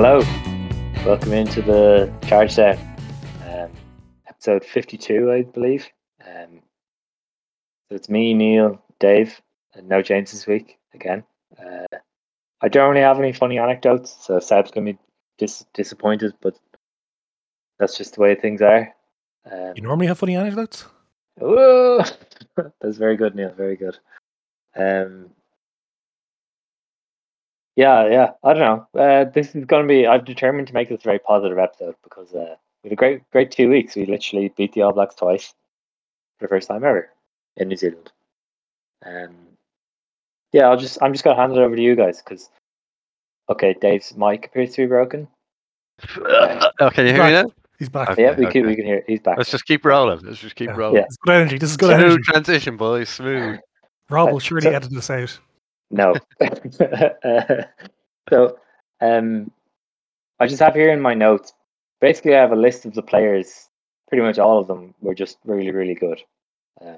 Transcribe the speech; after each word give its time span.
Hello, 0.00 0.20
welcome 1.04 1.32
into 1.32 1.60
the 1.60 2.08
Charge 2.28 2.54
Down, 2.54 2.78
um, 3.50 3.72
episode 4.28 4.64
52, 4.64 5.32
I 5.32 5.42
believe. 5.42 5.88
Um, 6.24 6.60
so 7.88 7.96
it's 7.96 8.08
me, 8.08 8.32
Neil, 8.32 8.80
Dave, 9.00 9.42
and 9.74 9.88
no 9.88 10.00
James 10.00 10.30
this 10.30 10.46
week 10.46 10.78
again. 10.94 11.24
Uh, 11.58 11.98
I 12.60 12.68
don't 12.68 12.88
really 12.90 13.00
have 13.00 13.18
any 13.18 13.32
funny 13.32 13.58
anecdotes, 13.58 14.16
so 14.20 14.38
Seb's 14.38 14.70
going 14.70 14.86
to 14.86 14.92
be 14.92 14.98
dis- 15.36 15.66
disappointed, 15.74 16.32
but 16.40 16.56
that's 17.80 17.98
just 17.98 18.14
the 18.14 18.20
way 18.20 18.36
things 18.36 18.62
are. 18.62 18.94
Um, 19.50 19.72
You 19.74 19.82
normally 19.82 20.06
have 20.06 20.18
funny 20.18 20.36
anecdotes? 20.36 20.84
Whoa! 21.40 22.04
That's 22.80 22.98
very 22.98 23.16
good, 23.16 23.34
Neil. 23.34 23.52
Very 23.52 23.74
good. 23.74 23.98
Um, 24.76 25.30
yeah, 27.78 28.08
yeah. 28.08 28.30
I 28.42 28.54
don't 28.54 28.88
know. 28.94 29.00
Uh, 29.00 29.24
this 29.30 29.54
is 29.54 29.64
going 29.64 29.84
to 29.84 29.88
be. 29.88 30.04
I've 30.04 30.24
determined 30.24 30.66
to 30.66 30.74
make 30.74 30.88
this 30.88 30.98
a 31.00 31.04
very 31.04 31.20
positive 31.20 31.58
episode 31.58 31.94
because 32.02 32.34
uh, 32.34 32.56
we 32.82 32.88
had 32.88 32.92
a 32.92 32.96
great, 32.96 33.30
great 33.30 33.52
two 33.52 33.68
weeks. 33.70 33.94
We 33.94 34.04
literally 34.04 34.52
beat 34.56 34.72
the 34.72 34.82
All 34.82 34.92
Blacks 34.92 35.14
twice 35.14 35.54
for 36.38 36.46
the 36.46 36.48
first 36.48 36.66
time 36.66 36.82
ever 36.82 37.08
in 37.56 37.68
New 37.68 37.76
Zealand. 37.76 38.10
Um, 39.06 39.32
yeah, 40.52 40.66
I'll 40.68 40.76
just. 40.76 40.98
I'm 41.00 41.12
just 41.12 41.22
going 41.22 41.36
to 41.36 41.40
hand 41.40 41.52
it 41.52 41.58
over 41.58 41.76
to 41.76 41.82
you 41.82 41.94
guys 41.94 42.20
because. 42.20 42.50
Okay, 43.48 43.76
Dave's 43.80 44.16
mic 44.16 44.46
appears 44.46 44.74
to 44.74 44.82
be 44.82 44.86
broken. 44.86 45.28
oh, 46.18 46.90
can 46.92 47.06
you 47.06 47.12
hear 47.14 47.24
me 47.24 47.30
now? 47.30 47.44
He's 47.78 47.88
back. 47.88 48.10
Okay, 48.10 48.22
yeah, 48.24 48.34
we 48.36 48.46
can. 48.46 48.66
We 48.66 48.74
can 48.74 48.86
hear. 48.86 48.96
It. 48.96 49.04
He's 49.06 49.20
back. 49.20 49.38
Let's 49.38 49.52
just 49.52 49.66
keep 49.66 49.84
rolling. 49.84 50.18
Let's 50.24 50.40
just 50.40 50.56
keep 50.56 50.66
Yeah. 50.70 50.76
rolling. 50.76 51.04
It's 51.04 51.16
good 51.18 51.34
energy. 51.36 51.58
This 51.58 51.70
is 51.70 51.76
good 51.76 51.94
Smooth 51.94 52.10
energy. 52.10 52.22
transition, 52.24 52.76
boys. 52.76 53.08
Smooth. 53.08 53.60
Rob 54.10 54.30
Uh, 54.30 54.32
will 54.32 54.40
surely 54.40 54.62
so- 54.64 54.72
edit 54.72 54.90
this 54.90 55.10
out. 55.10 55.38
No. 55.90 56.14
Uh, 56.40 57.62
so, 58.30 58.58
um, 59.00 59.50
I 60.40 60.46
just 60.46 60.60
have 60.60 60.74
here 60.74 60.90
in 60.92 61.00
my 61.00 61.14
notes. 61.14 61.52
Basically, 62.00 62.34
I 62.36 62.40
have 62.40 62.52
a 62.52 62.56
list 62.56 62.84
of 62.86 62.94
the 62.94 63.02
players. 63.02 63.68
Pretty 64.08 64.22
much 64.22 64.38
all 64.38 64.58
of 64.58 64.66
them 64.68 64.94
were 65.00 65.14
just 65.14 65.38
really, 65.44 65.70
really 65.70 65.94
good. 65.94 66.20
Um, 66.80 66.96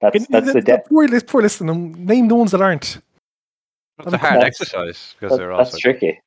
that's 0.00 0.16
Can- 0.16 0.26
that's 0.30 0.46
the 0.48 0.52
the- 0.54 0.60
de- 0.62 0.78
Before, 0.78 1.08
list, 1.08 1.26
before 1.26 1.42
listening, 1.42 1.70
um, 1.70 2.04
name 2.04 2.28
the 2.28 2.34
ones 2.34 2.50
that 2.52 2.60
aren't. 2.60 2.98
It's 3.98 4.12
a 4.12 4.18
hard 4.18 4.34
That's- 4.36 4.46
exercise 4.46 5.14
because 5.18 5.36
that- 5.36 5.38
they're 5.44 5.56
that's 5.56 5.78
tricky. 5.78 6.20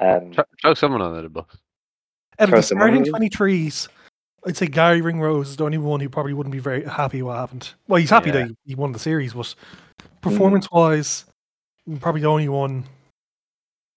Um, 0.00 0.32
throw, 0.32 0.44
throw 0.62 0.74
someone 0.74 1.02
under 1.02 1.22
the 1.22 1.28
bus. 1.28 1.44
Out 2.38 2.44
of 2.44 2.50
Throw 2.50 2.58
the 2.58 2.62
starting 2.62 3.04
23s, 3.04 3.88
I'd 4.48 4.56
say 4.56 4.66
Garry 4.66 5.02
Ringrose 5.02 5.50
is 5.50 5.56
the 5.56 5.64
only 5.64 5.76
one 5.76 6.00
who 6.00 6.08
probably 6.08 6.32
wouldn't 6.32 6.52
be 6.52 6.58
very 6.58 6.82
happy 6.82 7.20
what 7.20 7.36
happened. 7.36 7.74
Well, 7.86 8.00
he's 8.00 8.08
happy 8.08 8.30
Yeah. 8.30 8.36
that 8.36 8.48
he- 8.48 8.56
he 8.64 8.74
won 8.74 8.92
the 8.92 8.98
series, 8.98 9.34
but 9.34 9.44
mm. 9.44 10.22
performance 10.22 10.70
wise, 10.70 11.26
probably 12.00 12.22
the 12.22 12.28
only 12.28 12.48
one. 12.48 12.84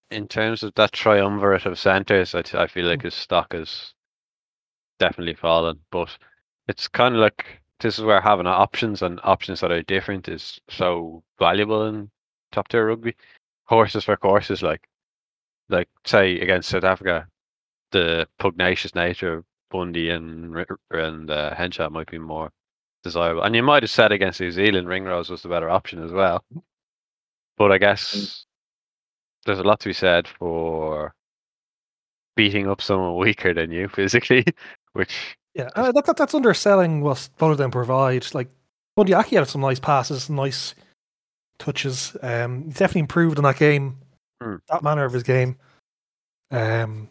In 0.09 0.27
terms 0.27 0.61
of 0.61 0.73
that 0.75 0.91
triumvirate 0.91 1.66
of 1.66 1.80
centres, 1.80 2.35
I 2.35 2.67
feel 2.67 2.85
like 2.85 2.99
mm. 2.99 3.03
his 3.03 3.13
stock 3.13 3.53
has 3.53 3.93
definitely 4.99 5.35
fallen. 5.35 5.80
But 5.89 6.17
it's 6.67 6.89
kind 6.89 7.15
of 7.15 7.21
like 7.21 7.61
this 7.80 7.97
is 7.97 8.03
where 8.03 8.19
having 8.19 8.45
options 8.45 9.02
and 9.02 9.21
options 9.23 9.61
that 9.61 9.71
are 9.71 9.81
different 9.83 10.27
is 10.27 10.59
so 10.69 11.23
valuable 11.39 11.86
in 11.88 12.11
top 12.52 12.67
tier 12.67 12.88
rugby. 12.88 13.15
Horses 13.63 14.03
for 14.03 14.17
courses, 14.17 14.61
like 14.61 14.86
like 15.69 15.88
say 16.05 16.38
against 16.41 16.67
South 16.67 16.83
Africa, 16.83 17.30
the 17.91 18.27
pugnacious 18.38 18.93
nature 18.93 19.36
of 19.36 19.45
Bundee 19.72 20.09
and 20.09 20.66
and 20.91 21.31
uh, 21.31 21.55
Henshaw 21.55 21.89
might 21.89 22.09
be 22.11 22.19
more 22.19 22.50
desirable. 23.03 23.41
And 23.44 23.55
you 23.55 23.64
might 23.64 23.83
have 23.83 23.89
said 23.89 24.11
against 24.11 24.39
New 24.39 24.52
Zealand, 24.52 24.88
Ringrose 24.88 25.30
was 25.30 25.41
the 25.41 25.50
better 25.50 25.69
option 25.69 26.03
as 26.03 26.11
well. 26.11 26.43
But 27.58 27.71
I 27.71 27.77
guess 27.77 28.45
there's 29.45 29.59
a 29.59 29.64
lot 29.64 29.80
to 29.82 29.89
be 29.89 29.93
said 29.93 30.27
for 30.27 31.14
beating 32.36 32.67
up 32.67 32.82
someone 32.82 33.17
weaker 33.17 33.54
than 33.54 33.71
you 33.71 33.87
physically, 33.87 34.45
which 34.93 35.36
Yeah, 35.54 35.70
uh, 35.76 35.92
that, 35.92 36.05
that, 36.05 36.17
that's 36.17 36.33
underselling 36.36 37.02
what 37.02 37.27
both 37.38 37.53
of 37.53 37.58
them 37.58 37.71
provide. 37.71 38.26
Like, 38.33 38.49
Bundee 38.95 39.14
actually 39.14 39.38
had 39.38 39.48
some 39.48 39.61
nice 39.61 39.80
passes, 39.80 40.30
nice 40.30 40.76
touches. 41.59 42.15
Um, 42.21 42.65
he's 42.65 42.76
definitely 42.76 43.02
improved 43.02 43.38
in 43.38 43.43
that 43.43 43.58
game, 43.58 43.98
Hmm. 44.42 44.55
that 44.70 44.83
manner 44.83 45.05
of 45.05 45.14
his 45.14 45.23
game. 45.23 45.58
Um, 46.49 47.08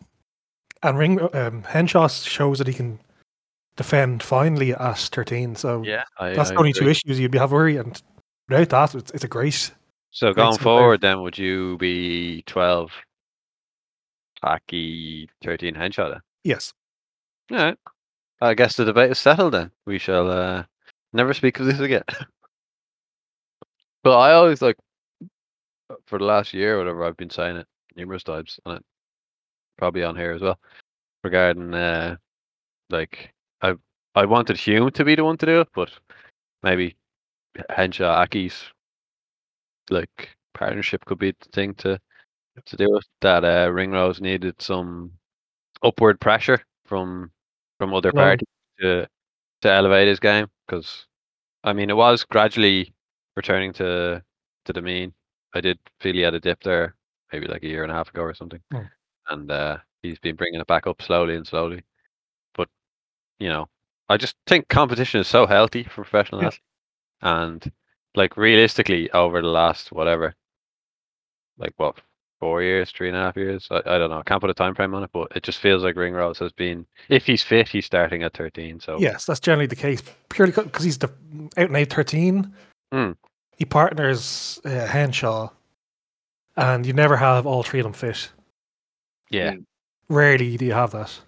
and 0.82 0.98
Ring 0.98 1.20
um, 1.34 1.62
Henshaw 1.62 2.08
shows 2.08 2.58
that 2.58 2.66
he 2.66 2.74
can 2.74 2.98
defend 3.76 4.22
finally 4.22 4.72
at 4.74 4.98
13. 4.98 5.54
So 5.56 5.82
yeah, 5.82 6.04
I, 6.18 6.34
that's 6.34 6.50
I 6.50 6.54
the 6.54 6.58
only 6.58 6.72
two 6.72 6.88
issues 6.88 7.18
you'd 7.18 7.30
be 7.30 7.38
have 7.38 7.52
worry. 7.52 7.76
And 7.76 8.00
without 8.48 8.68
that, 8.70 8.94
it's, 8.94 9.10
it's 9.12 9.24
a 9.24 9.28
great. 9.28 9.72
So 10.10 10.32
going 10.32 10.58
forward, 10.58 11.00
then 11.00 11.22
would 11.22 11.38
you 11.38 11.78
be 11.78 12.42
twelve, 12.42 12.90
Aki 14.42 15.28
thirteen 15.42 15.74
Henshaw 15.74 16.10
then? 16.10 16.20
Yes. 16.42 16.72
All 17.50 17.58
right. 17.58 17.78
I 18.40 18.54
guess 18.54 18.76
the 18.76 18.84
debate 18.84 19.10
is 19.10 19.18
settled 19.18 19.54
then. 19.54 19.70
We 19.86 19.98
shall 19.98 20.30
uh, 20.30 20.64
never 21.12 21.34
speak 21.34 21.60
of 21.60 21.66
this 21.66 21.78
again. 21.78 22.02
but 24.02 24.18
I 24.18 24.32
always 24.32 24.62
like, 24.62 24.76
for 26.06 26.18
the 26.18 26.24
last 26.24 26.54
year 26.54 26.76
or 26.76 26.78
whatever, 26.78 27.04
I've 27.04 27.18
been 27.18 27.30
saying 27.30 27.56
it 27.56 27.66
numerous 27.96 28.22
times, 28.22 28.58
and 28.64 28.78
it, 28.78 28.84
probably 29.80 30.04
on 30.04 30.14
here 30.14 30.32
as 30.32 30.42
well, 30.42 30.58
regarding 31.24 31.74
uh, 31.74 32.16
like 32.90 33.32
I 33.62 33.74
I 34.14 34.26
wanted 34.26 34.56
Hume 34.58 34.90
to 34.92 35.04
be 35.04 35.14
the 35.16 35.24
one 35.24 35.38
to 35.38 35.46
do 35.46 35.60
it, 35.62 35.68
but 35.74 35.90
maybe 36.62 36.96
Henshaw 37.70 38.12
Aki's 38.22 38.62
like 39.90 40.30
partnership 40.54 41.04
could 41.06 41.18
be 41.18 41.32
the 41.32 41.48
thing 41.52 41.74
to 41.76 41.98
to 42.66 42.76
do 42.76 42.96
it. 42.96 43.04
That 43.22 43.44
uh, 43.44 43.70
Ringrose 43.72 44.20
needed 44.20 44.60
some 44.60 45.12
upward 45.82 46.20
pressure 46.20 46.60
from 46.84 47.30
from 47.78 47.94
other 47.94 48.12
No. 48.14 48.20
parties 48.20 48.48
to 48.80 49.08
to 49.62 49.72
elevate 49.72 50.08
his 50.08 50.20
game 50.20 50.46
because 50.66 51.06
I 51.64 51.72
mean 51.72 51.90
it 51.90 51.96
was 51.96 52.24
gradually 52.24 52.92
returning 53.36 53.72
to 53.74 54.22
to 54.66 54.72
the 54.72 54.82
mean. 54.82 55.14
I 55.54 55.60
did 55.60 55.78
feel 56.00 56.14
he 56.14 56.20
had 56.20 56.34
a 56.34 56.40
dip 56.40 56.62
there 56.62 56.94
maybe 57.32 57.46
like 57.48 57.62
a 57.64 57.68
year 57.68 57.82
and 57.84 57.90
a 57.92 57.94
half 57.94 58.08
ago 58.10 58.22
or 58.22 58.34
something, 58.34 58.60
Hmm. 58.72 58.86
And 59.30 59.50
uh, 59.50 59.78
he's 60.02 60.18
been 60.18 60.36
bringing 60.36 60.60
it 60.60 60.66
back 60.66 60.86
up 60.86 61.02
slowly 61.02 61.34
and 61.34 61.46
slowly. 61.46 61.82
But 62.54 62.68
you 63.38 63.48
know, 63.48 63.68
I 64.08 64.16
just 64.16 64.36
think 64.46 64.68
competition 64.68 65.20
is 65.20 65.28
so 65.28 65.46
healthy 65.46 65.84
for 65.84 66.04
professional 66.04 66.40
athletes, 66.40 66.60
and 67.22 67.72
like 68.14 68.36
realistically 68.36 69.10
over 69.12 69.40
the 69.40 69.48
last 69.48 69.92
whatever, 69.92 70.34
like 71.58 71.72
what 71.76 72.00
four 72.40 72.62
years, 72.62 72.90
three 72.90 73.08
and 73.08 73.16
a 73.16 73.20
half 73.20 73.36
years. 73.36 73.68
I, 73.70 73.76
I 73.86 73.98
don't 73.98 74.10
know. 74.10 74.18
I 74.18 74.22
can't 74.22 74.40
put 74.40 74.50
a 74.50 74.54
time 74.54 74.74
frame 74.74 74.94
on 74.94 75.04
it, 75.04 75.10
but 75.12 75.28
it 75.36 75.42
just 75.42 75.58
feels 75.58 75.84
like 75.84 75.94
Ringrose 75.94 76.38
has 76.38 76.52
been. 76.52 76.86
If 77.08 77.26
he's 77.26 77.42
fit, 77.42 77.68
he's 77.68 77.86
starting 77.86 78.22
at 78.22 78.32
thirteen. 78.32 78.80
So 78.80 78.98
Yes, 78.98 79.26
that's 79.26 79.40
generally 79.40 79.66
the 79.66 79.76
case. 79.76 80.02
Purely 80.30 80.52
because 80.52 80.84
he's 80.84 80.98
the 80.98 81.10
out 81.56 81.68
and 81.68 81.76
out 81.76 81.88
13. 81.90 82.52
Hmm. 82.92 83.10
He 83.56 83.64
partners 83.66 84.58
uh, 84.64 84.86
Henshaw, 84.86 85.50
and 86.56 86.86
you 86.86 86.94
never 86.94 87.16
have 87.16 87.46
all 87.46 87.62
three 87.62 87.80
of 87.80 87.84
them 87.84 87.92
fit. 87.92 88.30
Yeah, 89.30 89.52
Mm. 89.52 89.64
Rarely 90.08 90.56
do 90.56 90.64
you 90.64 90.72
have 90.72 90.90
that. 90.92 91.20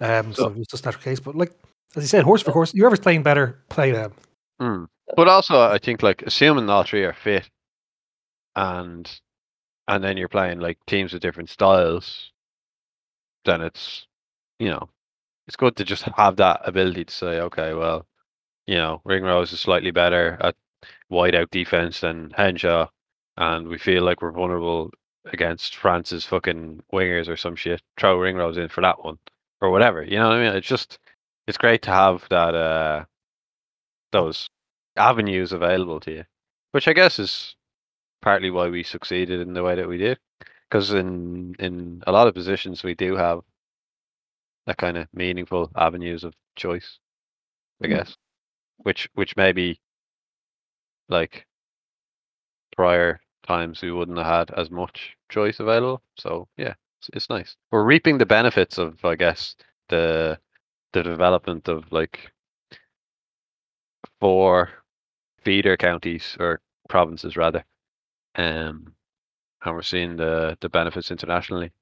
Um, 0.00 0.34
so, 0.34 0.42
So- 0.44 0.54
it's 0.60 0.70
just 0.70 0.84
not 0.84 0.94
the 0.94 1.00
case. 1.00 1.18
But 1.20 1.34
like 1.34 1.52
as 1.96 2.02
you 2.02 2.08
said, 2.08 2.24
horse 2.24 2.42
for 2.42 2.50
horse, 2.52 2.72
whoever's 2.72 3.00
playing 3.00 3.22
better, 3.22 3.62
play 3.68 3.90
them. 3.92 4.12
Mm. 4.60 4.86
But 5.16 5.28
also, 5.28 5.60
I 5.60 5.78
think 5.78 6.02
like 6.02 6.22
assuming 6.22 6.68
all 6.68 6.82
three 6.84 7.04
are 7.04 7.12
fit, 7.12 7.48
and 8.56 9.10
and 9.88 10.02
then 10.04 10.16
you're 10.16 10.28
playing 10.28 10.60
like 10.60 10.78
teams 10.86 11.12
with 11.12 11.22
different 11.22 11.50
styles, 11.50 12.32
then 13.44 13.60
it's 13.62 14.06
you 14.58 14.68
know 14.70 14.88
it's 15.46 15.56
good 15.56 15.76
to 15.76 15.84
just 15.84 16.02
have 16.16 16.36
that 16.36 16.60
ability 16.64 17.04
to 17.04 17.12
say, 17.14 17.40
okay, 17.40 17.74
well, 17.74 18.06
you 18.66 18.76
know, 18.76 19.02
Ringrose 19.04 19.52
is 19.52 19.60
slightly 19.60 19.90
better 19.90 20.38
at 20.40 20.54
wide 21.10 21.34
out 21.34 21.50
defense 21.50 22.00
than 22.00 22.30
Henshaw, 22.36 22.88
and 23.36 23.68
we 23.68 23.76
feel 23.78 24.02
like 24.04 24.22
we're 24.22 24.32
vulnerable 24.32 24.90
against 25.26 25.76
France's 25.76 26.24
fucking 26.24 26.82
wingers 26.92 27.28
or 27.28 27.36
some 27.36 27.56
shit. 27.56 27.82
Throw 27.98 28.18
Ringrose 28.18 28.56
in 28.58 28.68
for 28.68 28.80
that 28.82 29.04
one 29.04 29.18
or 29.60 29.70
whatever. 29.70 30.02
You 30.02 30.18
know 30.18 30.28
what 30.28 30.38
I 30.38 30.44
mean? 30.44 30.56
It's 30.56 30.66
just 30.66 30.98
it's 31.46 31.58
great 31.58 31.82
to 31.82 31.90
have 31.90 32.26
that 32.30 32.54
uh 32.54 33.04
those 34.12 34.48
avenues 34.96 35.52
available 35.52 36.00
to 36.00 36.12
you, 36.12 36.24
which 36.72 36.88
I 36.88 36.92
guess 36.92 37.18
is 37.18 37.56
partly 38.22 38.50
why 38.50 38.68
we 38.68 38.82
succeeded 38.82 39.40
in 39.40 39.54
the 39.54 39.62
way 39.62 39.74
that 39.74 39.88
we 39.88 39.98
did. 39.98 40.18
Because 40.70 40.92
in 40.92 41.54
in 41.58 42.02
a 42.06 42.12
lot 42.12 42.28
of 42.28 42.34
positions 42.34 42.82
we 42.82 42.94
do 42.94 43.16
have 43.16 43.40
that 44.66 44.76
kind 44.78 44.96
of 44.96 45.08
meaningful 45.12 45.70
avenues 45.76 46.24
of 46.24 46.34
choice, 46.56 46.98
I 47.82 47.86
Mm. 47.86 47.90
guess, 47.90 48.16
which 48.78 49.08
which 49.14 49.36
maybe 49.36 49.80
like 51.08 51.46
prior 52.76 53.20
times 53.46 53.82
we 53.82 53.92
wouldn't 53.92 54.18
have 54.18 54.26
had 54.26 54.50
as 54.56 54.70
much 54.70 55.16
choice 55.28 55.60
available. 55.60 56.02
So 56.16 56.48
yeah, 56.56 56.74
it's, 57.00 57.10
it's 57.12 57.30
nice. 57.30 57.56
We're 57.70 57.84
reaping 57.84 58.18
the 58.18 58.26
benefits 58.26 58.78
of 58.78 59.04
I 59.04 59.14
guess 59.16 59.56
the 59.88 60.38
the 60.92 61.02
development 61.02 61.68
of 61.68 61.90
like 61.92 62.32
four 64.20 64.70
feeder 65.42 65.76
counties 65.76 66.36
or 66.40 66.60
provinces 66.88 67.36
rather, 67.36 67.64
um, 68.36 68.94
and 69.64 69.74
we're 69.74 69.82
seeing 69.82 70.16
the 70.16 70.56
the 70.60 70.68
benefits 70.68 71.10
internationally. 71.10 71.72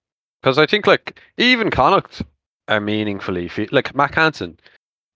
Because 0.43 0.59
I 0.59 0.67
think 0.67 0.87
like 0.87 1.21
even 1.39 1.71
Connacht 1.71 2.23
are 2.69 2.81
meaningfully 2.81 3.49
fe- 3.49 3.69
like 3.71 3.95
Mack 3.95 4.15
Hansen, 4.15 4.59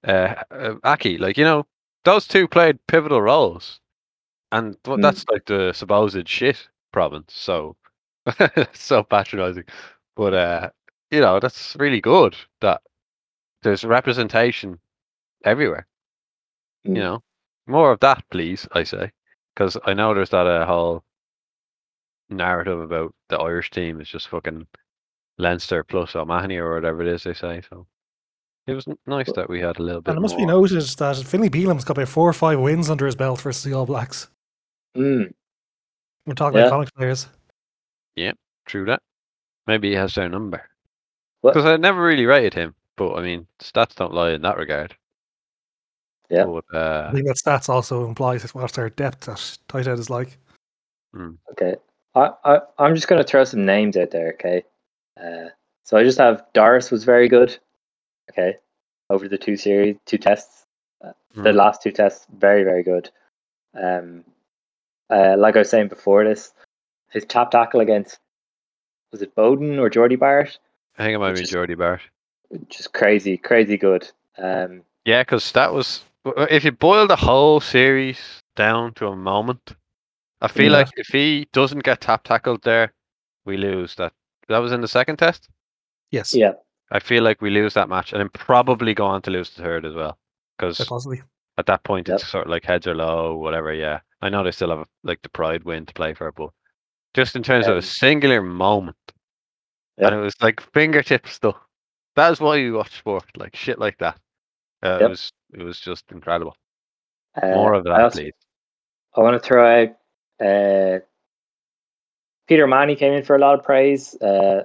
uh, 0.06 0.34
uh, 0.50 0.74
Aki, 0.84 1.18
like 1.18 1.36
you 1.36 1.44
know 1.44 1.66
those 2.04 2.26
two 2.28 2.46
played 2.46 2.78
pivotal 2.86 3.20
roles, 3.20 3.80
and 4.58 4.76
th- 4.84 4.96
Mm. 4.98 5.02
that's 5.02 5.24
like 5.30 5.44
the 5.46 5.72
supposed 5.72 6.28
shit 6.28 6.68
province. 6.92 7.32
So 7.34 7.76
so 8.72 9.02
patronizing, 9.02 9.64
but 10.16 10.34
uh, 10.34 10.70
you 11.10 11.20
know 11.20 11.38
that's 11.40 11.76
really 11.78 12.00
good 12.00 12.34
that 12.60 12.80
there's 13.62 13.84
representation 13.84 14.78
everywhere. 15.44 15.86
Mm. 16.86 16.96
You 16.96 17.02
know, 17.02 17.22
more 17.66 17.92
of 17.92 18.00
that, 18.00 18.24
please. 18.30 18.66
I 18.72 18.84
say, 18.84 19.10
because 19.54 19.76
I 19.84 19.94
know 19.94 20.14
there's 20.14 20.30
that 20.30 20.46
uh, 20.46 20.66
whole 20.66 21.02
narrative 22.28 22.80
about 22.80 23.14
the 23.28 23.38
Irish 23.38 23.70
team 23.70 24.00
is 24.00 24.08
just 24.08 24.28
fucking 24.28 24.66
Leinster 25.38 25.84
plus 25.84 26.16
O'Mahony 26.16 26.56
or 26.56 26.74
whatever 26.74 27.02
it 27.02 27.08
is 27.08 27.22
they 27.24 27.34
say. 27.34 27.62
So 27.70 27.86
it 28.66 28.74
was 28.74 28.86
nice 29.06 29.30
that 29.32 29.48
we 29.48 29.60
had 29.60 29.78
a 29.78 29.82
little 29.82 30.00
bit. 30.00 30.10
And 30.10 30.18
it 30.18 30.22
must 30.22 30.36
be 30.36 30.44
more. 30.46 30.54
noted 30.62 30.82
that 30.82 31.16
Finlay 31.24 31.48
Bealham's 31.50 31.84
got 31.84 31.96
about 31.96 32.08
four 32.08 32.28
or 32.28 32.32
five 32.32 32.58
wins 32.58 32.90
under 32.90 33.06
his 33.06 33.14
belt 33.16 33.40
versus 33.40 33.62
the 33.62 33.72
All 33.74 33.86
Blacks. 33.86 34.28
Mm. 34.96 35.32
We're 36.26 36.34
talking 36.34 36.58
Yeah. 36.58 36.66
about 36.66 36.70
Connacht 36.70 36.94
players. 36.94 37.28
Yeah, 38.16 38.32
true 38.64 38.84
that. 38.86 39.02
Maybe 39.66 39.90
he 39.90 39.94
has 39.94 40.14
their 40.14 40.28
number. 40.28 40.68
Because 41.42 41.64
I 41.64 41.76
never 41.76 42.02
really 42.02 42.26
rated 42.26 42.54
him, 42.54 42.74
but 42.96 43.14
I 43.14 43.22
mean, 43.22 43.46
stats 43.60 43.94
don't 43.94 44.14
lie 44.14 44.32
in 44.32 44.42
that 44.42 44.56
regard. 44.56 44.96
Yeah. 46.28 46.44
But 46.44 46.64
I 46.72 46.76
uh, 46.76 47.12
think 47.12 47.26
that 47.26 47.36
stats 47.36 47.68
also 47.68 48.04
implies 48.06 48.42
what 48.54 48.72
their 48.72 48.90
depth 48.90 49.28
at 49.28 49.58
tight 49.68 49.86
end 49.86 49.98
is 49.98 50.10
like. 50.10 50.38
Okay. 51.52 51.76
I, 52.14 52.30
I, 52.44 52.60
I'm 52.78 52.94
just 52.94 53.08
going 53.08 53.22
to 53.22 53.28
throw 53.28 53.44
some 53.44 53.64
names 53.64 53.96
out 53.96 54.10
there, 54.10 54.32
okay? 54.34 54.64
Uh, 55.22 55.50
so 55.84 55.96
I 55.96 56.02
just 56.02 56.18
have 56.18 56.44
Doris 56.52 56.90
was 56.90 57.04
very 57.04 57.28
good, 57.28 57.56
okay, 58.30 58.56
over 59.10 59.28
the 59.28 59.38
two 59.38 59.56
series, 59.56 59.96
two 60.04 60.18
tests. 60.18 60.64
The 61.34 61.50
mm, 61.50 61.54
last 61.54 61.82
two 61.82 61.92
tests, 61.92 62.26
very, 62.38 62.64
very 62.64 62.82
good. 62.82 63.10
Um, 63.74 64.24
uh, 65.10 65.36
like 65.38 65.56
I 65.56 65.60
was 65.60 65.70
saying 65.70 65.88
before 65.88 66.24
this, 66.24 66.52
his 67.10 67.24
top 67.24 67.50
tackle 67.50 67.80
against, 67.80 68.18
was 69.12 69.22
it 69.22 69.34
Beauden 69.34 69.78
or 69.78 69.88
Jordie 69.90 70.16
Barrett? 70.16 70.58
I 70.98 71.04
think 71.04 71.14
it 71.14 71.18
might 71.18 71.32
which 71.32 71.40
be 71.40 71.46
Jordie 71.46 71.74
Barrett. 71.74 72.02
Just 72.68 72.92
crazy, 72.92 73.36
crazy 73.36 73.76
good. 73.76 74.10
Um, 74.38 74.82
Yeah, 75.04 75.22
because 75.22 75.52
that 75.52 75.72
was 75.72 76.02
if 76.50 76.64
you 76.64 76.72
boil 76.72 77.06
the 77.06 77.16
whole 77.16 77.60
series 77.60 78.18
down 78.56 78.94
to 78.94 79.06
a 79.08 79.16
moment, 79.16 79.74
I 80.40 80.48
feel 80.48 80.72
Yeah. 80.72 80.78
like 80.78 80.88
if 80.96 81.08
he 81.08 81.48
doesn't 81.52 81.84
get 81.84 82.00
tap 82.00 82.24
tackled 82.24 82.62
there, 82.62 82.92
we 83.44 83.56
lose. 83.56 83.94
That 83.96 84.12
that 84.48 84.58
was 84.58 84.72
in 84.72 84.80
the 84.80 84.88
second 84.88 85.16
test. 85.18 85.48
Yes, 86.10 86.34
yeah, 86.34 86.52
I 86.90 86.98
feel 87.00 87.22
like 87.22 87.40
we 87.40 87.50
lose 87.50 87.74
that 87.74 87.88
match, 87.88 88.12
and 88.12 88.20
then 88.20 88.28
probably 88.30 88.94
go 88.94 89.06
on 89.06 89.22
to 89.22 89.30
lose 89.30 89.50
the 89.50 89.62
third 89.62 89.84
as 89.84 89.94
well. 89.94 90.18
Because 90.56 90.78
possibly. 90.86 91.22
at 91.58 91.66
that 91.66 91.82
point, 91.84 92.08
Yep. 92.08 92.20
it's 92.20 92.28
sort 92.28 92.46
of 92.46 92.50
like 92.50 92.64
heads 92.64 92.86
are 92.86 92.94
low, 92.94 93.36
whatever. 93.36 93.72
Yeah, 93.72 94.00
I 94.22 94.28
know 94.28 94.42
they 94.42 94.50
still 94.50 94.70
have 94.76 94.86
like 95.02 95.22
the 95.22 95.28
pride 95.28 95.64
win 95.64 95.86
to 95.86 95.94
play 95.94 96.14
for, 96.14 96.32
but 96.32 96.50
just 97.14 97.36
in 97.36 97.42
terms 97.42 97.66
of 97.66 97.72
Um, 97.72 97.78
a 97.78 97.82
singular 97.82 98.42
moment, 98.42 98.96
Yep. 99.98 100.10
and 100.12 100.20
it 100.20 100.22
was 100.24 100.34
like 100.42 100.60
fingertip 100.72 101.26
stuff. 101.26 101.56
That 102.16 102.32
is 102.32 102.40
why 102.40 102.56
you 102.56 102.74
watch 102.74 102.96
sport, 102.98 103.24
like 103.36 103.54
shit 103.56 103.78
like 103.78 103.98
that. 103.98 104.18
Uh, 104.82 104.98
It 105.02 105.08
was 105.08 105.32
it 105.52 105.62
was 105.62 105.78
just 105.80 106.10
incredible. 106.12 106.56
uh, 107.42 107.46
More 107.54 107.74
of 107.74 107.86
I 107.86 107.90
that, 107.90 108.00
also- 108.04 108.20
please. 108.20 108.32
I 109.14 109.20
want 109.20 109.34
to 109.40 109.46
throw 109.46 109.64
out 109.82 109.96
uh, 110.44 111.00
Peter 112.46 112.66
Manny 112.66 112.94
came 112.96 113.12
in 113.14 113.24
for 113.24 113.34
a 113.36 113.38
lot 113.38 113.58
of 113.58 113.64
praise, 113.64 114.14
uh, 114.20 114.64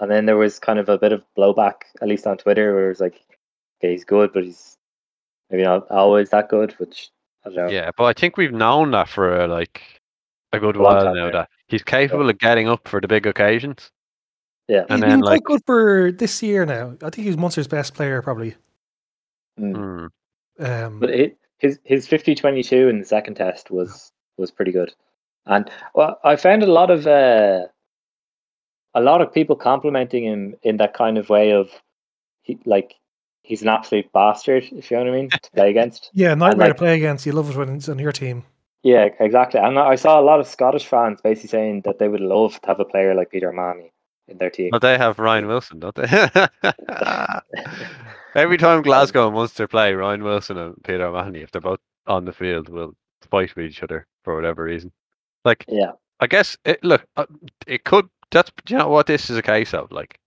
and 0.00 0.10
then 0.10 0.26
there 0.26 0.36
was 0.36 0.58
kind 0.58 0.78
of 0.78 0.88
a 0.88 0.96
bit 0.98 1.12
of 1.12 1.24
blowback, 1.36 1.82
at 2.00 2.08
least 2.08 2.26
on 2.26 2.38
Twitter, 2.38 2.74
where 2.74 2.86
it 2.86 2.88
was 2.88 3.00
like, 3.00 3.20
"Okay, 3.80 3.92
he's 3.92 4.04
good, 4.04 4.32
but 4.32 4.44
he's 4.44 4.78
maybe 5.50 5.64
not 5.64 5.90
always 5.90 6.30
that 6.30 6.48
good." 6.48 6.72
Which 6.78 7.10
I. 7.10 7.15
Yeah, 7.54 7.90
but 7.96 8.04
I 8.04 8.12
think 8.12 8.36
we've 8.36 8.52
known 8.52 8.90
that 8.92 9.08
for 9.08 9.40
uh, 9.42 9.48
like 9.48 9.82
a 10.52 10.58
good 10.58 10.76
A 10.76 10.80
while 10.80 11.04
time 11.04 11.14
now. 11.14 11.26
now. 11.26 11.32
That 11.32 11.48
he's 11.68 11.82
capable 11.82 12.28
of 12.28 12.38
getting 12.38 12.68
up 12.68 12.86
for 12.88 13.00
the 13.00 13.08
big 13.08 13.26
occasions. 13.26 13.90
Yeah. 14.68 14.84
And 14.88 14.98
He's 14.98 15.00
then 15.02 15.10
been 15.10 15.20
like, 15.20 15.44
quite 15.44 15.56
good 15.56 15.62
for 15.66 16.12
this 16.12 16.42
year 16.42 16.66
now. 16.66 16.96
I 17.02 17.10
think 17.10 17.26
he's 17.26 17.36
Munster's 17.36 17.68
best 17.68 17.94
player, 17.94 18.20
probably. 18.22 18.56
Mm. 19.60 20.10
mm, 20.58 20.84
Um, 20.84 21.00
But 21.00 21.10
it, 21.10 21.38
his 21.58 21.78
his 21.84 22.06
50-22 22.06 22.90
in 22.90 22.98
the 22.98 23.06
second 23.06 23.34
test 23.34 23.70
was 23.70 24.12
was 24.36 24.50
pretty 24.50 24.72
good, 24.72 24.92
and 25.46 25.70
well, 25.94 26.18
I 26.24 26.36
found 26.36 26.62
a 26.62 26.70
lot 26.70 26.90
of 26.90 27.06
uh, 27.06 27.66
a 28.94 29.00
lot 29.00 29.20
of 29.22 29.32
people 29.32 29.56
complimenting 29.56 30.24
him 30.24 30.54
in 30.62 30.76
that 30.78 30.92
kind 30.94 31.16
of 31.16 31.30
way 31.30 31.52
of 31.52 31.70
he 32.42 32.58
like 32.66 32.94
he's 33.46 33.62
an 33.62 33.68
absolute 33.68 34.12
bastard, 34.12 34.64
if 34.72 34.90
you 34.90 34.96
know 34.96 35.04
what 35.04 35.12
I 35.12 35.16
mean, 35.16 35.30
to 35.30 35.50
play 35.54 35.70
against. 35.70 36.10
yeah, 36.14 36.34
nightmare 36.34 36.68
like- 36.68 36.76
to 36.76 36.78
play 36.78 36.96
against. 36.96 37.24
You 37.26 37.32
love 37.32 37.48
it 37.50 37.56
when 37.56 37.68
it's 37.70 37.88
on 37.88 37.98
your 37.98 38.12
team. 38.12 38.44
Yeah, 38.82 39.08
exactly. 39.18 39.58
And 39.60 39.78
I 39.78 39.96
saw 39.96 40.20
a 40.20 40.22
lot 40.22 40.38
of 40.38 40.46
Scottish 40.46 40.86
fans 40.86 41.20
basically 41.20 41.48
saying 41.48 41.82
that 41.86 41.98
they 41.98 42.08
would 42.08 42.20
love 42.20 42.60
to 42.60 42.66
have 42.68 42.78
a 42.78 42.84
player 42.84 43.14
like 43.14 43.30
Peter 43.30 43.50
Manny 43.52 43.92
in 44.28 44.38
their 44.38 44.50
team. 44.50 44.68
but 44.70 44.80
they 44.82 44.96
have 44.98 45.18
Ryan 45.18 45.46
Wilson, 45.48 45.80
don't 45.80 45.94
they? 45.94 46.06
Every 48.34 48.58
time 48.58 48.82
Glasgow 48.82 49.26
and 49.26 49.34
Munster 49.34 49.66
play, 49.66 49.94
Ryan 49.94 50.22
Wilson 50.22 50.58
and 50.58 50.74
Peter 50.84 51.06
O'Mahony, 51.06 51.40
if 51.40 51.50
they're 51.50 51.60
both 51.60 51.80
on 52.06 52.26
the 52.26 52.32
field, 52.32 52.68
will 52.68 52.92
fight 53.30 53.56
with 53.56 53.66
each 53.66 53.82
other 53.82 54.06
for 54.22 54.36
whatever 54.36 54.62
reason. 54.64 54.92
Like, 55.44 55.64
Yeah, 55.68 55.92
I 56.20 56.26
guess 56.26 56.56
it, 56.64 56.84
look, 56.84 57.04
uh, 57.16 57.26
it 57.66 57.84
could. 57.84 58.08
That's 58.30 58.50
do 58.66 58.74
you 58.74 58.78
know 58.78 58.88
what 58.88 59.06
this 59.06 59.30
is 59.30 59.36
a 59.38 59.42
case 59.42 59.72
of. 59.72 59.90
Like, 59.90 60.18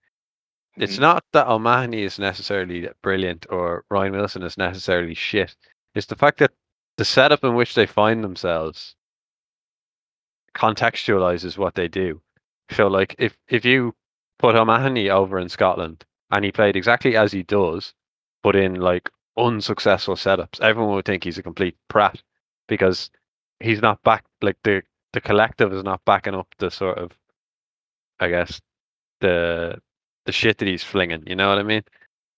it's 0.80 0.96
Mhm. 0.96 1.00
not 1.00 1.24
that 1.32 1.48
O'Mahony 1.48 2.02
is 2.02 2.18
necessarily 2.18 2.88
brilliant 3.02 3.46
or 3.50 3.84
Ryan 3.90 4.12
Wilson 4.12 4.42
is 4.42 4.58
necessarily 4.58 5.14
shit. 5.14 5.56
It's 5.94 6.06
the 6.06 6.16
fact 6.16 6.38
that 6.38 6.52
the 6.96 7.04
setup 7.04 7.44
in 7.44 7.54
which 7.54 7.74
they 7.74 7.86
find 7.86 8.24
themselves 8.24 8.96
contextualizes 10.54 11.56
what 11.58 11.74
they 11.74 11.88
do. 11.88 12.22
So, 12.70 12.86
like, 12.88 13.14
if 13.18 13.36
if 13.48 13.64
you 13.64 13.94
put 14.38 14.56
O'Mahony 14.56 15.10
over 15.10 15.38
in 15.38 15.48
Scotland 15.48 16.04
and 16.30 16.44
he 16.44 16.52
played 16.52 16.76
exactly 16.76 17.16
as 17.16 17.32
he 17.32 17.42
does, 17.42 17.94
but 18.42 18.56
in 18.56 18.76
like 18.76 19.10
unsuccessful 19.36 20.16
setups, 20.16 20.60
everyone 20.60 20.94
would 20.94 21.04
think 21.04 21.24
he's 21.24 21.38
a 21.38 21.42
complete 21.42 21.76
prat 21.88 22.22
because 22.68 23.10
he's 23.60 23.80
not 23.82 24.02
back. 24.02 24.24
Like 24.42 24.58
the 24.64 24.82
the 25.12 25.20
collective 25.20 25.72
is 25.72 25.82
not 25.84 26.04
backing 26.04 26.34
up 26.34 26.48
the 26.58 26.70
sort 26.70 26.98
of, 26.98 27.18
I 28.20 28.28
guess, 28.28 28.60
the 29.20 29.80
the 30.30 30.32
shit 30.32 30.58
that 30.58 30.68
he's 30.68 30.84
flinging. 30.84 31.24
You 31.26 31.34
know 31.34 31.48
what 31.48 31.58
I 31.58 31.64
mean? 31.64 31.82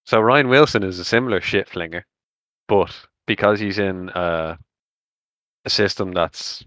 So 0.07 0.19
Ryan 0.19 0.49
Wilson 0.49 0.83
is 0.83 0.99
a 0.99 1.05
similar 1.05 1.43
shit 1.43 1.69
flinger, 1.69 2.07
but 2.69 2.91
because 3.27 3.61
he's 3.61 3.79
in 3.79 4.09
uh, 4.11 4.57
a 5.67 5.71
system 5.71 6.13
that's, 6.13 6.65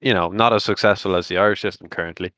you 0.00 0.12
know, 0.12 0.28
not 0.28 0.52
as 0.52 0.64
successful 0.64 1.14
as 1.14 1.28
the 1.28 1.38
Irish 1.38 1.60
system 1.60 1.88
currently, 1.88 2.32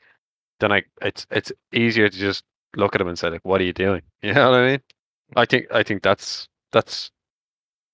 then 0.60 0.72
I 0.72 0.82
it's 1.00 1.26
it's 1.30 1.52
easier 1.72 2.10
to 2.10 2.18
just 2.18 2.44
look 2.76 2.94
at 2.94 3.00
him 3.00 3.08
and 3.08 3.18
say 3.18 3.30
like, 3.30 3.44
"What 3.44 3.62
are 3.62 3.64
you 3.64 3.72
doing?" 3.72 4.02
You 4.22 4.34
know 4.34 4.50
what 4.50 4.60
I 4.60 4.66
mean? 4.66 4.80
I 5.36 5.46
think 5.46 5.66
I 5.72 5.82
think 5.82 6.02
that's 6.02 6.46
that's 6.72 7.10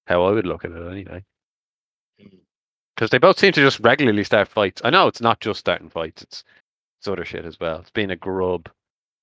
how 0.08 0.24
I 0.24 0.32
would 0.32 0.46
look 0.46 0.64
at 0.64 0.72
it 0.72 0.90
anyway. 0.90 1.22
Because 2.96 3.10
they 3.10 3.18
both 3.18 3.38
seem 3.38 3.52
to 3.52 3.62
just 3.62 3.78
regularly 3.80 4.24
start 4.24 4.48
fights. 4.48 4.82
I 4.84 4.90
know 4.90 5.06
it's 5.06 5.20
not 5.20 5.40
just 5.40 5.60
starting 5.60 5.90
fights; 5.90 6.22
it's 6.22 6.42
it's 6.98 7.06
other 7.08 7.24
shit 7.24 7.44
as 7.44 7.60
well. 7.60 7.78
It's 7.80 7.90
being 7.90 8.10
a 8.10 8.16
grub, 8.16 8.68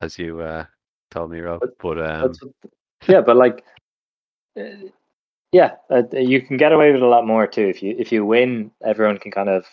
as 0.03 0.19
you 0.19 0.41
uh, 0.41 0.65
told 1.12 1.31
me, 1.31 1.39
Rob. 1.39 1.62
But- 1.62 1.77
But 1.79 1.98
um, 2.00 2.33
yeah, 3.07 3.22
but 3.22 3.36
like, 3.38 3.63
uh, 4.60 4.89
yeah, 5.51 5.75
uh, 5.89 6.03
you 6.13 6.41
can 6.41 6.57
get 6.57 6.72
away 6.72 6.91
with 6.91 7.01
a 7.01 7.07
lot 7.07 7.25
more 7.27 7.48
too. 7.48 7.67
If 7.67 7.81
you 7.83 7.95
if 7.98 8.12
you 8.12 8.25
win, 8.25 8.72
everyone 8.86 9.17
can 9.17 9.31
kind 9.31 9.50
of 9.50 9.65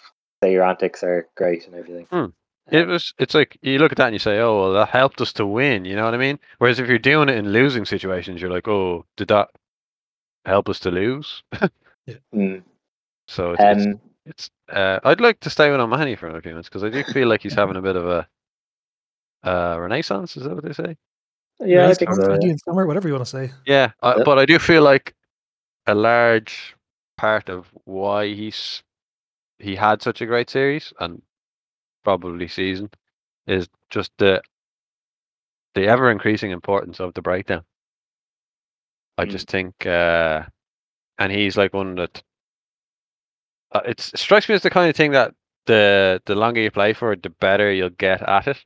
say 0.42 0.52
your 0.52 0.64
antics 0.64 1.02
are 1.02 1.28
great 1.36 1.66
and 1.66 1.74
everything. 1.74 2.06
Hmm. 2.06 2.16
Um, 2.16 2.34
It 2.70 2.86
was. 2.86 3.14
It's 3.18 3.34
like 3.34 3.58
you 3.62 3.78
look 3.78 3.92
at 3.92 3.98
that 3.98 4.06
and 4.06 4.14
you 4.14 4.18
say, 4.18 4.38
"Oh, 4.38 4.60
well, 4.60 4.72
that 4.74 4.88
helped 4.90 5.20
us 5.20 5.32
to 5.34 5.46
win." 5.46 5.84
You 5.84 5.96
know 5.96 6.04
what 6.04 6.14
I 6.14 6.18
mean? 6.18 6.38
Whereas 6.58 6.78
if 6.78 6.88
you're 6.88 6.98
doing 6.98 7.28
it 7.28 7.36
in 7.36 7.52
losing 7.52 7.84
situations, 7.84 8.40
you're 8.40 8.50
like, 8.54 8.68
"Oh, 8.68 9.04
did 9.16 9.28
that 9.28 9.48
help 10.44 10.68
us 10.68 10.78
to 10.80 10.90
lose?" 10.90 11.42
mm, 12.34 12.62
so 13.28 13.52
it's, 13.52 13.62
it's, 13.62 13.86
um, 13.86 14.00
it's 14.26 14.50
uh, 14.68 15.00
I'd 15.04 15.20
like 15.20 15.40
to 15.40 15.50
stay 15.50 15.70
with 15.70 15.80
O'Mahony 15.80 16.14
for 16.16 16.28
a 16.28 16.40
few 16.42 16.52
minutes 16.52 16.68
because 16.68 16.84
I 16.84 16.90
do 16.90 17.02
feel 17.12 17.28
like 17.28 17.42
he's 17.42 17.54
having 17.54 17.76
a 17.76 17.82
bit 17.82 17.96
of 17.96 18.06
a 18.06 18.28
uh, 19.44 19.76
renaissance. 19.78 20.36
Is 20.36 20.44
that 20.44 20.54
what 20.54 20.64
they 20.64 20.72
say? 20.72 20.96
yeah, 21.60 21.88
I 21.88 21.94
think 21.94 22.10
summer, 22.10 22.22
so. 22.24 22.28
yeah. 22.30 22.34
Indian 22.36 22.58
summer, 22.58 22.86
whatever 22.86 23.08
you 23.08 23.14
want 23.14 23.24
to 23.26 23.30
say. 23.30 23.50
Yeah, 23.66 23.92
uh, 24.02 24.14
Yep. 24.18 24.24
but 24.24 24.38
I 24.38 24.46
do 24.46 24.58
feel 24.58 24.82
like 24.82 25.14
a 25.86 25.94
large 25.94 26.74
part 27.16 27.48
of 27.48 27.66
why 27.84 28.28
he's 28.28 28.82
he 29.58 29.76
had 29.76 30.00
such 30.00 30.22
a 30.22 30.26
great 30.26 30.48
series 30.48 30.92
and 31.00 31.20
probably 32.02 32.48
season 32.48 32.90
is 33.46 33.68
just 33.90 34.10
the 34.18 34.40
the 35.74 35.86
ever 35.86 36.10
increasing 36.10 36.50
importance 36.50 36.98
of 36.98 37.12
the 37.14 37.22
breakdown. 37.22 37.62
I 39.18 39.26
Mm. 39.26 39.30
just 39.30 39.48
think, 39.48 39.86
uh, 39.86 40.44
and 41.18 41.30
he's 41.30 41.56
like 41.58 41.74
one 41.74 41.94
that 41.96 42.22
uh, 43.72 43.82
it's, 43.84 44.12
it 44.14 44.18
strikes 44.18 44.48
me 44.48 44.54
as 44.54 44.62
the 44.62 44.70
kind 44.70 44.88
of 44.88 44.96
thing 44.96 45.12
that 45.12 45.34
the 45.66 46.22
the 46.24 46.34
longer 46.34 46.60
you 46.60 46.70
play 46.70 46.92
for 46.94 47.12
it, 47.12 47.22
the 47.22 47.30
better 47.30 47.70
you'll 47.72 47.90
get 47.90 48.22
at 48.22 48.48
it. 48.48 48.64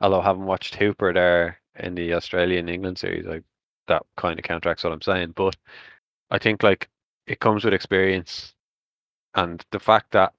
Although 0.00 0.22
having 0.22 0.44
watched 0.44 0.76
Hooper 0.76 1.12
there 1.12 1.58
in 1.78 1.94
the 1.94 2.14
Australian 2.14 2.68
England 2.68 2.98
series, 2.98 3.26
like 3.26 3.44
that 3.88 4.02
kind 4.16 4.38
of 4.38 4.44
counteracts 4.44 4.84
what 4.84 4.92
I'm 4.92 5.02
saying. 5.02 5.32
But 5.36 5.56
I 6.30 6.38
think 6.38 6.62
like 6.62 6.88
it 7.26 7.40
comes 7.40 7.64
with 7.64 7.74
experience, 7.74 8.54
and 9.34 9.64
the 9.70 9.80
fact 9.80 10.12
that 10.12 10.32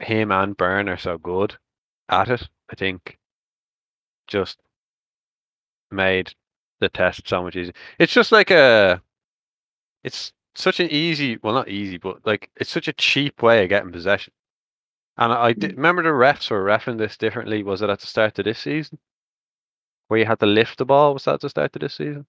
him 0.00 0.30
and 0.32 0.56
Beirne 0.56 0.88
are 0.88 0.96
so 0.98 1.18
good 1.18 1.56
at 2.08 2.28
it, 2.28 2.48
I 2.70 2.76
think, 2.76 3.18
just 4.26 4.58
made 5.90 6.34
the 6.80 6.88
test 6.88 7.28
so 7.28 7.42
much 7.42 7.56
easier. 7.56 7.72
It's 7.98 8.12
just 8.12 8.32
like 8.32 8.50
a, 8.50 9.02
it's 10.04 10.32
such 10.54 10.80
an 10.80 10.88
easy, 10.90 11.38
well, 11.42 11.54
not 11.54 11.68
easy, 11.68 11.98
but 11.98 12.24
like 12.26 12.50
it's 12.56 12.70
such 12.70 12.88
a 12.88 12.92
cheap 12.92 13.42
way 13.42 13.62
of 13.62 13.68
getting 13.68 13.92
possession. 13.92 14.32
And 15.18 15.32
I 15.32 15.52
did, 15.52 15.76
remember 15.76 16.02
the 16.02 16.10
refs 16.10 16.50
were 16.50 16.64
refing 16.64 16.96
this 16.98 17.16
differently. 17.16 17.62
Was 17.62 17.82
it 17.82 17.90
at 17.90 18.00
the 18.00 18.06
start 18.06 18.38
of 18.38 18.44
this 18.44 18.60
season? 18.60 18.98
Where 20.06 20.20
you 20.20 20.26
had 20.26 20.40
to 20.40 20.46
lift 20.46 20.78
the 20.78 20.84
ball? 20.84 21.12
Was 21.14 21.24
that 21.24 21.34
at 21.34 21.40
the 21.40 21.50
start 21.50 21.74
of 21.74 21.80
this 21.80 21.94
season? 21.94 22.24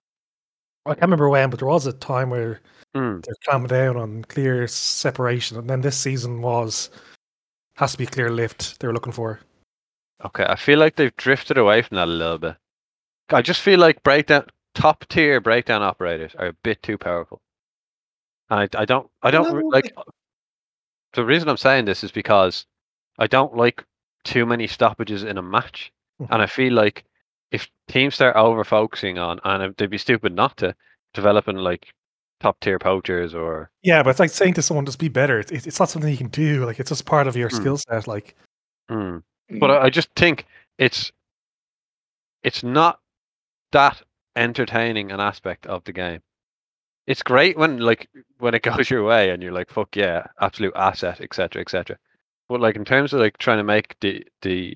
I 0.85 0.91
can't 0.91 1.03
remember 1.03 1.29
when, 1.29 1.49
but 1.51 1.59
there 1.59 1.67
was 1.67 1.85
a 1.85 1.93
time 1.93 2.31
where 2.31 2.61
Hmm. 2.95 3.19
they're 3.19 3.35
clamping 3.45 3.67
down 3.67 3.97
on 3.97 4.23
clear 4.23 4.67
separation, 4.67 5.57
and 5.57 5.69
then 5.69 5.81
this 5.81 5.97
season 5.97 6.41
was 6.41 6.89
has 7.75 7.91
to 7.91 7.97
be 7.99 8.07
clear 8.07 8.31
lift 8.31 8.79
they 8.79 8.87
were 8.87 8.93
looking 8.93 9.11
for. 9.13 9.39
Okay, 10.25 10.43
I 10.43 10.55
feel 10.55 10.79
like 10.79 10.95
they've 10.95 11.15
drifted 11.15 11.57
away 11.57 11.83
from 11.83 11.95
that 11.95 12.07
a 12.07 12.11
little 12.11 12.39
bit. 12.39 12.57
I 13.29 13.43
just 13.43 13.61
feel 13.61 13.79
like 13.79 14.01
breakdown 14.01 14.47
top 14.73 15.05
tier 15.07 15.39
breakdown 15.39 15.83
operators 15.83 16.33
are 16.35 16.47
a 16.47 16.53
bit 16.53 16.81
too 16.81 16.97
powerful. 16.97 17.39
And 18.49 18.61
I, 18.61 18.81
I 18.81 18.85
don't 18.85 19.09
I 19.21 19.29
don't 19.29 19.53
No, 19.53 19.67
like 19.67 19.93
the 21.13 21.23
reason 21.23 21.47
I'm 21.47 21.57
saying 21.57 21.85
this 21.85 22.03
is 22.03 22.11
because 22.11 22.65
I 23.19 23.27
don't 23.27 23.55
like 23.55 23.83
too 24.23 24.45
many 24.45 24.65
stoppages 24.67 25.23
in 25.23 25.37
a 25.37 25.41
match. 25.41 25.91
Mhm. 26.21 26.27
And 26.31 26.41
I 26.41 26.47
feel 26.47 26.73
like 26.73 27.03
if 27.51 27.69
teams 27.87 28.15
start 28.15 28.35
over 28.35 28.63
focusing 28.63 29.17
on 29.17 29.39
and 29.43 29.75
they'd 29.77 29.89
be 29.89 29.97
stupid 29.97 30.33
not 30.33 30.57
to 30.57 30.75
developing 31.13 31.57
like 31.57 31.93
top 32.39 32.59
tier 32.61 32.79
poachers 32.79 33.35
or 33.35 33.69
Yeah, 33.83 34.01
but 34.03 34.11
it's 34.11 34.19
like 34.19 34.29
saying 34.29 34.53
to 34.55 34.61
someone, 34.61 34.85
"Just 34.85 34.99
be 34.99 35.09
better." 35.09 35.39
It's, 35.39 35.51
it's 35.51 35.79
not 35.79 35.89
something 35.89 36.09
you 36.11 36.17
can 36.17 36.27
do. 36.29 36.65
Like 36.65 36.79
it's 36.79 36.89
just 36.89 37.05
part 37.05 37.27
of 37.27 37.35
your 37.35 37.49
Hmm. 37.49 37.55
skill 37.55 37.77
set. 37.77 38.07
Like 38.07 38.35
Hmm. 38.89 39.17
Mm. 39.51 39.59
But 39.59 39.71
I, 39.71 39.83
I 39.85 39.89
just 39.89 40.09
think 40.15 40.45
it's 40.77 41.11
it's 42.43 42.63
not 42.63 42.99
that 43.71 44.01
entertaining 44.35 45.11
an 45.11 45.19
aspect 45.19 45.65
of 45.67 45.83
the 45.83 45.91
game. 45.91 46.21
It's 47.07 47.23
great 47.23 47.57
when 47.57 47.79
like 47.79 48.07
when 48.37 48.53
it 48.53 48.61
goes 48.85 48.89
your 48.89 49.03
way 49.03 49.31
and 49.31 49.41
you're 49.43 49.51
like, 49.51 49.69
fuck 49.69 49.95
yeah, 49.95 50.27
absolute 50.39 50.73
asset, 50.75 51.19
etc. 51.21 51.61
etc. 51.61 51.97
But 52.49 52.59
like 52.61 52.75
in 52.75 52.83
terms 52.83 53.13
of 53.13 53.19
like 53.19 53.37
trying 53.37 53.59
to 53.59 53.63
make 53.63 53.95
the 54.01 54.25
the 54.41 54.75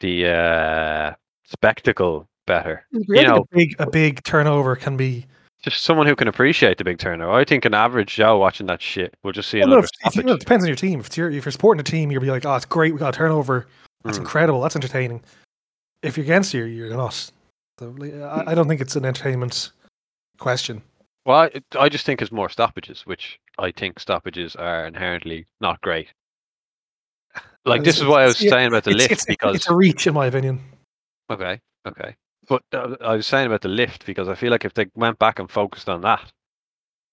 the 0.00 0.26
uh 0.26 1.14
spectacle 1.44 2.28
better. 2.46 2.84
you 2.90 3.04
You 3.08 3.22
know, 3.22 3.46
a 3.52 3.56
big 3.56 3.76
a 3.78 3.88
big 3.88 4.22
turnover 4.24 4.74
can 4.76 4.96
be. 4.96 5.26
just 5.62 5.82
someone 5.82 6.06
who 6.06 6.16
can 6.16 6.28
appreciate 6.28 6.76
the 6.78 6.84
big 6.84 6.98
turnover. 6.98 7.32
I 7.32 7.44
think 7.44 7.64
an 7.64 7.74
average 7.74 8.16
Joe 8.16 8.36
watching 8.38 8.66
that 8.66 8.82
shit 8.82 9.14
will 9.22 9.32
just 9.32 9.48
see 9.48 9.60
Well, 9.60 9.68
no, 9.68 9.72
another 9.74 9.88
if, 10.04 10.18
if, 10.18 10.24
it 10.26 10.40
depends 10.40 10.64
on 10.64 10.68
your 10.68 10.76
team. 10.76 11.00
If 11.00 11.16
you're 11.16 11.30
if 11.30 11.44
you're 11.44 11.52
supporting 11.52 11.80
a 11.80 11.84
team, 11.84 12.10
you'll 12.10 12.20
be 12.20 12.30
like, 12.30 12.44
"Oh, 12.44 12.54
it's 12.56 12.66
great. 12.66 12.92
We 12.92 12.98
got 12.98 13.14
a 13.14 13.18
turnover. 13.18 13.66
That's 14.02 14.18
Mm. 14.18 14.22
incredible. 14.22 14.60
That's 14.60 14.76
entertaining." 14.76 15.22
If 16.02 16.16
you're 16.18 16.24
against 16.24 16.52
you, 16.52 16.64
you're 16.64 16.90
not. 16.90 17.30
So, 17.78 17.94
I, 18.02 18.50
I 18.50 18.54
don't 18.54 18.68
think 18.68 18.80
it's 18.82 18.94
an 18.96 19.04
entertainment 19.06 19.70
question. 20.38 20.82
Well, 21.24 21.38
I, 21.38 21.50
I 21.78 21.88
just 21.88 22.04
think 22.04 22.20
it's 22.20 22.30
more 22.30 22.50
stoppages, 22.50 23.06
which 23.06 23.40
I 23.58 23.70
think 23.72 23.98
stoppages 23.98 24.54
are 24.56 24.86
inherently 24.86 25.46
not 25.62 25.80
great. 25.80 26.08
Like 27.66 27.78
And 27.78 27.86
this 27.86 27.96
is 27.98 28.04
what 28.04 28.20
I 28.22 28.26
was 28.26 28.40
it's- 28.40 28.50
saying 28.50 28.68
about 28.68 28.84
the 28.84 28.90
it's, 28.90 28.98
lift 28.98 29.12
it's, 29.12 29.24
because 29.24 29.56
it's 29.56 29.68
a 29.70 29.74
reach, 29.74 30.06
in 30.06 30.14
my 30.14 30.26
opinion. 30.26 30.60
okay, 31.30 31.60
okay, 31.86 32.14
but 32.48 32.62
uh, 32.72 32.96
I 33.00 33.14
was 33.16 33.26
saying 33.26 33.46
about 33.46 33.62
the 33.62 33.68
lift 33.68 34.04
because 34.06 34.28
I 34.28 34.34
feel 34.34 34.50
like 34.50 34.64
if 34.64 34.74
they 34.74 34.86
went 34.94 35.18
back 35.18 35.38
and 35.38 35.50
focused 35.50 35.88
on 35.88 36.02
that, 36.02 36.30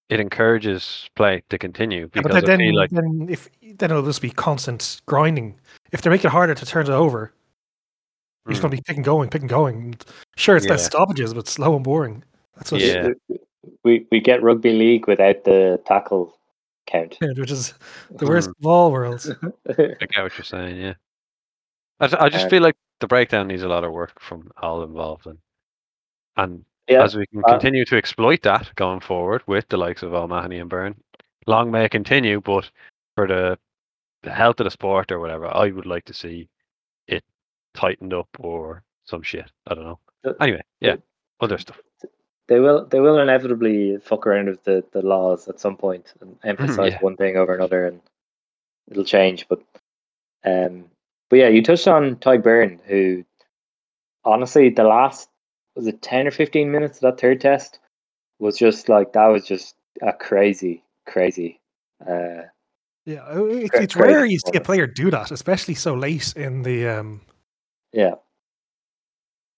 it 0.10 0.20
encourages 0.20 1.10
play 1.16 1.42
to 1.50 1.58
continue 1.58 2.02
Yeah, 2.14 2.22
because 2.22 2.34
but 2.34 2.46
then, 2.46 2.60
feel 2.60 2.76
like 2.76 2.90
then 2.90 3.28
if 3.30 3.48
then 3.78 3.92
it'll 3.92 4.04
just 4.04 4.22
be 4.22 4.30
constant 4.30 5.02
grinding. 5.06 5.58
If 5.94 6.02
they 6.02 6.10
make 6.10 6.26
it 6.26 6.32
harder 6.32 6.54
to 6.54 6.66
turn 6.66 6.86
it 6.88 6.90
over, 6.90 7.32
you're 8.46 8.54
just 8.54 8.60
Mm, 8.60 8.64
going 8.64 8.72
to 8.72 8.78
be 8.78 8.84
picking 8.86 9.04
going, 9.04 9.30
picking 9.30 9.48
going. 9.48 9.96
Sure, 10.36 10.58
it's 10.58 10.66
less 10.66 10.86
stoppages, 10.86 11.34
but 11.34 11.48
slow 11.48 11.76
and 11.76 11.84
boring. 11.86 12.24
That's 12.58 12.74
what 12.74 12.82
Yeah. 12.82 13.12
we 13.86 14.06
we 14.12 14.20
get 14.20 14.44
rugby 14.44 14.74
league 14.74 15.08
without 15.08 15.46
the 15.46 15.80
tackle 15.86 16.36
count. 16.92 17.18
which 17.38 17.52
is 17.52 17.74
the 18.10 18.26
worst 18.28 18.50
of 18.50 18.66
all 18.66 18.92
worlds. 18.92 19.30
I 19.70 19.74
get 19.76 20.24
what 20.24 20.38
you're 20.38 20.46
saying. 20.46 20.78
Yeah, 20.78 20.94
I, 22.00 22.06
I 22.26 22.30
just 22.30 22.46
Um, 22.46 22.50
feel 22.50 22.62
like 22.64 22.76
the 23.00 23.08
breakdown 23.08 23.48
needs 23.48 23.64
a 23.64 23.68
lot 23.68 23.84
of 23.84 23.92
work 23.92 24.20
from 24.20 24.52
all 24.62 24.84
involved, 24.84 25.26
and 25.28 25.38
and 26.38 26.66
yeah, 26.88 27.04
as 27.04 27.16
we 27.16 27.26
can 27.28 27.42
uh, 27.46 27.52
continue 27.52 27.86
to 27.86 27.98
exploit 27.98 28.42
that 28.44 28.74
going 28.76 29.00
forward 29.00 29.44
with 29.48 29.68
the 29.70 29.78
likes 29.78 30.04
of 30.04 30.14
O'Mahony 30.14 30.60
and 30.60 30.70
Beirne, 30.70 30.96
long 31.48 31.72
may 31.72 31.86
it 31.86 31.92
continue. 31.92 32.42
But 32.42 32.70
for 33.16 33.28
the, 33.28 33.58
the 34.24 34.32
health 34.32 34.60
of 34.60 34.66
the 34.66 34.72
sport 34.72 35.12
or 35.12 35.20
whatever, 35.20 35.48
I 35.48 35.70
would 35.72 35.86
like 35.86 36.06
to 36.06 36.14
see 36.14 36.50
it 37.08 37.24
tightened 37.74 38.14
up 38.14 38.30
or 38.40 38.84
some 39.06 39.22
shit. 39.22 39.52
I 39.68 39.74
don't 39.76 39.84
know. 39.84 40.00
Anyway, 40.40 40.62
yeah, 40.80 40.96
other 41.40 41.58
stuff. 41.58 41.80
They 42.52 42.60
will 42.60 42.84
they 42.84 43.00
will 43.00 43.18
inevitably 43.18 43.96
fuck 44.04 44.28
around 44.28 44.48
with 44.48 44.62
the, 44.66 44.84
the 44.92 45.02
laws 45.02 45.48
at 45.48 45.62
some 45.62 45.78
point 45.78 46.14
and 46.20 46.36
emphasize 46.44 46.92
Yeah. 46.92 47.00
one 47.00 47.16
thing 47.16 47.38
over 47.38 47.56
another 47.56 47.86
and 47.88 48.02
it'll 48.90 49.06
change 49.06 49.48
but 49.48 49.62
um 50.44 50.84
but 51.30 51.38
yeah 51.38 51.48
you 51.48 51.64
touched 51.64 51.88
on 51.88 52.18
Tadhg 52.18 52.44
Beirne 52.44 52.78
who 52.84 53.24
honestly 54.26 54.70
the 54.70 54.84
last 54.84 55.30
was 55.78 55.88
it 55.88 56.02
10 56.02 56.28
or 56.28 56.32
15 56.32 56.70
minutes 56.70 56.98
of 56.98 57.04
that 57.04 57.22
third 57.22 57.40
test 57.40 57.80
was 58.40 58.58
just 58.58 58.90
like 58.90 59.14
that 59.14 59.28
was 59.28 59.46
just 59.48 59.76
a 60.02 60.12
crazy 60.12 60.84
crazy 61.08 61.58
uh 62.06 62.44
Yeah, 63.06 63.24
uh, 63.30 63.46
it's, 63.46 63.70
Great- 63.70 63.84
it's 63.84 63.96
great 63.96 64.12
rare 64.12 64.26
you 64.26 64.40
see 64.40 64.58
a 64.58 64.62
player 64.62 64.88
do 64.88 65.10
that, 65.10 65.32
especially 65.32 65.76
so 65.76 65.94
late 65.94 66.34
in 66.36 66.64
the 66.64 66.90
um 66.90 67.22
yeah 67.94 68.16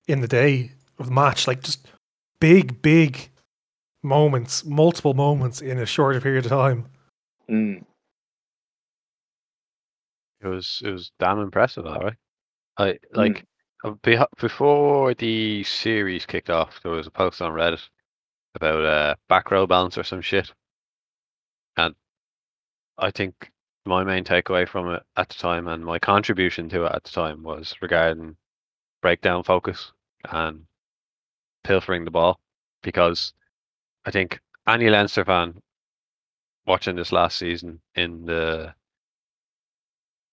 in 0.08 0.22
the 0.22 0.28
day 0.28 0.74
of 1.00 1.08
the 1.08 1.12
match. 1.12 1.48
Like 1.48 1.64
just 1.64 1.88
big, 2.44 2.82
big 2.82 3.30
moments, 4.04 4.66
multiple 4.66 5.14
moments 5.14 5.62
in 5.62 5.80
a 5.80 5.86
shorter 5.86 6.20
period 6.20 6.44
of 6.46 6.52
time. 6.52 6.88
mm, 7.50 7.82
It 10.42 10.48
was 10.48 10.82
it 10.84 10.90
was 10.92 11.12
damn 11.20 11.40
impressive, 11.40 11.86
all 11.86 12.00
right. 12.02 12.18
I 12.78 13.00
like 13.14 13.46
uh, 13.86 13.92
beho- 14.04 14.28
before 14.38 15.14
the 15.14 15.64
series 15.64 16.26
kicked 16.26 16.50
off, 16.50 16.82
there 16.84 16.92
was 16.92 17.08
a 17.08 17.12
post 17.12 17.42
on 17.42 17.54
Reddit 17.54 17.88
about 18.56 18.84
uh, 18.84 19.16
back 19.30 19.50
row 19.50 19.66
balance 19.66 19.98
or 19.98 20.04
some 20.04 20.22
shit, 20.22 20.52
and 21.78 21.96
I 22.98 23.12
think 23.12 23.52
my 23.86 24.04
main 24.04 24.26
takeaway 24.26 24.68
from 24.68 24.94
it 24.94 25.04
at 25.16 25.30
the 25.30 25.36
time 25.36 25.70
and 25.70 25.86
my 25.86 25.98
contribution 25.98 26.68
to 26.70 26.86
it 26.88 26.92
at 26.94 27.04
the 27.06 27.10
time 27.12 27.42
was 27.44 27.74
regarding 27.82 28.36
breakdown 29.02 29.44
focus 29.44 29.94
and 30.30 30.66
pilfering 31.63 32.05
the 32.05 32.12
ball 32.12 32.39
because 32.82 33.34
I 34.05 34.12
think 34.12 34.39
any 34.67 34.89
Leinster 34.89 35.24
fan 35.25 35.62
watching 36.65 36.96
this 36.96 37.12
last 37.12 37.38
season 37.38 37.82
in 37.96 38.25
the 38.25 38.74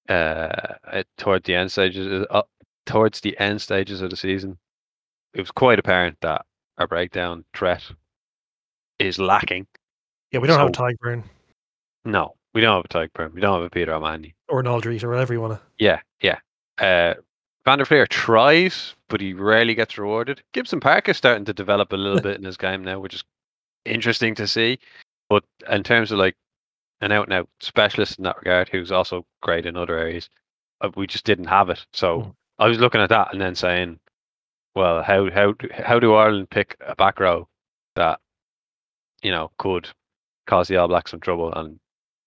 uh 0.08 1.02
toward 1.18 1.44
the 1.44 1.54
end 1.54 1.70
stages 1.70 2.26
uh, 2.30 2.42
towards 2.86 3.20
the 3.20 3.38
end 3.38 3.60
stages 3.60 4.00
of 4.02 4.10
the 4.10 4.16
season 4.16 4.58
it 5.34 5.40
was 5.40 5.50
quite 5.50 5.78
apparent 5.78 6.16
that 6.20 6.44
our 6.78 6.86
breakdown 6.88 7.44
threat 7.54 7.82
is 8.98 9.18
lacking. 9.18 9.66
Yeah, 10.32 10.40
we 10.40 10.48
don't 10.48 10.58
have 10.58 10.70
a 10.70 10.74
So- 10.74 10.82
Tadhg 10.82 10.96
Beirne 11.04 11.24
no 12.04 12.34
we 12.54 12.60
don't 12.60 12.74
have 12.76 12.84
a 12.84 12.88
Tadhg 12.88 13.12
Beirne 13.12 13.32
we 13.34 13.40
don't 13.40 13.54
have 13.54 13.64
a 13.64 13.70
Peter 13.70 13.92
O'Mahony. 13.92 14.34
Or 14.48 14.60
an 14.60 14.66
Aldrich 14.66 15.04
or 15.04 15.10
whatever 15.10 15.32
you 15.32 15.40
want 15.40 15.52
to. 15.54 15.60
yeah 15.78 16.00
yeah. 16.20 16.38
Uh 16.78 17.14
Van 17.64 17.78
der 17.78 17.84
Flier 17.84 18.06
tries 18.06 18.94
but 19.08 19.20
he 19.20 19.32
rarely 19.32 19.74
gets 19.74 19.98
rewarded 19.98 20.42
Gibson 20.52 20.80
Park 20.80 21.08
is 21.08 21.16
starting 21.16 21.44
to 21.44 21.52
develop 21.52 21.92
a 21.92 21.96
little 21.96 22.20
bit 22.28 22.36
in 22.38 22.44
his 22.44 22.56
game 22.56 22.84
now 22.84 22.98
which 23.00 23.14
is 23.14 23.24
interesting 23.84 24.34
to 24.34 24.46
see 24.46 24.78
but 25.28 25.44
in 25.68 25.82
terms 25.82 26.12
of 26.12 26.18
like 26.18 26.36
an 27.00 27.12
out 27.12 27.26
and 27.26 27.32
out 27.32 27.48
specialist 27.60 28.18
in 28.18 28.24
that 28.24 28.36
regard 28.38 28.68
who's 28.68 28.92
also 28.92 29.24
great 29.42 29.66
in 29.66 29.76
other 29.76 29.96
areas 29.98 30.28
uh, 30.82 30.90
we 30.96 31.06
just 31.06 31.24
didn't 31.24 31.46
have 31.46 31.70
it 31.70 31.84
so 31.92 32.20
Mm. 32.20 32.34
I 32.58 32.68
was 32.68 32.78
looking 32.78 33.00
at 33.00 33.08
that 33.08 33.32
and 33.32 33.40
then 33.40 33.54
saying, 33.54 33.98
well, 34.74 35.02
how 35.02 35.30
how 35.30 35.52
do- 35.52 35.70
how 35.72 35.98
do 35.98 36.12
Ireland 36.12 36.50
pick 36.50 36.76
a 36.86 36.94
back 36.94 37.18
row 37.18 37.48
that 37.96 38.20
you 39.22 39.30
know 39.30 39.50
could 39.56 39.88
cause 40.46 40.68
the 40.68 40.76
All 40.76 40.86
Blacks 40.86 41.10
some 41.10 41.20
trouble? 41.20 41.50
And 41.54 41.80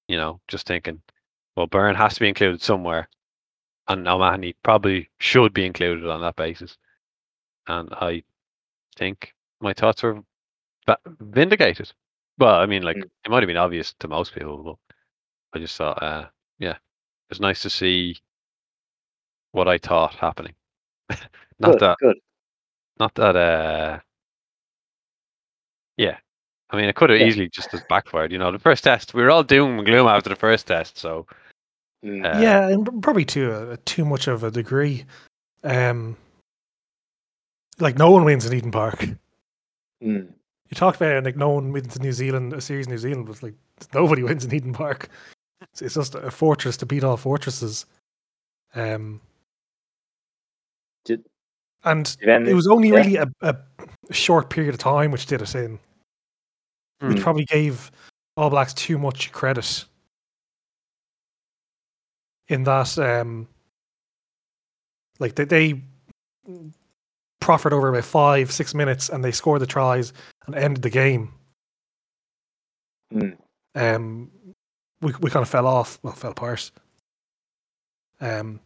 you 0.08 0.18
know, 0.18 0.42
just 0.48 0.66
thinking, 0.66 1.04
well, 1.56 1.68
Beirne 1.68 1.96
has 1.96 2.16
to 2.16 2.20
be 2.20 2.30
included 2.30 2.64
somewhere, 2.64 3.08
and 3.88 4.08
O'Mahony 4.08 4.54
probably 4.64 5.10
should 5.20 5.54
be 5.54 5.66
included 5.66 6.08
on 6.08 6.22
that 6.22 6.36
basis. 6.36 6.78
And 7.68 7.90
I 7.94 8.24
think 8.96 9.34
my 9.62 9.74
thoughts 9.74 10.04
were 10.04 10.22
vindicated. 11.20 11.92
Well, 12.38 12.56
I 12.56 12.66
mean, 12.66 12.84
like 12.84 12.98
Mm. 12.98 13.10
it 13.26 13.32
might 13.32 13.44
have 13.44 13.48
been 13.48 13.58
obvious 13.58 13.94
to 14.00 14.08
most 14.08 14.34
people, 14.34 14.64
but 14.64 14.78
I 15.54 15.60
just 15.62 15.78
thought 15.78 16.02
uh, 16.02 16.28
yeah, 16.60 16.72
it 16.74 17.30
was 17.30 17.40
nice 17.40 17.62
to 17.64 17.70
see 17.70 18.18
what 19.52 19.68
I 19.68 19.78
thought 19.78 20.16
happening. 20.16 20.56
not 21.60 21.74
good, 21.74 21.80
that, 21.80 21.98
good. 22.00 22.18
not 23.00 23.14
that. 23.16 23.36
Uh, 23.36 24.00
yeah, 25.98 26.18
I 26.70 26.76
mean, 26.78 26.90
it 26.90 26.96
could 26.96 27.10
have 27.12 27.20
Yeah. 27.20 27.28
easily 27.28 27.50
just 27.50 27.74
as 27.74 27.84
backfired. 27.84 28.32
You 28.32 28.40
know, 28.40 28.52
the 28.52 28.60
first 28.60 28.84
test, 28.84 29.14
we 29.14 29.22
were 29.24 29.30
all 29.32 29.44
doom 29.44 29.78
and 29.80 29.86
gloom 29.86 30.08
after 30.08 30.30
the 30.30 30.36
first 30.36 30.68
test. 30.68 30.98
So 30.98 31.28
Mm. 32.04 32.26
uh, 32.36 32.40
yeah, 32.40 32.68
and 32.68 33.02
probably 33.02 33.26
to 33.26 33.72
a, 33.72 33.78
too 33.78 34.04
much 34.06 34.28
of 34.28 34.44
a 34.44 34.52
degree. 34.52 35.06
Um, 35.64 36.18
like 37.80 37.98
no 37.98 38.12
one 38.12 38.26
wins 38.26 38.46
in 38.46 38.54
Eden 38.54 38.72
Park. 38.72 39.00
Mm. 40.04 40.28
You 40.70 40.76
talked 40.76 40.98
about 40.98 41.14
it, 41.16 41.24
like 41.24 41.38
no 41.38 41.50
one 41.50 41.72
wins 41.72 41.96
in 41.96 42.02
New 42.02 42.12
Zealand, 42.12 42.52
a 42.54 42.60
series 42.62 42.88
in 42.88 42.92
New 42.92 42.98
Zealand, 42.98 43.28
but 43.28 43.42
like 43.42 43.54
nobody 43.94 44.22
wins 44.28 44.44
in 44.46 44.54
Eden 44.54 44.74
Park. 44.74 45.08
It's, 45.62 45.82
it's 45.82 45.96
just 45.96 46.16
a 46.16 46.30
fortress 46.30 46.76
to 46.78 46.86
beat 46.86 47.04
all 47.06 47.16
fortresses. 47.18 47.86
Um, 48.76 49.22
Did, 51.06 51.24
and 51.86 52.16
Then- 52.26 52.48
it 52.48 52.54
was 52.54 52.68
only 52.68 52.90
yeah. 52.90 52.96
really 52.96 53.16
a, 53.18 53.28
a 53.42 53.56
short 54.14 54.50
period 54.50 54.74
of 54.74 54.80
time 54.80 55.12
which 55.12 55.26
did 55.26 55.42
it 55.42 55.56
in, 55.56 55.80
which 57.00 57.18
Mm. 57.18 57.22
probably 57.22 57.46
gave 57.46 57.92
All 58.36 58.50
Blacks 58.50 58.74
too 58.74 58.98
much 58.98 59.32
credit. 59.32 59.86
In 62.50 62.64
that, 62.66 62.98
um, 63.00 63.48
like 65.20 65.36
they, 65.36 65.46
they 65.46 65.82
proffered 67.40 67.74
over 67.74 67.90
about 67.90 68.04
five, 68.04 68.52
six 68.52 68.74
minutes, 68.74 69.10
and 69.10 69.24
they 69.24 69.32
scored 69.32 69.62
the 69.62 69.68
tries 69.68 70.14
and 70.46 70.56
ended 70.56 70.84
the 70.84 70.90
game. 70.90 71.32
Mm. 73.14 73.38
um, 73.76 74.32
we 75.02 75.14
we 75.22 75.30
kind 75.30 75.44
of 75.44 75.50
fell 75.50 75.68
off, 75.68 76.00
well, 76.02 76.14
fell 76.14 76.32
apart. 76.32 76.72
Um, 78.20 78.60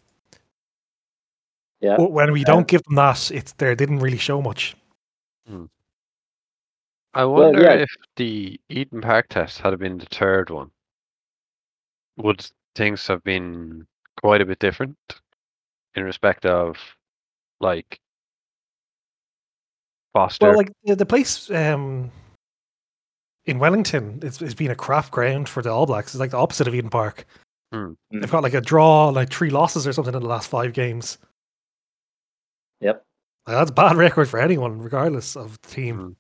Yeah. 1.81 1.97
but 1.97 2.11
when 2.11 2.31
we 2.31 2.39
Um, 2.45 2.45
don't 2.45 2.67
give 2.67 2.81
them 2.83 2.95
that, 2.95 3.29
it's 3.31 3.51
there 3.53 3.75
didn't 3.75 3.99
really 3.99 4.17
show 4.17 4.41
much. 4.41 4.75
I 7.13 7.25
wonder 7.25 7.61
yeah. 7.63 7.73
if 7.73 7.89
the 8.15 8.59
Eden 8.69 9.01
Park 9.01 9.27
test 9.29 9.59
had 9.59 9.77
been 9.79 9.97
the 9.97 10.05
third 10.05 10.49
one, 10.51 10.69
would 12.17 12.47
things 12.77 13.05
have 13.07 13.23
been 13.23 13.85
quite 14.21 14.41
a 14.41 14.45
bit 14.45 14.59
different 14.59 14.97
in 15.95 16.03
respect 16.03 16.45
of 16.45 16.77
like 17.59 17.99
Foster? 20.13 20.47
Well, 20.47 20.57
like 20.57 20.71
the, 20.83 20.95
the 20.95 21.05
place 21.05 21.51
um, 21.51 22.11
in 23.45 23.59
Wellington, 23.59 24.19
it's, 24.21 24.41
it's 24.41 24.53
been 24.53 24.71
a 24.71 24.75
crap 24.75 25.11
ground 25.11 25.49
for 25.49 25.61
the 25.61 25.71
All 25.71 25.85
Blacks. 25.85 26.13
It's 26.13 26.19
like 26.19 26.31
the 26.31 26.37
opposite 26.37 26.67
of 26.67 26.75
Eden 26.75 26.89
Park. 26.89 27.25
Mm. 27.73 27.95
They've 28.11 28.31
got 28.31 28.43
like 28.43 28.53
a 28.53 28.61
draw, 28.61 29.09
like 29.09 29.29
three 29.29 29.49
losses 29.49 29.85
or 29.85 29.93
something 29.93 30.13
in 30.13 30.21
the 30.21 30.27
last 30.27 30.49
five 30.49 30.73
games. 30.73 31.17
Yep. 32.79 33.03
Like, 33.45 33.57
that's 33.57 33.71
a 33.71 33.73
bad 33.73 33.97
record 33.97 34.29
for 34.29 34.39
anyone, 34.39 34.79
regardless 34.79 35.35
of 35.35 35.59
the 35.61 35.67
team. 35.67 35.97
Mm. 35.97 36.15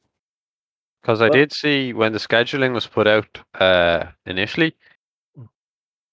Because 1.01 1.21
I 1.21 1.25
Well- 1.25 1.33
did 1.33 1.53
see 1.53 1.93
when 1.93 2.13
the 2.13 2.19
scheduling 2.19 2.73
was 2.73 2.87
put 2.87 3.07
out 3.07 3.39
uh, 3.55 4.07
initially, 4.25 4.75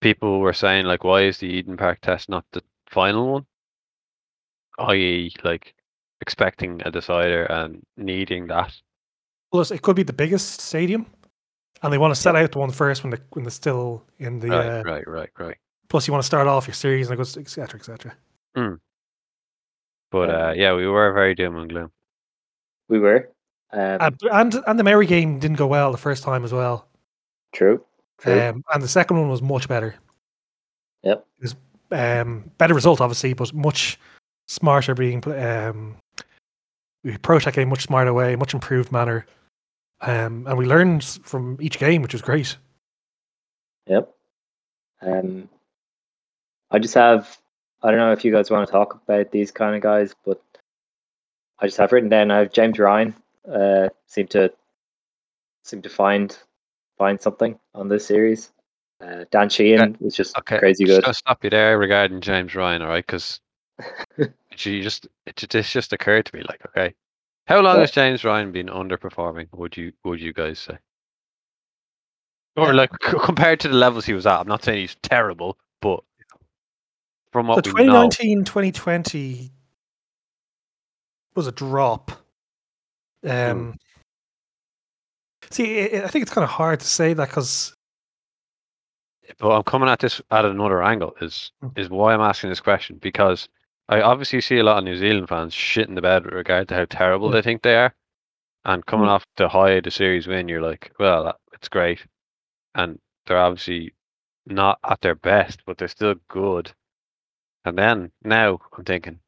people 0.05 0.39
were 0.39 0.53
saying 0.53 0.85
like, 0.85 1.03
"Why 1.03 1.23
is 1.23 1.39
the 1.39 1.49
Eden 1.49 1.77
Park 1.77 2.01
test 2.03 2.29
not 2.29 2.45
the 2.53 2.63
final 2.87 3.33
one?" 3.33 3.47
I.e., 4.79 5.33
like 5.43 5.75
expecting 6.21 6.83
a 6.85 6.91
decider 6.91 7.45
and 7.45 7.83
needing 7.97 8.47
that. 8.49 8.73
Plus, 9.51 9.71
it 9.71 9.83
could 9.83 9.97
be 9.97 10.03
the 10.03 10.13
biggest 10.13 10.61
stadium, 10.61 11.07
and 11.83 11.93
they 11.93 11.99
want 11.99 12.15
to 12.15 12.21
set 12.21 12.37
out 12.37 12.53
the 12.53 12.59
one 12.59 12.71
first 12.71 13.03
when 13.03 13.11
the 13.11 13.21
when 13.33 13.45
they're 13.45 13.51
still 13.51 14.05
in 14.19 14.41
the. 14.41 14.51
right, 14.51 14.69
uh, 14.69 14.83
right, 14.85 15.09
right, 15.09 15.31
right. 15.39 15.57
Plus, 15.89 16.07
you 16.07 16.13
want 16.13 16.23
to 16.23 16.27
start 16.27 16.47
off 16.47 16.67
your 16.67 16.75
series 16.75 17.09
and 17.09 17.15
it 17.15 17.17
goes, 17.17 17.37
etc., 17.37 17.81
etc. 17.81 18.15
But 20.11 20.31
uh, 20.31 20.53
yeah, 20.55 20.75
we 20.75 20.87
were 20.87 21.13
very 21.13 21.35
doom 21.35 21.57
and 21.57 21.69
gloom. 21.69 21.91
We 22.89 22.99
were. 23.01 23.31
Um, 23.73 23.99
And, 24.01 24.23
and 24.31 24.55
and 24.67 24.79
the 24.79 24.85
Maori 24.85 25.07
game 25.07 25.39
didn't 25.41 25.57
go 25.57 25.67
well 25.67 25.91
the 25.93 25.99
first 25.99 26.23
time 26.23 26.45
as 26.45 26.53
well. 26.53 26.87
true. 27.55 27.83
True. 28.25 28.41
Um, 28.41 28.65
and 28.73 28.83
the 28.83 28.89
second 28.89 29.19
one 29.19 29.29
was 29.29 29.43
much 29.43 29.69
better. 29.69 29.95
Yep. 31.03 31.27
It 31.39 31.43
was 31.43 31.57
um, 31.91 32.51
better 32.57 32.73
result, 32.73 33.03
obviously, 33.03 33.35
but 33.35 33.53
much 33.53 33.99
smarter 34.49 34.95
being 34.95 35.23
um, 35.27 35.97
we 37.03 37.15
approached 37.15 37.45
that 37.45 37.55
game 37.55 37.69
much 37.69 37.83
smarter 37.83 38.15
way, 38.15 38.35
much 38.35 38.55
improved 38.55 38.91
manner. 38.91 39.27
Um, 40.01 40.47
and 40.47 40.57
we 40.57 40.65
learned 40.65 41.05
from 41.05 41.59
each 41.61 41.79
game, 41.79 42.01
which 42.01 42.15
was 42.15 42.23
great. 42.23 42.57
Yep. 43.87 44.11
Um, 45.03 45.49
I 46.71 46.79
just 46.79 46.95
have. 46.95 47.37
I 47.83 47.91
don't 47.91 48.01
know 48.01 48.13
if 48.13 48.25
you 48.25 48.33
guys 48.33 48.51
want 48.51 48.67
to 48.67 48.73
talk 48.73 48.95
about 49.07 49.31
these 49.31 49.51
kind 49.51 49.77
of 49.77 49.83
guys, 49.83 50.15
but 50.25 50.43
I 51.59 51.67
just 51.67 51.77
have 51.77 51.93
written 51.93 52.09
down. 52.09 52.31
I 52.31 52.39
have 52.39 52.53
James 52.53 52.79
Ryan. 52.79 53.15
Uh, 53.47 53.91
seem 54.07 54.27
to 54.29 54.51
seem 55.65 55.83
to 55.83 55.91
find 55.91 56.39
find 56.99 57.21
something 57.21 57.59
on 57.75 57.89
this 57.89 58.07
series. 58.07 58.53
Uh, 59.01 59.25
Dan 59.31 59.49
Sheehan 59.49 59.97
was 60.01 60.15
just 60.15 60.37
Okay, 60.39 60.59
crazy 60.59 60.85
just 60.85 60.97
good. 60.97 61.05
gonna 61.05 61.15
stop 61.15 61.45
you 61.45 61.51
there 61.51 61.79
regarding 61.79 62.21
James 62.21 62.55
Ryan, 62.55 62.83
all 62.83 62.89
right? 62.89 63.05
Because 63.07 63.41
you 64.19 64.83
just 64.83 65.07
it, 65.27 65.37
ju- 65.37 65.47
this 65.51 65.71
just 65.71 65.93
occurred 65.93 66.27
to 66.27 66.37
me, 66.37 66.43
like, 66.49 66.65
okay, 66.67 66.95
how 67.47 67.61
long 67.61 67.77
Yeah. 67.77 67.81
has 67.83 67.91
James 67.91 68.25
Ryan 68.25 68.53
been 68.53 68.69
underperforming? 68.69 69.49
Would 69.53 69.77
you 69.77 69.93
would 70.05 70.21
you 70.21 70.33
guys 70.33 70.59
say? 70.59 70.79
Or 72.57 72.73
like 72.73 72.91
c- 73.05 73.19
compared 73.23 73.61
to 73.61 73.69
the 73.69 73.75
levels 73.75 74.07
he 74.07 74.15
was 74.15 74.27
at, 74.27 74.41
I'm 74.41 74.49
not 74.49 74.63
saying 74.65 74.81
he's 74.81 74.97
terrible, 75.03 75.59
but 75.83 76.01
from 77.33 77.47
The 77.49 77.55
what 77.55 77.67
we 77.67 77.73
know, 77.85 78.09
2019 78.09 78.45
2020 78.45 79.51
was 81.35 81.47
a 81.49 81.53
drop. 81.53 82.13
Um, 83.25 83.75
See, 85.55 85.81
i 85.83 86.05
I 86.05 86.09
think 86.09 86.23
it's 86.25 86.33
kind 86.33 86.43
of 86.45 86.51
hard 86.51 86.81
to 86.81 86.87
say 86.87 87.15
that 87.15 87.29
because 87.29 87.75
but 89.39 89.57
I'm 89.57 89.63
coming 89.63 89.89
at 89.89 90.01
this 90.01 90.21
at 90.33 90.45
another 90.45 90.83
angle. 90.83 91.15
Is 91.21 91.53
Mm. 91.63 91.79
is 91.79 91.89
why 91.89 92.13
I'm 92.13 92.21
asking 92.21 92.51
this 92.51 92.61
question 92.61 92.99
because 93.01 93.49
I 93.89 94.01
obviously 94.01 94.41
see 94.41 94.59
a 94.59 94.65
lot 94.65 94.79
of 94.79 94.85
New 94.85 94.97
Zealand 94.97 95.29
fans 95.29 95.55
shit 95.55 95.89
in 95.89 95.95
the 95.95 96.03
bed 96.03 96.25
with 96.25 96.35
regard 96.35 96.69
to 96.69 96.75
how 96.75 96.87
terrible 96.87 97.29
Mm. 97.29 97.33
they 97.35 97.43
think 97.43 97.63
they 97.63 97.77
are, 97.77 97.95
and 98.65 98.85
coming 98.85 99.07
Mm. 99.07 99.11
off 99.13 99.25
the 99.37 99.49
high 99.49 99.71
of 99.79 99.85
the 99.85 99.91
series 99.93 100.27
win, 100.27 100.49
you're 100.49 100.61
like, 100.61 100.93
well, 100.99 101.25
that, 101.25 101.37
it's 101.53 101.69
great, 101.69 102.05
and 102.75 103.01
they're 103.27 103.39
obviously 103.39 103.95
not 104.47 104.79
at 104.85 105.01
their 105.03 105.15
best, 105.15 105.65
but 105.67 105.79
they're 105.79 105.89
still 105.89 106.15
good. 106.29 106.75
And 107.65 107.79
then 107.79 108.11
now 108.25 108.61
I'm 108.77 108.85
thinking, 108.85 109.21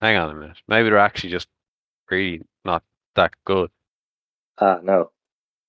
hang 0.00 0.16
on 0.16 0.30
a 0.30 0.34
minute, 0.34 0.62
maybe 0.66 0.88
they're 0.88 0.98
actually 0.98 1.30
just 1.30 1.48
really 2.10 2.40
not 2.64 2.82
that 3.16 3.34
good. 3.44 3.70
Ah, 4.58 4.80
no. 4.82 5.12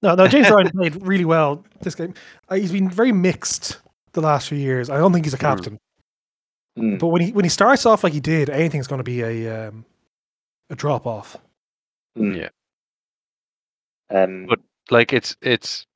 No, 0.04 0.16
no, 0.16 0.28
James 0.28 0.50
Ryan 0.50 0.70
played 0.70 0.96
really 1.06 1.26
well 1.26 1.64
this 1.82 1.96
game. 1.96 2.14
Uh, 2.50 2.56
he's 2.56 2.72
been 2.72 2.90
very 2.90 3.12
mixed 3.12 3.80
the 4.12 4.22
last 4.22 4.48
few 4.50 4.58
years. 4.58 4.90
I 4.90 4.98
don't 4.98 5.12
think 5.14 5.26
he's 5.26 5.34
a 5.34 5.38
Mm. 5.38 5.42
captain, 5.42 5.80
Mm, 6.78 7.00
but 7.00 7.08
when 7.08 7.22
he 7.22 7.32
when 7.32 7.46
he 7.46 7.50
starts 7.50 7.86
off 7.86 8.04
like 8.04 8.14
he 8.14 8.20
did, 8.20 8.50
anything's 8.50 8.88
going 8.88 9.00
to 9.00 9.04
be 9.04 9.22
a 9.22 9.68
um, 9.70 9.86
a 10.70 10.76
drop 10.76 11.06
off. 11.08 11.38
mm. 12.18 12.36
Yeah. 12.38 12.50
Um, 14.10 14.46
But- 14.48 14.60
Like 14.92 15.14
it's 15.14 15.36
it's. 15.42 15.88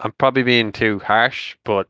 I'm 0.00 0.12
probably 0.12 0.44
being 0.44 0.70
too 0.70 1.00
harsh, 1.00 1.56
but 1.64 1.88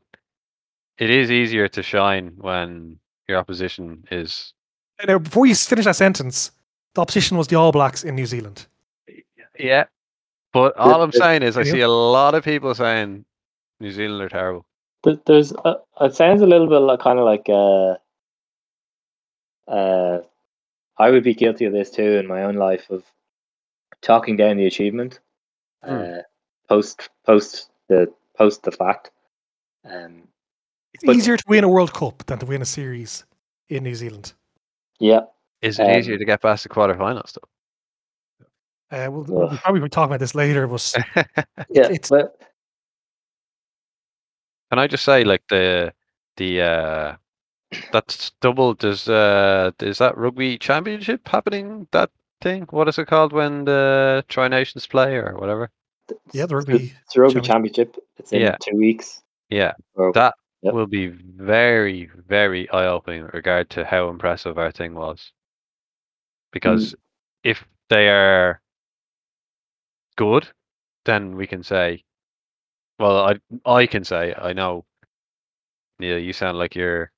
it 0.97 1.11
is 1.11 1.29
easier 1.29 1.67
to 1.67 1.83
shine 1.83 2.33
when 2.37 2.97
your 3.27 3.37
opposition 3.37 4.03
is 4.09 4.53
Now, 5.07 5.19
before 5.19 5.45
you 5.45 5.53
finish 5.53 5.85
that 5.85 5.95
sentence, 5.95 6.51
the 6.95 7.01
opposition 7.01 7.37
was 7.37 7.47
the 7.47 7.55
All 7.55 7.71
Blacks 7.71 8.03
in 8.03 8.15
New 8.15 8.25
Zealand. 8.25 8.65
Yeah. 9.59 9.85
But 10.53 10.75
all 10.77 11.01
I'm 11.03 11.11
saying 11.11 11.43
is 11.43 11.57
I 11.57 11.63
see 11.63 11.81
a 11.81 11.87
lot 11.87 12.33
of 12.35 12.43
people 12.43 12.73
saying 12.73 13.25
New 13.79 13.91
Zealand 13.91 14.21
are 14.23 14.29
terrible. 14.29 14.65
There's 15.25 15.53
uh, 15.53 15.75
it 16.01 16.15
sounds 16.15 16.41
a 16.41 16.47
little 16.47 16.67
bit 16.67 16.79
like 16.79 16.99
kind 16.99 17.19
of 17.19 17.25
like 17.25 17.47
uh 17.49 17.95
uh 19.71 20.19
I 20.97 21.09
would 21.11 21.23
be 21.23 21.33
guilty 21.33 21.65
of 21.65 21.73
this 21.73 21.89
too 21.91 22.17
in 22.17 22.27
my 22.27 22.43
own 22.43 22.55
life 22.55 22.89
of 22.89 23.03
talking 24.01 24.35
down 24.37 24.57
the 24.57 24.65
achievement 24.65 25.19
Hmm. 25.83 25.91
uh 25.95 26.17
post 26.67 27.09
post 27.25 27.69
the 27.87 28.11
post 28.37 28.63
the 28.63 28.71
fact 28.71 29.11
um 29.85 30.27
It's 30.93 31.05
But- 31.05 31.15
easier 31.15 31.37
to 31.37 31.43
win 31.47 31.63
a 31.63 31.69
World 31.69 31.93
Cup 31.93 32.25
than 32.25 32.39
to 32.39 32.45
win 32.45 32.61
a 32.61 32.65
series 32.65 33.23
in 33.69 33.83
New 33.83 33.95
Zealand. 33.95 34.33
yeah 34.99 35.21
Is 35.61 35.79
it 35.79 35.83
Um, 35.87 35.91
easier 35.97 36.17
to 36.17 36.25
get 36.25 36.41
past 36.41 36.63
the 36.63 36.69
quarterfinals 36.69 37.37
Uh, 38.91 39.07
we'll, 39.11 39.23
we'll 39.27 39.57
probably 39.57 39.81
be 39.81 39.89
talking 39.89 40.09
about 40.09 40.19
this 40.19 40.33
later, 40.35 40.67
but 40.67 40.93
yeah 41.69 41.85
it's- 41.85 42.09
but 42.09 42.35
Can 44.71 44.79
I 44.79 44.87
just 44.87 45.03
say 45.05 45.23
like 45.23 45.43
the 45.49 45.93
the 46.37 46.61
uh 46.61 47.15
that's 47.91 48.31
double 48.41 48.73
does 48.73 49.07
uh 49.07 49.71
is 49.81 49.97
that 49.99 50.17
rugby 50.17 50.57
championship 50.57 51.27
happening 51.27 51.87
that 51.91 52.09
thing? 52.41 52.67
What 52.71 52.87
is 52.87 52.97
it 52.97 53.07
called 53.07 53.33
when 53.33 53.65
the 53.65 54.23
Tri 54.27 54.47
Nations 54.47 54.87
play 54.87 55.15
or 55.15 55.35
whatever? 55.37 55.69
yeah, 56.33 56.45
the 56.47 56.55
rugby. 56.55 56.93
it's 57.05 57.15
a 57.15 57.21
rugby 57.21 57.41
championship. 57.41 57.93
championship 57.93 58.03
it's 58.17 58.31
in 58.33 58.41
Yeah. 58.41 58.55
two 58.61 58.77
weeks 58.77 59.21
Yeah. 59.49 59.73
or 59.95 60.11
That 60.13 60.33
Yep. 60.61 60.73
will 60.73 60.87
be 60.87 61.07
very, 61.07 62.09
very 62.27 62.69
eye 62.71 62.87
opening 62.87 63.21
in 63.21 63.27
regard 63.33 63.69
to 63.71 63.85
how 63.85 64.09
impressive 64.09 64.57
our 64.57 64.71
thing 64.71 64.93
was. 64.93 65.31
Because 66.51 66.95
if 67.45 67.63
they 67.89 68.09
are 68.09 68.59
good, 70.19 70.49
then 71.05 71.37
we 71.37 71.47
can 71.47 71.63
say, 71.63 72.03
well, 72.99 73.17
I 73.29 73.39
I 73.65 73.87
can 73.87 74.03
say 74.03 74.33
I 74.37 74.51
know. 74.53 74.83
Yeah, 75.99 76.17
you 76.17 76.33
sound 76.33 76.57
like 76.57 76.75
you're 76.75 77.11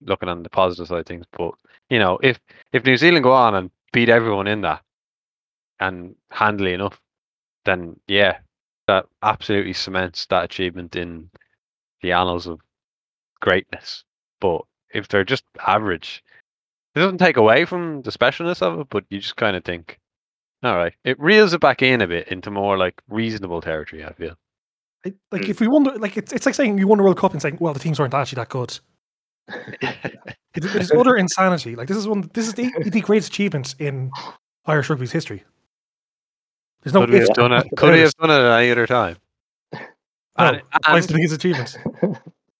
looking 0.00 0.30
on 0.30 0.42
the 0.42 0.50
positive 0.50 0.88
side 0.88 1.00
of 1.00 1.06
things, 1.06 1.26
but 1.32 1.52
you 1.90 1.98
know, 1.98 2.18
if 2.22 2.40
if 2.72 2.84
New 2.84 2.96
Zealand 2.96 3.24
go 3.24 3.32
on 3.32 3.54
and 3.54 3.70
beat 3.92 4.08
everyone 4.08 4.46
in 4.46 4.62
that, 4.62 4.82
and 5.80 6.16
handily 6.30 6.72
enough, 6.72 6.98
then 7.66 8.00
yeah, 8.08 8.38
that 8.86 9.06
absolutely 9.22 9.74
cements 9.74 10.26
that 10.26 10.44
achievement 10.44 10.96
in 10.96 11.28
the 12.02 12.12
annals 12.12 12.46
of 12.46 12.60
greatness. 13.40 14.04
But 14.40 14.62
if 14.94 15.08
they're 15.08 15.24
just 15.24 15.44
average, 15.66 16.22
it 16.94 17.00
doesn't 17.00 17.18
take 17.18 17.36
away 17.36 17.66
from 17.66 18.02
the 18.02 18.10
specialness 18.10 18.62
of 18.62 18.80
it, 18.80 18.86
but 18.88 19.04
you 19.10 19.20
just 19.20 19.36
kind 19.36 19.56
of 19.56 19.64
think, 19.64 19.98
all 20.64 20.76
right, 20.76 20.94
it 21.04 21.18
reels 21.20 21.52
it 21.52 21.60
back 21.60 21.82
in 21.82 22.00
a 22.00 22.06
bit 22.06 22.28
into 22.28 22.50
more 22.50 22.76
like 22.78 23.00
reasonable 23.08 23.60
territory. 23.60 24.04
I 24.04 24.12
feel. 24.12 24.34
I- 25.06 25.12
Like 25.32 25.42
Mm. 25.42 25.48
if 25.50 25.60
we 25.60 25.68
wonder, 25.68 25.98
like 25.98 26.16
it's 26.16 26.32
it's 26.32 26.46
like 26.46 26.54
saying 26.54 26.78
you 26.78 26.86
won 26.88 27.00
a 27.00 27.02
World 27.02 27.18
Cup 27.18 27.32
and 27.32 27.42
saying, 27.42 27.58
well, 27.60 27.72
the 27.74 27.80
teams 27.80 27.98
weren't 27.98 28.14
actually 28.14 28.36
that 28.36 28.48
good. 28.48 28.78
It, 30.56 30.64
it 30.64 30.76
is 30.76 30.92
utter 30.92 31.16
insanity. 31.16 31.74
Like 31.74 31.88
this 31.88 31.96
is 31.96 32.06
one. 32.06 32.30
This 32.32 32.46
is 32.46 32.54
the, 32.54 32.70
the 32.86 33.00
greatest 33.00 33.28
achievement 33.30 33.74
in 33.80 34.10
Irish 34.66 34.88
rugby's 34.88 35.10
history. 35.10 35.42
There's 36.82 36.94
no 36.94 37.00
could 37.00 37.10
we 37.10 37.16
ifs, 37.18 37.28
have 37.28 37.36
done 37.36 37.52
it? 37.52 37.56
ands, 37.56 37.68
Could 37.76 37.92
we 37.92 38.00
have 38.00 38.14
done 38.14 38.30
it 38.30 38.34
at 38.40 38.60
any 38.60 38.70
other 38.70 38.86
time? 38.86 39.16
No, 40.38 40.46
And- 40.46 40.62
why 40.86 40.98
is 40.98 41.04
and- 41.06 41.08
the 41.10 41.14
biggest 41.14 41.34
achievement? 41.34 41.76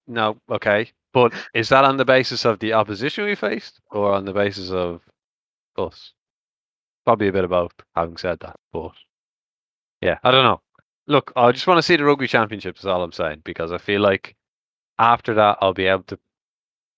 No, 0.07 0.37
okay. 0.51 0.91
But 1.13 1.33
is 1.55 1.69
that 1.71 1.85
on 1.85 1.97
the 1.97 2.05
basis 2.05 2.45
of 2.45 2.59
the 2.59 2.73
opposition 2.73 3.25
we 3.25 3.35
faced 3.37 3.81
or 3.93 4.13
on 4.13 4.25
the 4.25 4.33
basis 4.33 4.71
of 4.71 5.01
us? 5.79 6.13
Probably 7.05 7.29
a 7.29 7.33
bit 7.33 7.45
of 7.45 7.51
both, 7.51 7.73
having 7.95 8.17
said 8.17 8.41
that. 8.41 8.57
But 8.73 8.93
yeah, 10.01 10.19
I 10.25 10.31
don't 10.31 10.45
know. 10.45 10.61
Look, 11.07 11.33
I 11.37 11.53
just 11.53 11.67
want 11.67 11.79
to 11.79 11.83
see 11.83 11.97
the 11.97 12.05
rugby 12.05 12.27
championships, 12.27 12.81
is 12.81 12.87
all 12.87 13.03
I'm 13.03 13.13
saying, 13.13 13.43
because 13.45 13.73
I 13.73 13.79
feel 13.79 14.01
like 14.01 14.35
after 14.99 15.35
that 15.35 15.59
I'll 15.61 15.75
be 15.75 15.87
able 15.87 16.05
to 16.05 16.19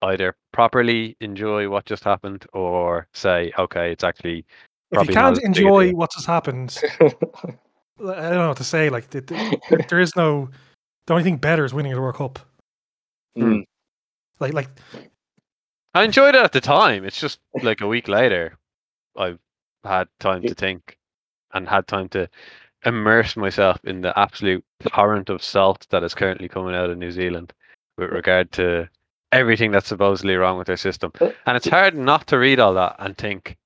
either 0.02 0.36
properly 0.52 1.16
enjoy 1.20 1.68
what 1.68 1.86
just 1.86 2.04
happened 2.04 2.46
or 2.52 3.08
say, 3.14 3.52
okay, 3.58 3.90
it's 3.90 4.04
actually 4.04 4.38
If 4.38 4.44
you 4.44 4.98
Probably 4.98 5.14
can't 5.14 5.32
as 5.32 5.38
big 5.38 5.44
a 5.44 5.48
enjoy 5.48 5.90
what 5.92 6.12
just 6.12 6.26
happened, 6.26 6.78
I 7.00 7.08
don't 7.98 8.34
know 8.34 8.48
what 8.48 8.56
to 8.58 8.64
say. 8.64 8.90
Like 8.90 9.10
th- 9.10 9.26
th- 9.26 9.60
there, 9.70 9.86
there 9.88 10.00
is 10.00 10.14
no. 10.16 10.50
The 11.06 11.14
only 11.14 11.24
thing 11.24 11.36
better 11.36 11.64
is 11.64 11.72
winning 11.72 11.94
the 11.94 12.00
World 12.00 12.16
Cup. 12.16 12.38
Mm. 13.38 13.64
Like 14.38 14.52
like 14.52 14.68
I 15.94 16.02
enjoyed 16.02 16.34
it 16.34 16.42
at 16.42 16.52
the 16.52 16.60
time. 16.60 17.04
It's 17.04 17.18
just 17.18 17.38
like 17.62 17.80
a 17.80 17.86
week 17.86 18.06
later, 18.06 18.58
I've 19.16 19.38
had 19.86 20.08
time 20.20 20.42
to 20.42 20.54
think 20.54 20.98
and 21.52 21.68
had 21.68 21.86
time 21.86 22.08
to 22.10 22.28
immerse 22.84 23.36
myself 23.36 23.78
in 23.84 24.00
the 24.00 24.16
absolute 24.18 24.64
torrent 24.88 25.28
of 25.30 25.42
salt 25.42 25.86
that 25.90 26.04
is 26.04 26.14
currently 26.14 26.48
coming 26.48 26.74
out 26.74 26.90
of 26.90 26.98
New 26.98 27.10
Zealand 27.10 27.52
with 27.98 28.10
regard 28.10 28.52
to 28.52 28.88
everything 29.32 29.72
that's 29.72 29.88
supposedly 29.88 30.36
wrong 30.36 30.58
with 30.58 30.66
their 30.66 30.76
system. 30.76 31.12
And 31.20 31.56
it's 31.56 31.68
hard 31.68 31.96
not 31.96 32.26
to 32.28 32.38
read 32.38 32.60
all 32.60 32.74
that 32.74 32.96
and 32.98 33.16
think, 33.16 33.56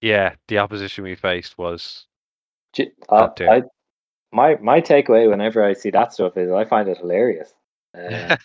yeah, 0.00 0.34
the 0.48 0.58
opposition 0.58 1.04
we 1.04 1.14
faced 1.14 1.58
was 1.58 2.06
J- 2.72 2.92
uh, 3.10 3.14
I, 3.14 3.18
Up 3.20 3.36
there. 3.36 3.50
I, 3.50 3.62
my 4.32 4.56
my 4.56 4.80
takeaway 4.80 5.28
whenever 5.28 5.62
I 5.62 5.74
see 5.74 5.90
that 5.90 6.12
stuff 6.12 6.36
is 6.36 6.50
I 6.50 6.64
find 6.64 6.88
it 6.88 6.98
hilarious. 6.98 7.52
Uh, 7.96 8.36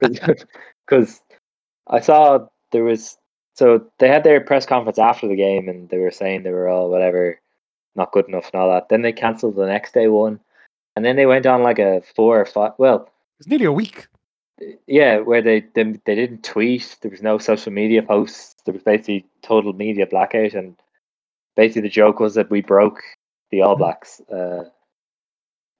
because 0.00 1.20
I 1.88 2.00
saw 2.00 2.46
there 2.72 2.84
was 2.84 3.16
so 3.56 3.84
they 3.98 4.08
had 4.08 4.22
their 4.22 4.40
press 4.40 4.66
conference 4.66 4.98
after 4.98 5.26
the 5.26 5.36
game 5.36 5.68
and 5.68 5.88
they 5.88 5.98
were 5.98 6.10
saying 6.10 6.42
they 6.42 6.50
were 6.50 6.68
all 6.68 6.90
whatever 6.90 7.40
not 7.96 8.12
good 8.12 8.28
enough 8.28 8.50
and 8.52 8.60
all 8.60 8.70
that. 8.70 8.88
Then 8.88 9.02
they 9.02 9.12
cancelled 9.12 9.56
the 9.56 9.66
next 9.66 9.94
day 9.94 10.08
one, 10.08 10.38
and 10.94 11.04
then 11.04 11.16
they 11.16 11.26
went 11.26 11.46
on 11.46 11.62
like 11.62 11.78
a 11.78 12.02
four 12.14 12.40
or 12.40 12.44
five. 12.44 12.72
Well, 12.78 13.10
it's 13.40 13.48
nearly 13.48 13.64
a 13.64 13.72
week. 13.72 14.06
yeah, 14.86 15.18
where 15.18 15.42
they, 15.42 15.60
they 15.74 15.84
they 16.04 16.14
didn't 16.14 16.44
tweet. 16.44 16.96
There 17.00 17.10
was 17.10 17.22
no 17.22 17.38
social 17.38 17.72
media 17.72 18.02
posts. 18.02 18.56
There 18.64 18.74
was 18.74 18.82
basically 18.82 19.26
total 19.42 19.72
media 19.72 20.06
blackout, 20.06 20.52
and 20.52 20.76
basically 21.56 21.82
the 21.82 21.88
joke 21.88 22.20
was 22.20 22.34
that 22.34 22.50
we 22.50 22.60
broke 22.60 23.02
the 23.50 23.62
All 23.62 23.76
Blacks. 23.76 24.20
Uh, 24.32 24.64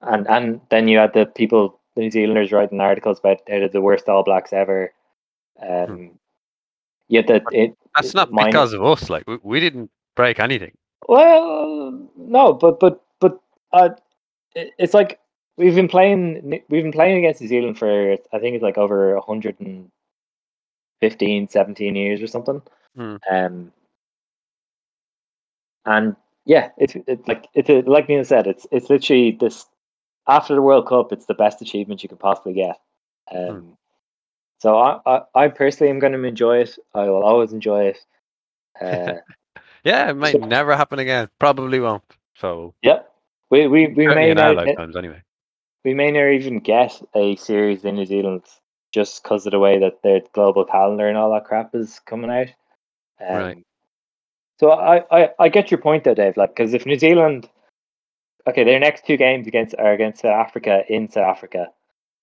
and 0.01 0.27
and 0.27 0.61
then 0.69 0.87
you 0.87 0.97
had 0.97 1.13
the 1.13 1.25
people, 1.25 1.79
the 1.95 2.01
New 2.01 2.11
Zealanders, 2.11 2.51
writing 2.51 2.81
articles 2.81 3.19
about 3.19 3.41
how 3.47 3.59
they're 3.59 3.69
the 3.69 3.81
worst 3.81 4.09
All 4.09 4.23
Blacks 4.23 4.53
ever. 4.53 4.91
Um, 5.61 6.11
yet 7.07 7.27
that 7.27 7.43
it 7.51 7.75
that's 7.95 8.13
not 8.13 8.31
mine- 8.31 8.47
because 8.47 8.73
of 8.73 8.83
us. 8.83 9.09
Like 9.09 9.27
we, 9.27 9.37
we 9.43 9.59
didn't 9.59 9.89
break 10.15 10.39
anything. 10.39 10.77
Well, 11.07 12.09
no, 12.15 12.53
but 12.53 12.79
but 12.79 13.03
but 13.19 13.39
uh, 13.73 13.89
it's 14.55 14.93
like 14.93 15.19
we've 15.57 15.75
been 15.75 15.87
playing 15.87 16.61
we've 16.69 16.83
been 16.83 16.91
playing 16.91 17.17
against 17.17 17.41
New 17.41 17.47
Zealand 17.47 17.77
for 17.77 18.13
I 18.13 18.39
think 18.39 18.55
it's 18.55 18.63
like 18.63 18.77
over 18.77 19.15
115, 19.15 21.49
17 21.49 21.95
years 21.95 22.21
or 22.21 22.27
something. 22.27 22.61
Hmm. 22.95 23.15
Um, 23.29 23.71
and 25.85 26.15
yeah, 26.45 26.69
it's 26.77 26.95
it's 27.07 27.27
like 27.27 27.47
it's 27.53 27.69
a, 27.69 27.81
like 27.81 28.09
Neil 28.09 28.25
said, 28.25 28.47
it's 28.47 28.65
it's 28.71 28.89
literally 28.89 29.31
this 29.31 29.65
after 30.27 30.55
the 30.55 30.61
World 30.61 30.87
Cup, 30.87 31.11
it's 31.11 31.25
the 31.25 31.33
best 31.33 31.61
achievement 31.61 32.03
you 32.03 32.09
could 32.09 32.19
possibly 32.19 32.53
get. 32.53 32.79
Um, 33.33 33.77
so 34.59 34.77
I, 34.77 34.99
I 35.05 35.21
I 35.35 35.47
personally 35.49 35.91
am 35.91 35.99
going 35.99 36.13
to 36.13 36.23
enjoy 36.23 36.57
it. 36.59 36.77
I 36.93 37.03
will 37.09 37.23
always 37.23 37.51
enjoy 37.53 37.85
it. 37.87 37.99
Uh, 38.81 39.13
Yeah, 39.83 40.09
it 40.11 40.15
might 40.17 40.33
So- 40.33 40.39
never 40.45 40.75
happen 40.75 40.99
again. 40.99 41.29
Probably 41.39 41.79
won't. 41.79 42.03
So 42.35 42.75
Yep. 42.83 43.11
We 43.49 43.65
we 43.67 43.87
we 43.87 44.07
may 44.07 44.29
in 44.31 44.37
our 44.37 44.53
not 44.53 44.65
lifetimes 44.65 44.95
anyway. 44.95 45.23
we 45.85 45.93
may 45.93 46.11
not 46.11 46.27
even 46.33 46.59
get 46.59 47.01
a 47.15 47.35
series 47.37 47.83
in 47.85 47.95
New 47.95 48.05
Zealand 48.05 48.43
just 48.91 49.23
because 49.23 49.45
of 49.47 49.51
the 49.51 49.59
way 49.59 49.79
that 49.79 50.01
their 50.03 50.21
global 50.33 50.65
calendar 50.65 51.07
and 51.07 51.17
all 51.17 51.31
that 51.33 51.45
crap 51.45 51.73
is 51.73 51.99
coming 52.05 52.29
out. 52.29 52.47
Um, 53.19 53.37
Right. 53.41 53.63
So 54.59 54.71
I, 54.71 55.03
I 55.11 55.29
I 55.39 55.49
get 55.49 55.71
your 55.71 55.79
point 55.79 56.03
though, 56.03 56.13
Dave. 56.15 56.37
Like, 56.37 56.55
because 56.55 56.73
if 56.73 56.85
New 56.85 56.99
Zealand, 56.99 57.49
okay, 58.47 58.63
their 58.63 58.79
next 58.79 59.05
two 59.05 59.17
games 59.17 59.47
against 59.47 59.73
are 59.79 59.93
against 59.93 60.21
South 60.21 60.47
Africa 60.47 60.83
in 60.89 61.09
South 61.09 61.35
Africa. 61.35 61.67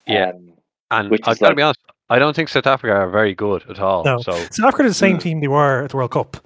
Yeah. 0.07 0.31
Um, 0.31 0.53
And 0.90 1.11
Which 1.11 1.23
I've 1.27 1.38
got 1.40 1.49
to 1.51 1.55
be 1.57 1.62
honest, 1.62 1.81
I 2.14 2.18
don't 2.20 2.35
think 2.37 2.48
South 2.48 2.66
Africa 2.66 2.94
are 2.94 3.11
very 3.11 3.35
good 3.35 3.68
at 3.68 3.79
all. 3.81 4.05
No. 4.05 4.18
So 4.18 4.33
South 4.33 4.66
Africa 4.68 4.85
are 4.85 4.88
the 4.88 4.94
same 4.94 5.16
Mm. 5.18 5.20
team 5.22 5.40
they 5.40 5.48
were 5.48 5.83
at 5.85 5.90
the 5.90 5.96
World 5.96 6.12
Cup. 6.12 6.37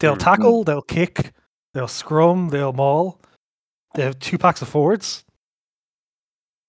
They'll 0.00 0.16
Mm. 0.16 0.20
tackle, 0.20 0.64
they'll 0.64 0.80
kick, 0.82 1.32
they'll 1.74 1.86
scrum, 1.88 2.48
they'll 2.48 2.72
maul. 2.72 3.20
They 3.94 4.02
have 4.04 4.18
two 4.18 4.38
packs 4.38 4.62
of 4.62 4.68
forwards. 4.68 5.24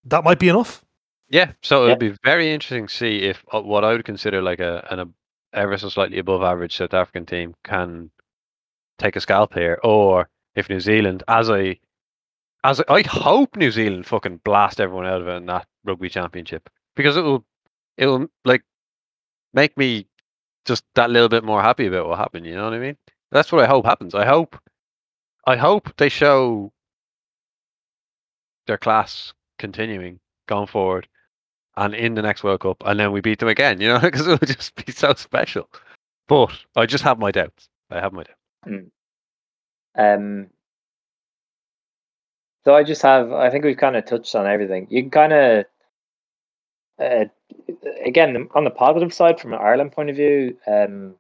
That 0.06 0.24
might 0.24 0.40
be 0.40 0.50
enough. 0.50 0.84
yeah, 1.30 1.54
so 1.62 1.86
Yeah. 1.86 1.94
it'll 1.94 2.10
be 2.12 2.18
very 2.24 2.52
interesting 2.54 2.88
to 2.88 2.94
see 2.94 3.20
if 3.24 3.44
uh, 3.54 3.62
what 3.62 3.84
I 3.84 3.94
would 3.94 4.06
consider 4.06 4.42
like 4.42 4.60
a 4.60 4.86
an 4.92 5.00
ab- 5.00 5.14
ever 5.54 5.78
so 5.78 5.90
slightly 5.90 6.20
above 6.20 6.44
average 6.44 6.76
South 6.78 6.94
African 6.94 7.26
team 7.26 7.56
can 7.64 8.12
take 9.00 9.16
a 9.16 9.22
scalp 9.22 9.54
here, 9.54 9.80
or 9.84 10.30
if 10.56 10.70
New 10.70 10.80
Zealand, 10.82 11.24
as 11.28 11.50
I 11.50 11.80
as 12.64 12.82
I, 12.82 12.96
I 13.00 13.02
hope 13.08 13.56
New 13.56 13.72
Zealand 13.72 14.06
fucking 14.06 14.42
blast 14.44 14.80
everyone 14.82 15.06
out 15.08 15.22
of 15.22 15.28
it 15.28 15.36
in 15.38 15.46
that 15.48 15.66
rugby 15.86 16.10
championship 16.10 16.70
because 16.96 17.18
it 17.18 17.22
will 17.24 17.46
it 17.98 18.08
will 18.08 18.28
like 18.46 18.64
make 19.54 19.78
me 19.78 20.08
just 20.66 20.84
that 20.96 21.10
little 21.10 21.30
bit 21.30 21.44
more 21.44 21.62
happy 21.62 21.88
about 21.88 22.08
what 22.08 22.18
happened. 22.18 22.46
You 22.46 22.56
know 22.56 22.66
what 22.66 22.74
I 22.74 22.80
mean? 22.80 22.98
That's 23.32 23.52
what 23.52 23.64
I 23.64 23.68
hope 23.68 23.86
happens. 23.86 24.16
I 24.16 24.26
hope 24.26 24.58
I 25.46 25.56
hope 25.58 25.96
they 25.98 26.10
show 26.10 26.72
their 28.68 28.78
class 28.78 29.34
continuing 29.60 30.20
going 30.48 30.68
forward 30.68 31.08
and 31.76 31.94
in 31.96 32.16
the 32.16 32.22
next 32.22 32.44
World 32.44 32.62
Cup, 32.62 32.84
and 32.86 33.00
then 33.00 33.12
we 33.12 33.22
beat 33.22 33.40
them 33.40 33.50
again. 33.50 33.82
You 33.82 33.90
know, 33.90 34.00
because 34.02 34.28
it 34.28 34.40
would 34.40 34.48
just 34.48 34.76
be 34.86 34.92
so 34.92 35.14
special. 35.16 35.70
But 36.28 36.52
I 36.76 36.86
just 36.86 37.04
have 37.04 37.20
my 37.20 37.32
doubts. 37.32 37.68
I 37.90 38.00
have 38.00 38.14
my 38.14 38.24
doubts. 38.24 38.40
Um, 39.96 40.50
so 42.64 42.74
I 42.74 42.84
just 42.84 43.02
have, 43.02 43.32
I 43.32 43.50
think 43.50 43.66
we've 43.66 43.78
kind 43.78 43.96
of 43.96 44.06
touched 44.06 44.36
on 44.36 44.48
everything. 44.48 44.88
You 44.90 45.04
can 45.04 45.12
kind 45.12 45.34
of, 45.34 45.66
uh, 47.00 47.26
again, 48.06 48.48
on 48.54 48.64
the 48.64 48.70
positive 48.70 49.14
side, 49.14 49.40
from 49.40 49.54
an 49.54 49.60
Ireland 49.60 49.92
point 49.92 50.10
of 50.10 50.16
view, 50.16 50.58
um, 50.68 51.16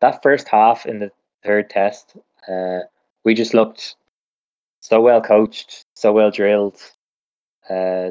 that 0.00 0.22
first 0.22 0.48
half 0.48 0.86
in 0.86 0.98
the 0.98 1.10
third 1.44 1.70
test, 1.70 2.16
uh, 2.48 2.80
we 3.24 3.34
just 3.34 3.54
looked 3.54 3.96
so 4.80 5.00
well 5.00 5.20
coached, 5.20 5.86
so 5.94 6.12
well 6.12 6.30
drilled, 6.30 6.80
uh, 7.70 8.10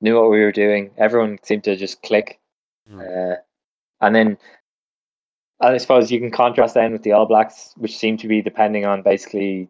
knew 0.00 0.14
what 0.14 0.30
we 0.30 0.40
were 0.40 0.52
doing. 0.52 0.90
Everyone 0.96 1.38
seemed 1.42 1.64
to 1.64 1.76
just 1.76 2.02
click. 2.02 2.38
Mm. 2.90 3.32
Uh, 3.32 3.36
and 4.00 4.14
then 4.14 4.38
I 5.60 5.78
suppose 5.78 6.12
you 6.12 6.20
can 6.20 6.30
contrast 6.30 6.74
then 6.74 6.92
with 6.92 7.02
the 7.02 7.12
All 7.12 7.26
Blacks, 7.26 7.72
which 7.76 7.96
seem 7.96 8.16
to 8.18 8.28
be 8.28 8.42
depending 8.42 8.84
on 8.84 9.02
basically 9.02 9.68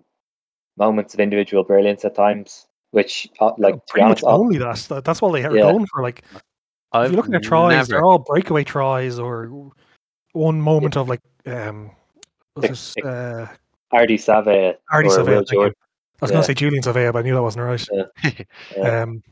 moments 0.76 1.14
of 1.14 1.20
individual 1.20 1.62
brilliance 1.62 2.04
at 2.04 2.14
times. 2.14 2.66
Which, 2.94 3.28
uh, 3.40 3.50
like, 3.58 3.74
to 3.74 3.78
be 3.78 3.82
Pretty 3.88 4.08
much 4.08 4.22
honest, 4.22 4.40
only 4.40 4.58
that. 4.58 4.76
That- 4.88 5.04
That's 5.04 5.20
all 5.20 5.32
they 5.32 5.44
are 5.44 5.54
Yeah. 5.54 5.62
going 5.62 5.84
for. 5.86 6.00
Like 6.00 6.22
I've 6.92 7.06
if 7.06 7.10
you 7.10 7.16
look 7.16 7.24
at 7.26 7.32
their 7.32 7.40
tries, 7.40 7.72
never, 7.72 7.86
they're 7.88 8.04
all 8.04 8.18
breakaway 8.20 8.62
tries 8.62 9.18
or 9.18 9.70
one 10.32 10.60
moment 10.60 10.96
of 10.96 11.08
like 11.08 11.20
um 11.46 11.90
was 12.54 12.68
this 12.70 12.94
Like- 12.96 13.04
uh 13.06 13.46
Ardie 13.92 14.18
Save. 14.20 14.44
Ardie 14.46 14.76
or 14.92 15.02
Savea, 15.02 15.26
Will 15.26 15.34
thank 15.38 15.50
you. 15.50 15.56
Jordan. 15.56 15.74
I 15.80 16.18
was 16.20 16.30
Yeah. 16.30 16.34
gonna 16.36 16.44
say 16.44 16.54
Julian 16.54 16.82
Savea, 16.84 17.12
but 17.12 17.18
I 17.18 17.22
knew 17.22 17.34
that 17.34 17.42
wasn't 17.42 17.64
right. 17.64 17.88
Yeah. 18.76 19.02
Um 19.02 19.22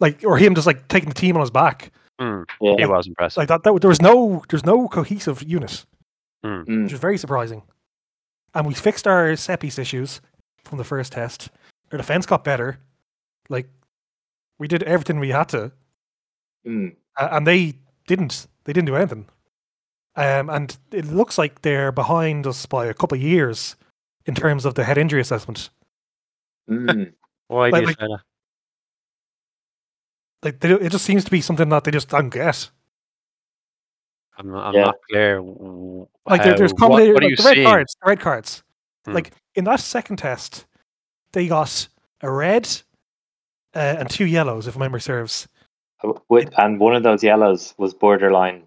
like 0.00 0.24
or 0.24 0.36
him 0.36 0.54
just 0.56 0.66
like 0.66 0.88
taking 0.88 1.08
the 1.08 1.14
team 1.14 1.36
on 1.36 1.40
his 1.42 1.50
back. 1.52 1.92
Mm, 2.20 2.44
Yeah. 2.60 2.74
he 2.76 2.86
was 2.86 3.06
impressive. 3.06 3.36
Like 3.38 3.48
that, 3.48 3.62
that 3.62 3.80
there 3.80 3.88
was 3.88 4.02
no 4.02 4.42
there's 4.48 4.66
no 4.66 4.88
cohesive 4.88 5.44
unit, 5.44 5.86
Mm. 6.44 6.82
which 6.82 6.92
was 6.92 7.00
very 7.00 7.18
surprising. 7.18 7.62
And 8.52 8.66
we 8.66 8.74
fixed 8.74 9.06
our 9.06 9.36
set 9.36 9.60
piece 9.60 9.78
issues 9.78 10.20
from 10.64 10.78
the 10.78 10.84
first 10.84 11.12
test. 11.12 11.50
Our 11.92 11.98
defense 11.98 12.26
got 12.26 12.42
better. 12.42 12.78
Like 13.48 13.68
we 14.58 14.68
did 14.68 14.82
everything 14.84 15.18
we 15.20 15.30
had 15.30 15.48
to. 15.50 15.72
Mm. 16.66 16.96
and 17.18 17.46
they 17.46 17.74
didn't. 18.06 18.46
They 18.64 18.72
didn't 18.72 18.86
do 18.88 18.96
anything. 18.96 19.26
Um, 20.16 20.48
and 20.50 20.76
it 20.92 21.04
looks 21.06 21.36
like 21.38 21.62
they're 21.62 21.92
behind 21.92 22.46
us 22.46 22.66
by 22.66 22.86
a 22.86 22.94
couple 22.94 23.16
of 23.16 23.22
years 23.22 23.76
in 24.24 24.34
terms 24.34 24.64
of 24.64 24.74
the 24.74 24.82
head 24.84 24.98
injury 24.98 25.20
assessment. 25.20 25.70
Mm. 26.70 27.12
Why 27.48 27.70
do 27.70 27.72
like- 27.72 27.80
you 27.82 27.86
like- 27.86 28.00
say 28.00 28.06
that? 28.08 28.20
Like 30.42 30.60
they, 30.60 30.70
it 30.72 30.90
just 30.92 31.04
seems 31.04 31.24
to 31.24 31.30
be 31.30 31.40
something 31.40 31.68
that 31.70 31.84
they 31.84 31.90
just 31.90 32.08
don't 32.08 32.30
get. 32.30 32.70
I'm, 34.38 34.50
not- 34.50 34.66
I'm 34.66 34.74
Yeah. 34.74 34.84
not 34.84 34.96
clear. 35.10 35.36
w- 35.36 36.06
Like 36.26 36.42
there, 36.42 36.56
there's 36.56 36.72
how- 36.78 36.88
what, 36.88 37.02
what 37.14 37.22
like 37.22 37.36
the 37.36 37.42
red 37.44 37.64
cards. 37.64 37.96
The 38.02 38.08
red 38.08 38.20
cards. 38.20 38.62
Hmm. 39.06 39.12
Like 39.12 39.32
in 39.54 39.64
that 39.64 39.80
second 39.80 40.16
test, 40.18 40.66
they 41.32 41.48
got 41.48 41.88
a 42.20 42.30
red 42.30 42.68
uh, 43.76 43.96
and 44.00 44.10
two 44.10 44.26
yellows, 44.26 44.66
if 44.66 44.76
memory 44.76 45.00
serves. 45.00 45.46
With, 46.28 46.50
and 46.58 46.80
one 46.80 46.94
of 46.96 47.02
those 47.02 47.22
yellows 47.22 47.74
was 47.78 47.94
borderline. 47.94 48.62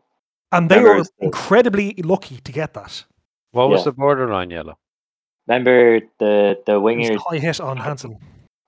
And 0.52 0.70
they 0.70 0.78
Remember 0.80 0.98
were 1.00 1.04
the- 1.04 1.26
incredibly 1.26 1.94
lucky 2.04 2.38
to 2.42 2.52
get 2.52 2.74
that. 2.74 3.04
What 3.52 3.70
was 3.70 3.82
Yeah. 3.82 3.86
the 3.86 3.92
borderline 3.94 4.50
yellow? 4.52 4.78
Remember 5.48 6.00
the 6.20 6.60
the 6.66 6.74
It 6.76 6.78
was 6.78 6.96
wingers? 6.96 7.18
high 7.28 7.38
hit 7.40 7.60
on 7.60 7.78
Hansen. 7.78 8.18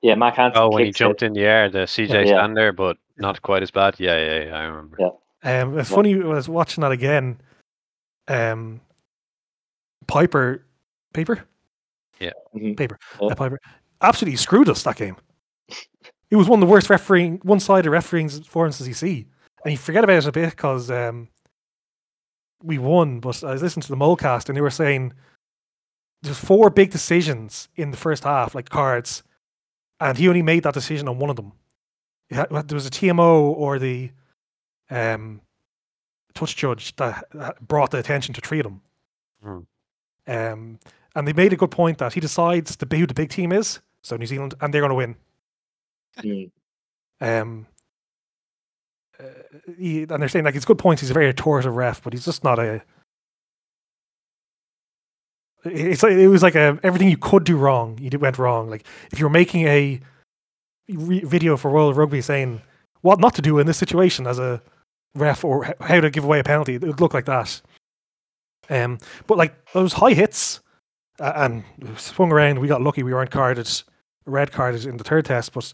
Yeah, 0.01 0.15
Mack 0.15 0.35
Hansen. 0.35 0.61
Oh, 0.61 0.69
when 0.71 0.85
he 0.85 0.91
jumped 0.91 1.21
it. 1.21 1.27
in 1.27 1.33
the 1.33 1.41
air, 1.45 1.69
the 1.69 1.85
CJ 1.87 2.25
Yeah. 2.25 2.37
Stander, 2.37 2.71
but 2.71 2.97
not 3.17 3.41
quite 3.43 3.61
as 3.63 3.69
bad. 3.71 3.99
Yeah, 3.99 4.17
yeah, 4.17 4.43
yeah 4.45 4.57
I 4.57 4.63
remember. 4.63 4.97
Yeah. 4.99 5.09
Um, 5.61 5.77
it's 5.77 5.89
Yeah. 5.89 5.95
funny 5.95 6.13
I 6.15 6.25
was 6.25 6.49
watching 6.49 6.81
that 6.81 6.91
again. 6.91 7.39
Um, 8.27 8.81
Peyper, 10.07 10.63
paper, 11.13 11.43
Mhm. 12.19 12.77
paper, 12.77 12.97
Yeah. 13.19 13.27
uh, 13.27 13.35
Peyper, 13.35 13.57
absolutely 14.01 14.37
screwed 14.37 14.69
us 14.69 14.83
that 14.83 14.95
game. 14.97 15.15
It 16.31 16.37
was 16.37 16.47
one 16.47 16.61
of 16.61 16.67
the 16.67 16.71
worst 16.71 16.89
refereeing, 16.89 17.39
one-sided 17.43 17.89
refereeing 17.89 18.29
performances 18.29 18.87
you 18.87 18.93
see, 18.93 19.27
and 19.63 19.71
you 19.73 19.77
forget 19.77 20.03
about 20.03 20.17
it 20.17 20.25
a 20.25 20.31
bit 20.31 20.51
because 20.51 20.89
um, 20.89 21.27
we 22.63 22.77
won. 22.77 23.19
But 23.19 23.43
I 23.43 23.51
was 23.51 23.61
listening 23.61 23.81
to 23.83 23.89
the 23.89 23.97
Molecast, 23.97 24.47
and 24.47 24.55
they 24.55 24.61
were 24.61 24.69
saying 24.69 25.13
there's 26.21 26.39
four 26.39 26.69
big 26.69 26.89
decisions 26.89 27.67
in 27.75 27.91
the 27.91 27.97
first 27.97 28.23
half, 28.23 28.55
like 28.55 28.69
cards, 28.69 29.23
and 29.99 30.17
he 30.17 30.27
only 30.29 30.41
made 30.41 30.63
that 30.63 30.73
decision 30.73 31.07
on 31.09 31.19
one 31.19 31.29
of 31.29 31.35
them. 31.35 31.51
Had- 32.31 32.49
There 32.49 32.75
was 32.75 32.87
a 32.87 32.91
TMO 32.91 33.41
or 33.41 33.77
the 33.77 34.11
um, 34.89 35.41
touch 36.33 36.55
judge 36.55 36.95
that 36.95 37.25
brought 37.67 37.91
the 37.91 37.97
attention 37.97 38.33
to 38.35 38.41
three 38.41 38.59
of 38.59 38.63
them. 38.63 38.81
Hmm. 39.43 39.59
Um, 40.27 40.79
and 41.13 41.27
they 41.27 41.33
made 41.33 41.51
a 41.51 41.57
good 41.57 41.71
point 41.71 41.97
that 41.97 42.13
he 42.13 42.21
decides 42.21 42.77
the, 42.77 42.95
who 42.95 43.05
the 43.05 43.13
big 43.13 43.29
team 43.29 43.51
is, 43.51 43.81
so 44.01 44.15
New 44.15 44.25
Zealand, 44.27 44.53
and 44.61 44.73
they're 44.73 44.81
going 44.81 44.91
to 44.91 44.95
win. 44.95 45.15
Mm. 46.19 46.51
Um, 47.19 47.67
uh, 49.19 49.23
he, 49.77 50.03
and 50.03 50.21
they're 50.21 50.29
saying 50.29 50.45
like 50.45 50.55
it's 50.55 50.65
good 50.65 50.77
points. 50.77 51.01
He's 51.01 51.11
a 51.11 51.13
very 51.13 51.29
authoritative 51.29 51.75
ref, 51.75 52.03
but 52.03 52.13
he's 52.13 52.25
just 52.25 52.43
not 52.43 52.59
a. 52.59 52.81
It's 55.63 56.01
like, 56.01 56.13
it 56.13 56.27
was 56.27 56.41
like 56.41 56.55
a 56.55 56.79
everything 56.83 57.09
you 57.09 57.17
could 57.17 57.43
do 57.43 57.55
wrong, 57.55 57.97
you 57.99 58.09
did, 58.09 58.21
went 58.21 58.39
wrong. 58.39 58.69
Like 58.69 58.85
if 59.11 59.19
you 59.19 59.25
were 59.25 59.29
making 59.29 59.67
a 59.67 59.99
re- 60.89 61.23
video 61.23 61.55
for 61.55 61.69
World 61.69 61.95
Rugby 61.95 62.21
saying 62.21 62.61
what 63.01 63.19
not 63.19 63.35
to 63.35 63.41
do 63.41 63.59
in 63.59 63.67
this 63.67 63.77
situation 63.77 64.25
as 64.25 64.39
a 64.39 64.61
ref 65.13 65.43
or 65.43 65.65
h- 65.65 65.75
how 65.81 66.01
to 66.01 66.09
give 66.09 66.23
away 66.23 66.39
a 66.39 66.43
penalty, 66.43 66.75
it 66.75 66.81
would 66.81 66.99
look 66.99 67.13
like 67.13 67.25
that. 67.25 67.61
Um, 68.69 68.97
but 69.27 69.37
like 69.37 69.53
those 69.73 69.93
high 69.93 70.13
hits, 70.13 70.61
uh, 71.21 71.33
and 71.35 71.63
swung 71.97 72.31
around. 72.31 72.59
We 72.59 72.67
got 72.67 72.81
lucky. 72.81 73.03
We 73.03 73.13
weren't 73.13 73.31
carded, 73.31 73.69
red 74.25 74.51
carded 74.51 74.85
in 74.85 74.97
the 74.97 75.03
third 75.03 75.25
test, 75.25 75.53
but 75.53 75.71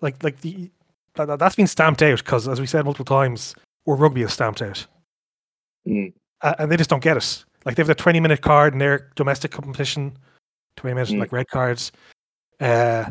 like 0.00 0.22
like 0.22 0.40
the 0.40 0.70
that, 1.14 1.26
that- 1.26 1.38
that's 1.38 1.56
been 1.56 1.66
stamped 1.66 2.02
out 2.02 2.18
because 2.18 2.48
as 2.48 2.60
we 2.60 2.66
said 2.66 2.84
multiple 2.84 3.04
times, 3.04 3.54
or 3.86 3.96
rugby 3.96 4.22
is 4.22 4.32
stamped 4.32 4.62
out, 4.62 4.86
Mm. 5.86 6.12
uh, 6.42 6.54
and 6.58 6.70
they 6.70 6.76
just 6.76 6.90
don't 6.90 7.02
get 7.02 7.16
it. 7.16 7.44
Like 7.64 7.76
they 7.76 7.80
have 7.82 7.86
the 7.88 7.94
twenty 7.94 8.20
minute 8.20 8.40
card 8.42 8.72
in 8.72 8.78
their 8.78 9.10
domestic 9.16 9.50
competition, 9.50 10.16
twenty 10.76 10.94
minutes 10.94 11.10
Mm. 11.12 11.18
like 11.20 11.32
red 11.32 11.48
cards, 11.48 11.92
uh, 12.60 13.04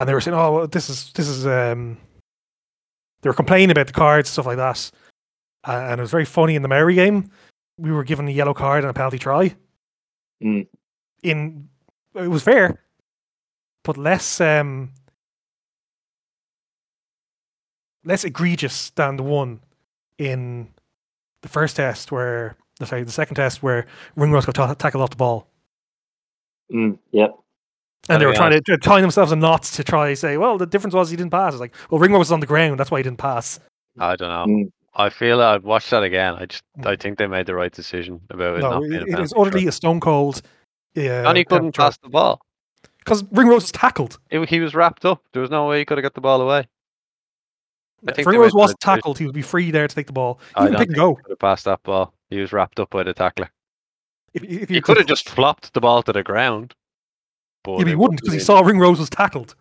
and 0.00 0.08
they 0.08 0.14
were 0.14 0.20
saying, 0.20 0.36
"Oh, 0.36 0.52
well, 0.52 0.66
this 0.66 0.88
is 0.90 1.12
this 1.12 1.28
is." 1.28 1.46
um 1.46 1.98
They 3.22 3.30
were 3.30 3.34
complaining 3.34 3.70
about 3.70 3.86
the 3.86 3.92
cards 3.94 4.28
and 4.28 4.32
stuff 4.34 4.44
like 4.46 4.58
that, 4.58 4.90
uh, 5.66 5.88
and 5.90 5.98
it 5.98 6.02
was 6.02 6.10
very 6.10 6.26
funny 6.26 6.56
in 6.56 6.62
the 6.62 6.68
Maori 6.68 6.94
game. 6.94 7.30
We 7.78 7.90
were 7.90 8.04
given 8.04 8.28
a 8.28 8.30
yellow 8.30 8.52
card 8.54 8.84
and 8.84 8.90
a 8.90 8.94
penalty 8.94 9.18
try. 9.18 9.54
Mm. 10.42 10.66
In 11.22 11.68
it 12.14 12.28
was 12.28 12.42
fair, 12.42 12.80
but 13.82 13.96
less 13.96 14.40
um 14.40 14.92
less 18.04 18.24
egregious 18.24 18.90
than 18.90 19.16
the 19.16 19.22
one 19.22 19.60
in 20.18 20.68
the 21.42 21.48
first 21.48 21.76
test 21.76 22.12
where 22.12 22.56
sorry 22.84 23.02
the 23.02 23.10
second 23.12 23.34
test 23.36 23.62
where 23.62 23.86
Ringrose 24.16 24.46
got 24.46 24.54
ta- 24.54 24.74
tackled 24.74 25.02
off 25.02 25.10
the 25.10 25.16
ball 25.16 25.46
Mm. 26.72 26.98
Yep. 27.12 27.34
and 28.08 28.20
they 28.22 28.26
were 28.26 28.32
yeah. 28.32 28.38
trying 28.38 28.52
to 28.52 28.62
they're 28.66 28.78
tying 28.78 29.02
themselves 29.02 29.32
in 29.32 29.38
knots 29.38 29.76
to 29.76 29.84
try 29.84 30.08
to 30.10 30.16
say 30.16 30.38
well 30.38 30.56
the 30.56 30.64
difference 30.66 30.94
was 30.94 31.10
he 31.10 31.16
didn't 31.16 31.30
pass 31.30 31.52
it's 31.52 31.60
like 31.60 31.74
well 31.90 31.98
Ringrose 32.00 32.20
was 32.20 32.32
on 32.32 32.40
the 32.40 32.46
ground 32.46 32.80
that's 32.80 32.90
why 32.90 32.98
he 32.98 33.02
didn't 33.02 33.18
pass 33.18 33.60
I 33.98 34.16
don't 34.16 34.28
know. 34.48 34.52
Mm. 34.54 34.72
I 34.96 35.08
feel 35.10 35.40
I'd 35.42 35.62
watch 35.62 35.88
that 35.90 36.02
again. 36.02 36.34
I 36.34 36.46
just 36.46 36.62
I 36.84 36.96
think 36.96 37.18
they 37.18 37.26
made 37.26 37.46
the 37.46 37.54
right 37.54 37.70
decision 37.72 38.20
about 38.30 38.56
it 38.58 38.62
no 38.62 38.70
not 38.70 38.82
it, 38.84 38.88
being 38.90 39.02
a 39.14 39.18
it 39.18 39.20
is 39.24 39.34
utterly 39.36 39.66
a 39.66 39.72
stone 39.72 40.00
cold 40.00 40.40
yeah 40.94 41.20
try. 41.20 41.28
and 41.30 41.38
he 41.38 41.44
couldn't 41.44 41.76
pass 41.76 41.98
the 41.98 42.08
ball. 42.08 42.40
because 42.98 43.22
Ringrose 43.30 43.62
was 43.64 43.72
tackled 43.72 44.18
It- 44.30 44.48
he 44.48 44.60
was 44.60 44.74
wrapped 44.74 45.04
up. 45.04 45.22
There 45.32 45.42
was 45.42 45.50
no 45.50 45.68
way 45.68 45.80
he 45.80 45.84
could 45.84 45.98
have 45.98 46.02
got 46.02 46.14
the 46.14 46.20
ball 46.22 46.40
away. 46.40 46.66
I 48.06 48.10
if 48.10 48.16
think 48.16 48.26
they 48.26 48.30
Ringrose 48.32 48.54
was 48.54 48.70
right 48.70 48.80
tackled 48.80 49.18
he 49.18 49.24
would 49.24 49.34
be 49.34 49.42
free 49.42 49.70
there 49.70 49.88
to 49.88 49.94
take 49.94 50.06
the 50.06 50.12
ball 50.12 50.40
he 50.48 50.54
can 50.54 50.72
don't 50.72 50.78
pick 50.78 50.88
and 50.88 50.96
go 50.96 51.14
he 51.14 51.22
could 51.22 51.30
have 51.30 51.38
passed 51.38 51.64
that 51.64 51.82
ball. 51.82 52.14
He 52.30 52.40
was 52.40 52.52
wrapped 52.52 52.80
up 52.80 52.90
by 52.90 53.02
the 53.02 53.14
tackler. 53.14 53.50
if, 54.32 54.42
if 54.44 54.68
He 54.68 54.80
could 54.80 54.96
have 54.96 55.06
just 55.06 55.28
flopped 55.28 55.72
the 55.72 55.80
ball 55.80 56.02
to 56.02 56.12
the 56.12 56.22
ground. 56.22 56.74
But 57.62 57.80
yeah, 57.80 57.86
he 57.86 57.94
wouldn't 57.94 58.20
because 58.20 58.34
he 58.34 58.38
wasn't 58.38 58.46
saw 58.46 58.60
Ringrose 58.60 58.98
was 58.98 59.10
tackled 59.10 59.54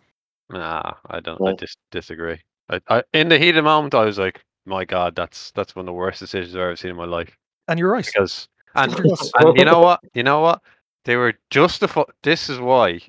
Nah, 0.49 0.93
I 1.09 1.19
don't. 1.19 1.41
I 1.41 1.45
Right. 1.45 1.57
dis- 1.57 1.77
disagree. 1.91 2.39
I, 2.69 2.79
I, 2.89 3.03
in 3.13 3.29
the 3.29 3.39
heat 3.39 3.49
of 3.49 3.55
the 3.55 3.61
moment, 3.63 3.95
I 3.95 4.05
was 4.05 4.19
like, 4.19 4.43
"My 4.65 4.85
God, 4.85 5.15
that's 5.15 5.51
that's 5.51 5.75
one 5.75 5.83
of 5.83 5.87
the 5.87 5.93
worst 5.93 6.19
decisions 6.19 6.55
I've 6.55 6.61
ever 6.61 6.75
seen 6.75 6.91
in 6.91 6.97
my 6.97 7.05
life." 7.05 7.35
and 7.69 7.79
you're 7.79 7.91
right 7.91 8.05
Because 8.05 8.49
and 8.75 8.93
and 8.93 9.57
you 9.57 9.65
know 9.65 9.79
what? 9.79 10.01
You 10.13 10.23
know 10.23 10.41
what? 10.41 10.61
They 11.05 11.15
were 11.15 11.33
justified. 11.49 12.05
This 12.23 12.49
is 12.49 12.59
why 12.59 12.99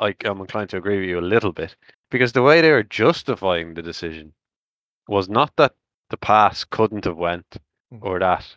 I, 0.00 0.14
I'm 0.24 0.40
inclined 0.40 0.70
to 0.70 0.76
agree 0.76 1.00
with 1.00 1.08
you 1.08 1.18
a 1.18 1.20
little 1.20 1.52
bit 1.52 1.76
because 2.10 2.32
the 2.32 2.42
way 2.42 2.60
they 2.60 2.72
were 2.72 2.82
justifying 2.82 3.74
the 3.74 3.82
decision 3.82 4.32
was 5.08 5.28
not 5.28 5.52
that 5.56 5.74
the 6.10 6.16
pass 6.16 6.64
couldn't 6.64 7.04
have 7.04 7.16
went 7.16 7.56
Mm. 7.92 7.98
or 8.02 8.18
that 8.20 8.56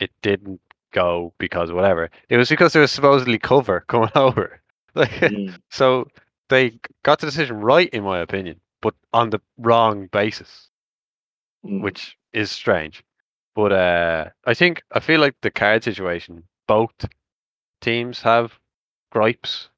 it 0.00 0.10
didn't 0.22 0.60
go 0.92 1.32
because 1.38 1.70
whatever. 1.72 2.10
It 2.28 2.36
was 2.36 2.48
because 2.48 2.72
there 2.72 2.82
was 2.82 2.90
supposedly 2.92 3.38
cover 3.38 3.80
coming 3.88 4.10
over. 4.16 4.60
Like 4.94 5.10
Mm. 5.20 5.58
so, 5.70 6.08
they 6.48 6.78
got 7.04 7.20
the 7.20 7.26
decision 7.26 7.56
right, 7.60 7.88
in 7.90 8.02
my 8.02 8.18
opinion, 8.18 8.60
but 8.82 8.94
on 9.12 9.30
the 9.30 9.40
wrong 9.58 10.08
basis 10.08 10.68
Mm. 11.64 11.80
which 11.82 12.16
is 12.32 12.50
strange. 12.50 13.04
But 13.54 13.72
uh, 13.72 14.30
I 14.46 14.54
think 14.54 14.82
I 14.92 15.00
feel 15.00 15.20
like 15.20 15.36
the 15.42 15.50
card 15.50 15.84
situation, 15.84 16.44
both 16.66 16.92
teams 17.80 18.22
have 18.22 18.58
gripes. 19.12 19.68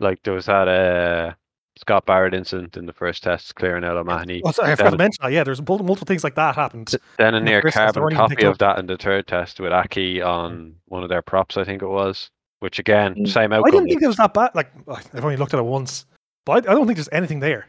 Like 0.00 0.22
there 0.22 0.34
was 0.34 0.46
that 0.46 0.66
uh, 0.68 1.34
Scott 1.76 2.06
Barrett 2.06 2.34
incident 2.34 2.76
in 2.76 2.86
the 2.86 2.92
first 2.92 3.22
test, 3.24 3.54
clearing 3.56 3.84
out 3.84 3.96
O'Mahony. 3.96 4.40
oh, 4.44 4.52
sorry, 4.52 4.72
I 4.72 4.76
forgot 4.76 4.90
to 4.90 4.96
mention 4.98 5.18
that 5.22 5.32
yeah 5.32 5.42
there's 5.44 5.60
multiple 5.60 5.96
things 5.96 6.22
like 6.24 6.36
that 6.36 6.54
happened 6.54 6.94
Then 7.18 7.34
a 7.34 7.40
near 7.40 7.62
carbon 7.62 8.02
weren't 8.02 8.14
even 8.14 8.28
picked 8.28 8.40
copy 8.40 8.46
of 8.50 8.58
that 8.58 8.78
in 8.78 8.86
the 8.86 8.96
third 8.96 9.26
test 9.26 9.58
with 9.60 9.72
Aki 9.72 10.22
on 10.22 10.76
one 10.86 11.02
of 11.02 11.08
their 11.08 11.22
props, 11.22 11.56
I 11.56 11.64
think 11.64 11.82
it 11.82 11.88
was. 11.88 12.30
Which 12.60 12.78
again, 12.78 13.14
Mm. 13.16 13.28
same 13.28 13.52
I 13.52 13.56
outcome. 13.56 13.72
didn't 13.72 13.88
think 13.88 14.02
it 14.02 14.06
was 14.06 14.16
that 14.16 14.32
bad 14.34 14.50
like 14.54 14.70
I've 15.12 15.24
only 15.24 15.36
looked 15.36 15.52
at 15.54 15.60
it 15.60 15.64
once 15.64 16.06
but 16.46 16.66
I, 16.66 16.72
I 16.72 16.74
don't 16.74 16.86
think 16.86 16.96
there's 16.96 17.08
anything 17.12 17.40
there 17.40 17.66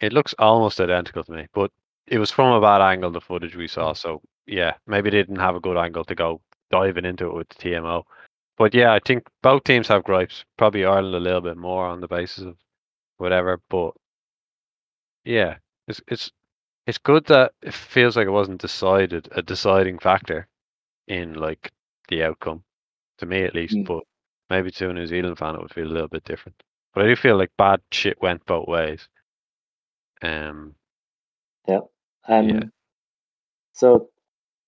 It 0.00 0.12
looks 0.12 0.34
almost 0.38 0.80
identical 0.80 1.22
to 1.24 1.32
me, 1.32 1.46
but 1.54 1.70
it 2.08 2.18
was 2.18 2.30
from 2.32 2.52
a 2.52 2.60
bad 2.60 2.80
angle, 2.82 3.10
the 3.12 3.20
footage 3.20 3.54
we 3.54 3.68
saw. 3.68 3.92
So 3.92 4.20
yeah, 4.46 4.74
maybe 4.88 5.10
they 5.10 5.18
didn't 5.18 5.36
have 5.36 5.54
a 5.54 5.60
good 5.60 5.76
angle 5.76 6.04
to 6.06 6.14
go 6.16 6.40
diving 6.72 7.04
into 7.04 7.26
it 7.28 7.34
with 7.34 7.48
the 7.50 7.54
TMO. 7.54 8.02
But 8.58 8.74
yeah, 8.74 8.92
I 8.92 8.98
think 8.98 9.26
both 9.42 9.62
teams 9.64 9.86
have 9.88 10.02
gripes. 10.04 10.44
Probably 10.58 10.84
Ireland 10.84 11.14
a 11.14 11.20
little 11.20 11.40
bit 11.40 11.56
more 11.56 11.86
on 11.86 12.00
the 12.00 12.08
basis 12.08 12.44
of 12.44 12.56
whatever. 13.22 13.58
But 13.70 13.92
yeah, 15.24 15.56
it's 15.88 16.00
it's 16.08 16.30
it's 16.86 16.98
good 16.98 17.24
that 17.26 17.52
it 17.62 17.72
feels 17.72 18.16
like 18.16 18.26
it 18.26 18.30
wasn't 18.30 18.60
decided 18.60 19.28
a 19.32 19.40
deciding 19.42 19.98
factor 19.98 20.46
in 21.08 21.34
like 21.34 21.70
the 22.08 22.24
outcome 22.24 22.62
to 23.18 23.26
me 23.26 23.44
at 23.44 23.54
least. 23.54 23.74
Mm. 23.76 23.86
But 23.86 24.02
maybe 24.50 24.70
to 24.72 24.90
a 24.90 24.92
New 24.92 25.06
Zealand 25.06 25.38
fan, 25.38 25.54
it 25.54 25.62
would 25.62 25.72
feel 25.72 25.86
a 25.86 25.92
little 25.94 26.08
bit 26.08 26.24
different. 26.24 26.62
But 26.94 27.04
I 27.04 27.08
do 27.08 27.16
feel 27.16 27.38
like 27.38 27.50
bad 27.56 27.80
shit 27.90 28.20
went 28.20 28.44
both 28.44 28.68
ways. 28.68 29.08
Um, 30.20 30.74
Yeah. 31.68 31.80
Um, 32.28 32.48
Yeah. 32.48 32.60
So 33.72 34.10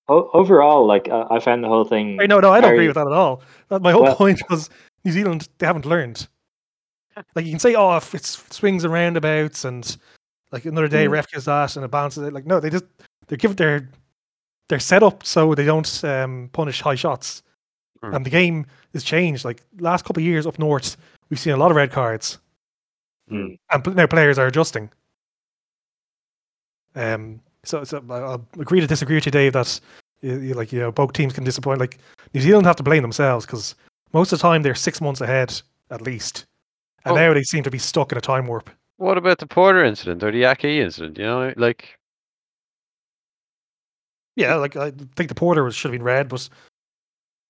o- 0.08 0.30
overall, 0.32 0.86
like 0.86 1.08
I 1.08 1.26
I 1.36 1.40
found 1.40 1.62
the 1.62 1.68
whole 1.68 1.84
thing. 1.84 2.16
Wait, 2.16 2.30
no, 2.30 2.40
no, 2.40 2.52
I 2.52 2.60
don't 2.60 2.72
agree 2.72 2.86
with 2.86 2.96
that 2.96 3.06
at 3.06 3.12
all. 3.12 3.42
My 3.70 3.92
whole 3.92 4.04
Well- 4.04 4.16
point 4.24 4.40
was 4.48 4.70
New 5.04 5.12
Zealand 5.12 5.48
they 5.58 5.66
haven't 5.66 5.84
learned. 5.86 6.28
Like 7.34 7.44
you 7.44 7.52
can 7.52 7.60
say, 7.60 7.74
oh, 7.74 7.96
if 7.96 8.14
it's 8.14 8.42
swings 8.54 8.84
and 8.84 8.92
roundabouts, 8.92 9.64
and 9.64 9.96
like 10.52 10.64
another 10.64 10.88
day 10.88 11.06
Mm. 11.06 11.10
ref 11.10 11.30
gives 11.30 11.44
that 11.46 11.76
and 11.76 11.84
it 11.84 11.90
bounces. 11.90 12.26
it. 12.26 12.32
Like 12.32 12.46
no, 12.46 12.60
they 12.60 12.70
just 12.70 12.84
they're 13.26 13.38
given 13.38 13.56
their 13.56 13.88
they're 14.68 14.78
set 14.80 15.02
up 15.02 15.24
so 15.24 15.54
they 15.54 15.64
don't 15.64 16.04
um, 16.04 16.48
punish 16.52 16.80
high 16.80 16.94
shots, 16.94 17.42
Mm. 18.02 18.16
and 18.16 18.26
the 18.26 18.30
game 18.30 18.66
is 18.92 19.04
changed. 19.04 19.44
Like 19.44 19.62
last 19.78 20.04
couple 20.04 20.20
of 20.22 20.24
years 20.26 20.46
up 20.46 20.58
north, 20.58 20.96
we've 21.30 21.38
seen 21.40 21.52
a 21.52 21.56
lot 21.56 21.70
of 21.70 21.76
red 21.76 21.90
cards, 21.92 22.38
Mm. 23.30 23.58
and 23.70 23.96
now 23.96 24.06
players 24.06 24.38
are 24.38 24.46
adjusting. 24.46 24.90
Um, 26.94 27.40
so, 27.64 27.82
so 27.84 28.02
I- 28.10 28.14
I'll 28.14 28.46
agree 28.58 28.80
to 28.80 28.86
disagree 28.86 29.16
with 29.16 29.26
you, 29.26 29.32
Dave. 29.32 29.52
That 29.54 29.80
like 30.22 30.72
you 30.72 30.80
know 30.80 30.90
both 30.92 31.12
teams 31.12 31.32
can 31.32 31.44
disappoint. 31.44 31.80
Like 31.80 31.98
New 32.32 32.40
Zealand 32.40 32.66
have 32.66 32.76
to 32.76 32.82
blame 32.82 33.02
themselves 33.02 33.44
because 33.46 33.74
most 34.12 34.32
of 34.32 34.38
the 34.38 34.42
time 34.42 34.62
they're 34.62 34.74
six 34.74 35.00
months 35.00 35.20
ahead 35.20 35.60
at 35.90 36.00
least, 36.00 36.46
and 37.04 37.12
Oh. 37.12 37.16
now 37.16 37.34
they 37.34 37.42
seem 37.42 37.62
to 37.64 37.70
be 37.70 37.78
stuck 37.78 38.12
in 38.12 38.18
a 38.18 38.20
time 38.20 38.46
warp. 38.46 38.70
what 38.96 39.18
about 39.18 39.38
the 39.38 39.46
Porter 39.46 39.84
incident 39.84 40.22
or 40.22 40.30
the 40.32 40.44
Aki 40.44 40.80
incident? 40.80 41.18
You 41.18 41.24
know, 41.24 41.52
like 41.56 41.96
Yeah, 44.36 44.54
like 44.56 44.76
I 44.76 44.90
think 45.16 45.28
the 45.28 45.34
Porter 45.34 45.70
should 45.70 45.90
have 45.90 45.98
been 45.98 46.02
red, 46.04 46.28
but 46.28 46.48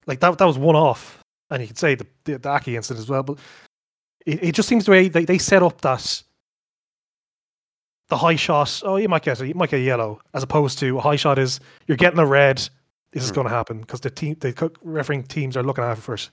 like 0.06 0.20
that 0.20 0.36
that 0.38 0.44
was 0.44 0.58
one 0.58 0.76
off, 0.76 1.18
and 1.50 1.62
you 1.62 1.66
could 1.68 1.78
say 1.78 1.94
the 1.94 2.06
the, 2.24 2.38
the 2.38 2.48
Aki 2.48 2.76
incident 2.76 3.02
as 3.02 3.08
well. 3.08 3.22
But 3.22 3.38
it, 4.26 4.42
it 4.42 4.54
just 4.54 4.68
seems 4.68 4.84
the 4.84 4.90
way 4.90 5.08
they, 5.08 5.24
they 5.24 5.38
set 5.38 5.62
up 5.62 5.80
that 5.82 6.22
the 8.08 8.18
high 8.18 8.36
shot. 8.36 8.82
Oh, 8.84 8.96
you 8.96 9.08
might 9.08 9.22
get 9.22 9.40
a, 9.40 9.46
you 9.48 9.54
might 9.54 9.70
get 9.70 9.80
a 9.80 9.82
yellow, 9.82 10.20
as 10.34 10.42
opposed 10.42 10.78
to 10.80 10.98
a 10.98 11.00
high 11.00 11.16
shot 11.16 11.38
is 11.38 11.58
you're 11.86 11.96
getting 11.96 12.18
a 12.18 12.26
red. 12.26 12.58
This 13.12 13.22
is 13.22 13.30
Hmm. 13.30 13.34
going 13.36 13.46
to 13.48 13.54
happen 13.54 13.80
because 13.80 14.00
the 14.00 14.10
team 14.10 14.36
the 14.40 14.70
refereeing 14.82 15.22
teams 15.22 15.56
are 15.56 15.62
looking 15.62 15.84
at 15.84 15.96
it. 15.96 16.30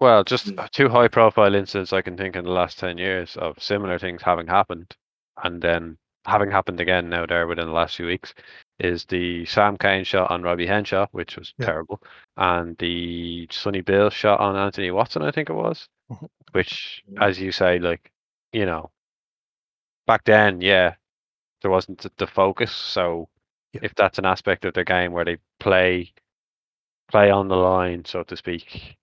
Well, 0.00 0.24
just 0.24 0.46
Mm. 0.46 0.70
two 0.70 0.88
high 0.88 1.08
profile 1.08 1.54
incidents 1.54 1.92
I 1.92 2.02
can 2.02 2.16
think 2.16 2.36
in 2.36 2.44
the 2.44 2.50
last 2.50 2.78
10 2.78 2.98
years 2.98 3.36
of 3.36 3.62
similar 3.62 3.98
things 3.98 4.22
having 4.22 4.46
happened 4.46 4.94
and 5.42 5.62
then 5.62 5.98
having 6.26 6.50
happened 6.50 6.80
again 6.80 7.08
now 7.08 7.26
there 7.26 7.46
within 7.46 7.66
the 7.66 7.72
last 7.72 7.96
few 7.96 8.06
weeks 8.06 8.34
is 8.80 9.04
the 9.06 9.44
Sam 9.46 9.76
Cane 9.76 10.04
shot 10.04 10.30
on 10.30 10.42
Robbie 10.42 10.66
Henshaw, 10.66 11.06
which 11.12 11.36
was 11.36 11.54
Yeah. 11.58 11.66
terrible, 11.66 12.02
and 12.36 12.76
the 12.78 13.46
Sonny 13.50 13.82
Bill 13.82 14.10
shot 14.10 14.40
on 14.40 14.56
Anthony 14.56 14.90
Watson, 14.90 15.22
I 15.22 15.30
think 15.30 15.48
it 15.50 15.54
was, 15.54 15.88
Mhm. 16.10 16.28
which, 16.52 17.04
as 17.20 17.40
you 17.40 17.52
say, 17.52 17.78
like, 17.78 18.10
you 18.52 18.66
know, 18.66 18.90
back 20.06 20.24
then, 20.24 20.60
yeah, 20.60 20.96
there 21.62 21.70
wasn't 21.70 22.00
the- 22.00 22.12
the 22.16 22.26
focus. 22.26 22.72
So 22.74 23.28
Yeah. 23.72 23.80
if 23.84 23.94
that's 23.94 24.18
an 24.18 24.26
aspect 24.26 24.64
of 24.64 24.74
their 24.74 24.84
game 24.84 25.12
where 25.12 25.24
they 25.24 25.38
play 25.60 26.12
play 27.08 27.30
on 27.30 27.48
the 27.48 27.56
line, 27.56 28.04
so 28.06 28.22
to 28.24 28.36
speak, 28.36 28.96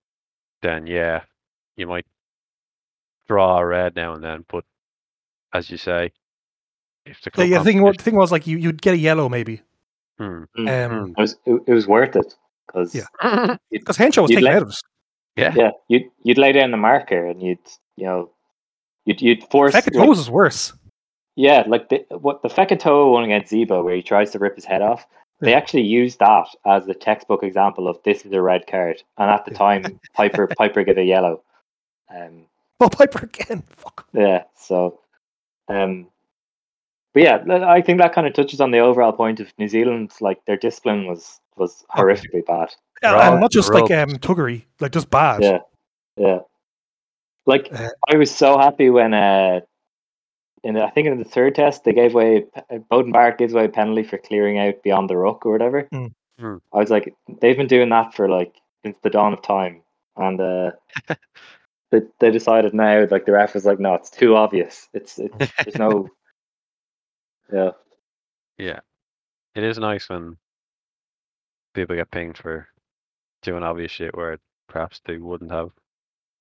then 0.62 0.88
yeah, 0.88 1.22
you 1.76 1.88
might 1.88 2.06
draw 3.28 3.58
a 3.60 3.66
red 3.66 3.96
now 3.96 4.14
and 4.14 4.24
then. 4.24 4.46
But 4.48 4.64
as 5.54 5.70
you 5.70 5.78
say, 5.78 6.12
if 7.06 7.22
the 7.22 7.32
Yeah, 7.32 7.36
club 7.36 7.48
yeah. 7.50 7.58
The 7.60 7.64
thing, 7.66 7.82
was, 7.82 7.96
the 7.98 8.04
thing 8.04 8.16
was 8.16 8.32
like 8.32 8.48
you 8.48 8.58
you'd 8.58 8.82
get 8.82 8.94
a 8.94 8.98
yellow 8.98 9.30
maybe. 9.30 9.62
Hmm. 10.18 10.44
Mm. 10.58 10.92
Um, 10.92 11.16
It 11.18 11.22
was 11.22 11.36
it, 11.46 11.62
it 11.68 11.74
was 11.74 11.88
worth 11.88 12.16
it 12.16 12.36
because 12.68 12.94
Yeah. 12.96 13.56
because 13.72 13.98
Henshaw 13.98 14.22
was 14.24 14.32
You'd 14.32 14.38
taken 14.42 14.54
out 14.56 14.62
of 14.64 14.70
it. 14.70 14.76
yeah, 15.36 15.54
yeah, 15.56 15.72
you'd 15.88 16.04
you'd 16.24 16.38
lay 16.38 16.52
down 16.52 16.72
the 16.72 16.78
marker 16.78 17.26
and 17.26 17.42
you'd 17.42 17.60
you 17.98 18.06
know 18.06 18.30
you'd 19.06 19.22
you'd 19.22 19.44
force 19.50 19.74
Fekka 19.74 19.96
like, 19.96 20.06
Toes 20.08 20.18
was 20.18 20.30
worse. 20.30 20.74
yeah 21.36 21.64
like 21.68 21.90
the 21.90 22.06
what 22.18 22.42
the 22.44 22.50
Fekitoa 22.50 23.12
one 23.12 23.24
against 23.24 23.52
Zebo 23.52 23.84
where 23.84 23.96
he 23.96 24.04
tries 24.04 24.32
to 24.32 24.40
rip 24.40 24.56
his 24.56 24.66
head 24.66 24.82
off. 24.82 25.06
They 25.42 25.54
actually 25.54 25.84
used 25.84 26.20
that 26.20 26.48
as 26.66 26.86
the 26.86 26.94
textbook 26.94 27.44
example 27.44 27.88
of 27.88 27.98
this 28.04 28.26
is 28.26 28.32
a 28.32 28.42
red 28.42 28.68
card, 28.68 29.02
and 29.18 29.30
at 29.30 29.44
the 29.46 29.52
time 29.52 29.84
Peyper 30.18 30.48
Peyper 30.60 30.86
get 30.86 30.98
a 30.98 31.04
yellow. 31.04 31.42
Um, 32.10 32.46
Well, 32.80 32.90
Peyper 32.90 33.24
again. 33.24 33.64
Fuck. 33.70 34.08
Yeah. 34.14 34.44
So, 34.56 35.00
um, 35.68 36.08
but 37.14 37.24
yeah, 37.24 37.44
I 37.68 37.82
think 37.82 38.00
that 38.00 38.14
kind 38.14 38.28
of 38.28 38.34
touches 38.34 38.62
on 38.62 38.72
the 38.72 38.80
overall 38.80 39.12
point 39.14 39.40
of 39.40 39.52
New 39.58 39.68
Zealand's 39.68 40.22
Like 40.22 40.46
their 40.46 40.58
discipline 40.58 41.08
was 41.08 41.40
was 41.58 41.84
Oh. 41.94 42.02
horrifically 42.02 42.46
bad. 42.46 42.70
Yeah, 43.04 43.14
Right. 43.14 43.32
and 43.32 43.42
not 43.42 43.52
just 43.52 43.74
like 43.74 43.90
um, 43.92 44.18
tuggery, 44.20 44.66
like 44.80 44.92
just 44.92 45.10
bad. 45.10 45.42
Yeah. 45.42 45.60
Yeah. 46.18 46.40
Like 47.48 47.68
Uh, 47.74 47.90
I 48.10 48.16
was 48.18 48.30
so 48.34 48.58
happy 48.60 48.90
when 48.92 49.14
uh, 49.16 49.62
in 50.64 50.76
the, 50.76 50.84
I 50.84 50.90
think 50.92 51.08
in 51.08 51.18
the 51.18 51.26
third 51.26 51.56
test 51.56 51.84
they 51.84 51.94
gave 51.94 52.14
away 52.14 52.46
uh, 52.56 52.78
Beauden 52.92 53.14
Barrett 53.14 53.38
gives 53.38 53.54
away 53.54 53.66
a 53.66 53.70
penalty 53.70 54.04
for 54.04 54.18
clearing 54.18 54.60
out 54.60 54.84
beyond 54.84 55.10
the 55.10 55.18
ruck 55.18 55.46
or 55.46 55.52
whatever. 55.52 55.88
Mm. 55.94 56.14
Mm. 56.40 56.62
I 56.74 56.78
was 56.78 56.90
like, 56.90 57.14
they've 57.40 57.58
been 57.58 57.68
doing 57.68 57.90
that 57.90 58.14
for 58.14 58.30
like 58.30 58.56
since 58.84 58.98
the 59.04 59.10
dawn 59.10 59.34
of 59.34 59.42
time, 59.42 59.82
and 60.16 60.40
uh, 60.40 60.72
they 61.92 62.02
they 62.20 62.32
decided 62.32 62.74
now 62.74 63.06
like 63.10 63.26
the 63.26 63.32
ref 63.32 63.54
was 63.54 63.66
like, 63.66 63.80
no, 63.80 63.96
it's 63.96 64.10
too 64.10 64.36
obvious. 64.36 64.88
It's, 64.94 65.20
it's 65.20 65.52
there's 65.64 65.78
no. 65.78 66.10
Yeah. 67.54 67.72
yeah. 68.58 68.80
It 69.56 69.66
is 69.66 69.78
nice 69.78 70.08
when 70.08 70.38
people 71.74 71.98
get 71.98 72.10
pinged 72.10 72.38
for 72.38 72.66
doing 73.42 73.62
obvious 73.62 73.92
shit 73.92 74.16
where 74.16 74.38
perhaps 74.70 75.02
they 75.04 75.18
wouldn't 75.18 75.52
have 75.52 75.72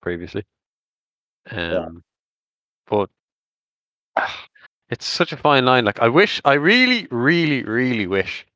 previously. 0.00 0.44
Um, 1.50 2.04
but 2.88 3.11
ah, 3.11 3.19
it's 4.90 5.06
such 5.06 5.33
a 5.33 5.37
fine 5.37 5.64
line. 5.64 5.85
Like 5.85 6.00
I 6.00 6.09
wish, 6.09 6.40
I 6.44 6.54
really, 6.54 7.06
really, 7.11 7.62
really 7.62 8.06
wish 8.06 8.46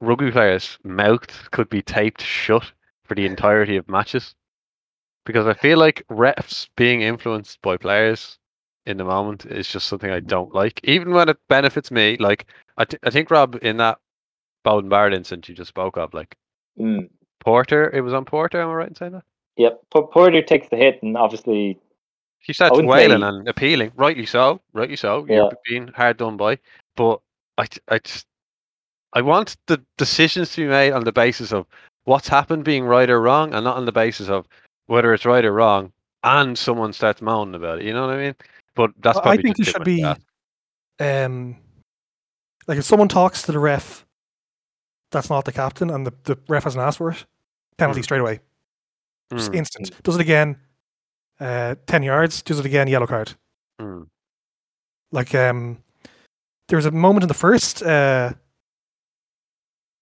rugby 0.00 0.30
players' 0.30 0.78
mouth 0.84 1.50
could 1.52 1.68
be 1.68 1.82
taped 1.82 2.22
shut 2.22 2.72
for 3.04 3.14
the 3.14 3.26
entirety 3.26 3.76
of 3.76 3.88
matches, 3.88 4.34
because 5.24 5.46
I 5.46 5.54
feel 5.54 5.78
like 5.78 6.04
refs 6.10 6.68
being 6.76 7.02
influenced 7.02 7.60
by 7.62 7.76
players 7.76 8.38
in 8.84 8.96
the 8.96 9.04
moment 9.04 9.46
is 9.46 9.68
just 9.68 9.86
something 9.86 10.10
I 10.10 10.18
don't 10.20 10.54
like, 10.54 10.80
even 10.82 11.12
when 11.12 11.28
it 11.28 11.38
benefits 11.48 11.90
me. 11.90 12.16
Like 12.18 12.46
I, 12.76 12.84
th- 12.84 13.00
I 13.04 13.10
think 13.10 13.30
Rob 13.30 13.58
in 13.62 13.76
that 13.76 13.98
Beauden 14.66 14.88
Barrett 14.88 15.14
incident 15.14 15.48
you 15.48 15.54
just 15.54 15.68
spoke 15.68 15.96
of, 15.96 16.14
like 16.14 16.36
Mm. 16.78 17.10
Porter, 17.40 17.90
it 17.90 18.00
was 18.00 18.14
on 18.14 18.24
Porter. 18.24 18.60
Am 18.60 18.70
I 18.70 18.74
right 18.74 18.88
in 18.88 18.94
saying 18.94 19.12
that? 19.12 19.24
Yep. 19.56 19.80
P- 19.92 20.02
Porter 20.12 20.42
takes 20.42 20.68
the 20.70 20.76
hit, 20.76 21.02
and 21.02 21.16
obviously, 21.16 21.78
He 22.42 22.52
starts 22.52 22.76
wailing 22.80 23.20
say- 23.20 23.26
and 23.26 23.48
appealing, 23.48 23.92
rightly 23.96 24.26
so, 24.26 24.60
rightly 24.72 24.96
so. 24.96 25.24
Yeah. 25.28 25.36
You're 25.36 25.52
being 25.68 25.88
hard 25.88 26.16
done 26.16 26.36
by, 26.36 26.58
but 26.96 27.20
I, 27.58 27.66
I 27.88 27.98
just, 27.98 28.26
I 29.12 29.20
want 29.22 29.56
the 29.66 29.82
decisions 29.96 30.52
to 30.52 30.62
be 30.62 30.66
made 30.68 30.92
on 30.92 31.04
the 31.04 31.12
basis 31.12 31.52
of 31.52 31.66
what's 32.04 32.28
happened 32.28 32.64
being 32.64 32.84
right 32.84 33.08
or 33.08 33.20
wrong, 33.20 33.54
and 33.54 33.64
not 33.64 33.76
on 33.76 33.84
the 33.84 33.92
basis 33.92 34.28
of 34.28 34.46
whether 34.86 35.14
it's 35.14 35.24
right 35.24 35.44
or 35.44 35.52
wrong, 35.52 35.92
and 36.24 36.58
someone 36.58 36.92
starts 36.92 37.22
moaning 37.22 37.54
about 37.54 37.78
it. 37.78 37.84
You 37.84 37.92
know 37.92 38.06
what 38.06 38.16
I 38.16 38.22
mean? 38.22 38.34
But 38.74 38.90
that's 39.00 39.18
I 39.18 39.22
probably 39.22 39.42
think 39.42 39.58
it 39.60 39.66
should 39.66 39.84
be 39.84 40.00
to 40.02 40.16
um 41.00 41.56
like 42.66 42.78
if 42.78 42.84
someone 42.84 43.08
talks 43.08 43.42
to 43.42 43.52
the 43.52 43.58
ref 43.58 44.06
that's 45.10 45.28
not 45.28 45.44
the 45.44 45.52
captain 45.52 45.90
and 45.90 46.06
the, 46.06 46.12
the 46.24 46.38
ref 46.48 46.64
hasn't 46.64 46.82
asked 46.82 46.98
for 46.98 47.10
it, 47.10 47.24
penalty 47.76 48.00
Mm. 48.00 48.04
straight 48.04 48.20
away. 48.20 48.40
Just 49.32 49.52
Mm, 49.52 49.56
instant. 49.56 50.02
Does 50.02 50.14
it 50.14 50.20
again, 50.22 50.56
uh 51.40 51.74
ten 51.86 52.02
yards, 52.02 52.42
does 52.42 52.58
it 52.58 52.66
again, 52.66 52.88
yellow 52.88 53.06
card. 53.06 53.34
mm. 53.80 54.06
Like 55.10 55.34
um 55.34 55.78
there 56.68 56.76
was 56.76 56.86
a 56.86 56.90
moment 56.90 57.22
in 57.24 57.28
the 57.28 57.34
first 57.34 57.82
uh 57.82 58.32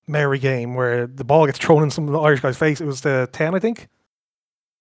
Maori 0.06 0.38
game 0.38 0.74
where 0.74 1.06
the 1.06 1.24
ball 1.24 1.46
gets 1.46 1.58
thrown 1.58 1.82
in 1.82 1.90
some 1.90 2.06
of 2.06 2.12
the 2.12 2.18
Irish 2.20 2.40
guy's 2.40 2.56
face. 2.58 2.80
It 2.80 2.86
was 2.86 3.00
the 3.02 3.28
ten, 3.32 3.54
I 3.54 3.58
think. 3.58 3.88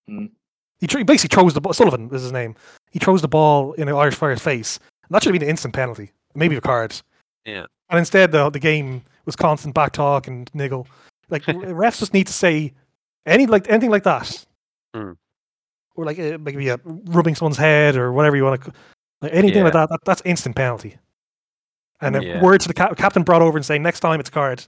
Mm. 0.09 0.31
He, 0.79 0.87
tr- 0.87 0.99
he 0.99 1.03
basically 1.03 1.35
throws 1.35 1.53
the 1.53 1.61
ball. 1.61 1.73
Sullivan 1.73 2.09
is 2.13 2.21
his 2.23 2.31
name. 2.31 2.55
He 2.89 2.99
throws 2.99 3.21
the 3.21 3.27
ball 3.27 3.73
in 3.73 3.89
an 3.89 3.95
Irish 3.95 4.15
player's 4.15 4.41
face. 4.41 4.79
And 5.03 5.13
that 5.13 5.21
should 5.21 5.33
have 5.33 5.39
been 5.39 5.47
an 5.47 5.51
instant 5.51 5.73
penalty, 5.73 6.11
maybe 6.35 6.55
a 6.55 6.61
card. 6.61 6.95
Yeah. 7.45 7.65
And 7.89 7.99
instead, 7.99 8.31
the 8.31 8.49
the 8.49 8.59
game 8.59 9.03
was 9.25 9.35
constant 9.35 9.75
back 9.75 9.91
talk 9.91 10.27
and 10.27 10.49
niggle. 10.53 10.87
Like 11.29 11.43
refs 11.45 11.99
just 11.99 12.13
need 12.13 12.27
to 12.27 12.33
say 12.33 12.73
any 13.25 13.45
like 13.45 13.69
anything 13.69 13.89
like 13.91 14.03
that, 14.03 14.45
Mm. 14.95 15.15
Or 15.99 16.05
like 16.05 16.19
uh, 16.19 16.37
maybe 16.39 16.69
uh, 16.69 16.77
rubbing 16.85 17.35
someone's 17.35 17.57
head 17.57 17.95
or 17.95 18.11
whatever 18.13 18.35
you 18.35 18.43
want 18.43 18.63
to, 18.63 18.71
like 19.21 19.33
anything 19.33 19.63
like 19.63 19.73
that, 19.73 19.89
that. 19.89 19.99
That's 20.05 20.21
instant 20.25 20.55
penalty. 20.55 20.97
And 22.01 22.15
a 22.15 22.23
Yeah. 22.23 22.41
word 22.41 22.61
to 22.61 22.67
the 22.67 22.73
cap- 22.73 22.95
captain 22.97 23.23
brought 23.23 23.41
over 23.41 23.57
and 23.57 23.65
saying 23.65 23.83
next 23.83 23.99
time 23.99 24.19
it's 24.19 24.29
a 24.29 24.31
card, 24.31 24.65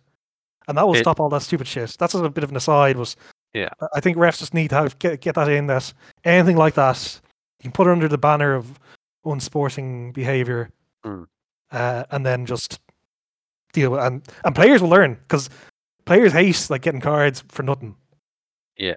and 0.68 0.78
that 0.78 0.86
will 0.86 0.96
It- 0.96 1.00
stop 1.00 1.20
all 1.20 1.30
that 1.30 1.42
stupid 1.42 1.68
shit. 1.68 1.96
That's 1.98 2.14
a 2.14 2.30
bit 2.30 2.44
of 2.44 2.50
an 2.50 2.58
aside. 2.58 2.98
Was 2.98 3.16
Yeah. 3.54 3.70
I- 3.94 4.02
think 4.02 4.18
refs 4.18 4.40
just 4.40 4.54
need 4.54 4.70
to 4.72 4.76
have, 4.76 5.00
get 5.00 5.22
get 5.22 5.36
that 5.36 5.48
in 5.48 5.68
that 5.68 5.94
anything 6.26 6.58
like 6.58 6.74
that 6.76 7.20
you 7.60 7.64
can 7.64 7.72
put 7.72 7.88
it 7.88 7.92
under 7.92 8.08
the 8.10 8.18
banner 8.18 8.54
of 8.54 8.80
unsporting 9.26 10.12
behaviour, 10.14 10.72
Mm. 11.06 11.28
uh, 11.72 12.04
and 12.12 12.26
then 12.26 12.46
just 12.46 12.80
deal 13.72 13.92
with, 13.92 14.02
and 14.02 14.28
and 14.44 14.56
players 14.56 14.82
will 14.82 14.90
learn 14.90 15.14
because 15.16 15.50
players 16.06 16.34
hate 16.34 16.68
like 16.70 16.82
getting 16.82 17.00
cards 17.02 17.44
for 17.48 17.64
nothing. 17.64 17.96
Yeah, 18.78 18.96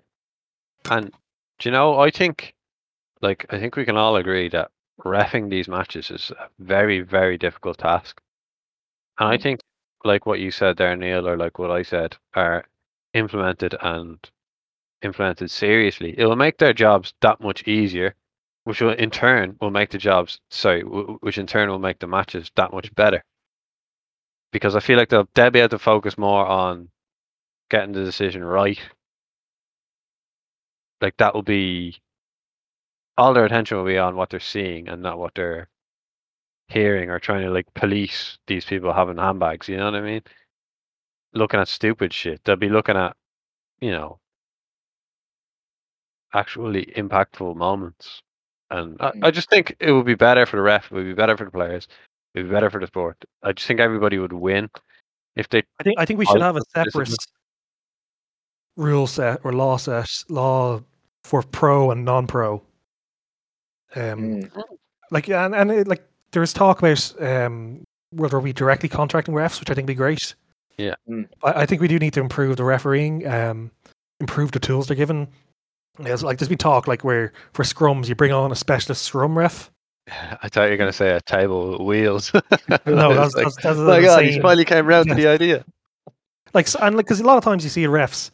and 0.90 1.12
do 1.58 1.68
you 1.68 1.72
know? 1.72 1.98
I 1.98 2.10
think, 2.10 2.54
like, 3.22 3.46
I 3.50 3.58
think 3.58 3.76
we 3.76 3.84
can 3.84 3.96
all 3.96 4.16
agree 4.16 4.48
that 4.50 4.70
refing 5.04 5.50
these 5.50 5.68
matches 5.68 6.10
is 6.10 6.30
a 6.30 6.48
very, 6.58 7.00
very 7.00 7.38
difficult 7.38 7.78
task. 7.78 8.20
And 9.18 9.28
I 9.28 9.36
Mm. 9.36 9.42
think, 9.42 9.60
like 10.04 10.26
what 10.26 10.40
you 10.40 10.50
said 10.50 10.76
there, 10.76 10.96
Neil, 10.96 11.28
or 11.28 11.36
like 11.36 11.58
what 11.58 11.70
I 11.70 11.82
said, 11.82 12.16
are 12.34 12.66
implemented 13.14 13.74
and 13.80 14.18
implemented 15.02 15.50
seriously. 15.50 16.18
It 16.18 16.26
will 16.26 16.36
make 16.36 16.58
their 16.58 16.72
jobs 16.72 17.14
that 17.20 17.40
much 17.40 17.66
easier, 17.68 18.14
which 18.64 18.80
will 18.80 18.92
in 18.92 19.10
turn 19.10 19.56
will 19.60 19.70
make 19.70 19.90
the 19.90 19.98
jobs 19.98 20.40
sorry, 20.50 20.82
which 20.82 21.38
in 21.38 21.46
turn 21.46 21.68
will 21.70 21.78
make 21.78 21.98
the 22.00 22.06
matches 22.06 22.50
that 22.56 22.72
much 22.72 22.94
better. 22.94 23.24
Because 24.52 24.76
I 24.76 24.80
feel 24.80 24.96
like 24.98 25.08
they'll 25.08 25.28
they'll 25.34 25.50
be 25.50 25.60
able 25.60 25.70
to 25.70 25.78
focus 25.78 26.16
more 26.18 26.46
on 26.46 26.90
getting 27.70 27.92
the 27.92 28.04
decision 28.04 28.44
right. 28.44 28.80
Like 31.00 31.16
that 31.18 31.34
will 31.34 31.42
be 31.42 31.98
all 33.16 33.34
their 33.34 33.44
attention 33.44 33.76
will 33.76 33.84
be 33.84 33.98
on 33.98 34.16
what 34.16 34.30
they're 34.30 34.40
seeing 34.40 34.88
and 34.88 35.02
not 35.02 35.18
what 35.18 35.34
they're 35.34 35.68
hearing 36.68 37.10
or 37.10 37.18
trying 37.18 37.42
to 37.42 37.50
like 37.50 37.72
police 37.74 38.38
these 38.46 38.64
people 38.64 38.92
having 38.92 39.18
handbags. 39.18 39.68
You 39.68 39.76
know 39.76 39.86
what 39.86 39.94
I 39.94 40.00
mean? 40.00 40.22
Looking 41.32 41.60
at 41.60 41.68
stupid 41.68 42.12
shit. 42.12 42.40
They'll 42.44 42.56
be 42.56 42.68
looking 42.68 42.96
at, 42.96 43.16
you 43.80 43.90
know, 43.90 44.18
actually 46.32 46.86
impactful 46.96 47.56
moments. 47.56 48.20
And 48.70 48.96
I, 49.00 49.08
I 49.08 49.30
mm. 49.30 49.32
just 49.32 49.50
think 49.50 49.76
it 49.78 49.92
would 49.92 50.06
be 50.06 50.14
better 50.14 50.46
for 50.46 50.56
the 50.56 50.62
ref. 50.62 50.90
It 50.90 50.94
would 50.94 51.04
be 51.04 51.14
better 51.14 51.36
for 51.36 51.44
the 51.44 51.50
players. 51.50 51.86
It 52.34 52.40
would 52.40 52.48
be 52.48 52.54
better 52.54 52.70
for 52.70 52.80
the 52.80 52.86
sport. 52.86 53.16
I 53.42 53.52
just 53.52 53.68
think 53.68 53.78
everybody 53.78 54.18
would 54.18 54.32
win 54.32 54.68
if 55.36 55.48
they. 55.48 55.62
I 55.78 55.82
think 55.84 55.98
I 55.98 56.04
think 56.04 56.18
we 56.18 56.26
should 56.26 56.40
have 56.40 56.56
a 56.56 56.60
discipline. 56.74 57.06
separate 57.06 57.26
rule 58.76 59.06
set 59.06 59.40
or 59.44 59.52
law 59.52 59.76
set 59.76 60.08
law 60.28 60.80
for 61.24 61.42
pro 61.42 61.90
and 61.90 62.04
non-pro. 62.04 62.62
Um, 63.96 64.18
Mm. 64.18 64.62
like 65.10 65.28
and 65.28 65.54
and 65.54 65.70
it, 65.70 65.86
like 65.88 66.06
there's 66.32 66.52
talk 66.52 66.78
about 66.80 67.14
um 67.20 67.84
whether 68.10 68.38
we 68.40 68.52
directly 68.52 68.88
contracting 68.88 69.34
refs, 69.34 69.60
which 69.60 69.70
I 69.70 69.74
think 69.74 69.84
would 69.86 69.92
be 69.92 69.94
great. 69.94 70.34
Yeah. 70.78 70.94
Mm. 71.08 71.28
I, 71.42 71.62
I 71.62 71.66
think 71.66 71.80
we 71.80 71.88
do 71.88 71.98
need 71.98 72.12
to 72.14 72.20
improve 72.20 72.56
the 72.56 72.64
refereeing, 72.64 73.26
um, 73.28 73.70
improve 74.20 74.52
the 74.52 74.58
tools 74.60 74.86
they're 74.88 74.96
given. 74.96 75.28
There's 75.98 76.24
like 76.24 76.38
there's 76.38 76.48
been 76.48 76.58
talk 76.58 76.88
like 76.88 77.04
where 77.04 77.32
for 77.52 77.62
scrums 77.62 78.08
you 78.08 78.14
bring 78.16 78.32
on 78.32 78.50
a 78.50 78.56
specialist 78.56 79.02
scrum 79.02 79.38
ref. 79.38 79.70
I 80.42 80.48
thought 80.48 80.64
you 80.64 80.70
were 80.70 80.76
going 80.76 80.90
to 80.90 80.96
say 80.96 81.10
a 81.10 81.20
table 81.20 81.72
with 81.72 81.80
wheels. 81.80 82.32
No, 82.86 83.12
It's 83.12 83.34
that's 83.34 83.34
like, 83.36 83.44
that's, 83.44 83.56
that's 83.62 83.78
oh 83.78 83.86
my 83.86 84.00
god, 84.00 84.24
he 84.24 84.40
finally 84.40 84.64
came 84.64 84.86
round 84.86 85.08
to 85.08 85.14
the 85.14 85.28
idea. 85.28 85.64
like 86.52 86.66
s- 86.66 86.74
and 86.80 86.96
like 86.96 87.06
because 87.06 87.20
a 87.20 87.24
lot 87.24 87.38
of 87.38 87.44
times 87.44 87.62
you 87.62 87.70
see 87.70 87.84
refs, 87.86 88.30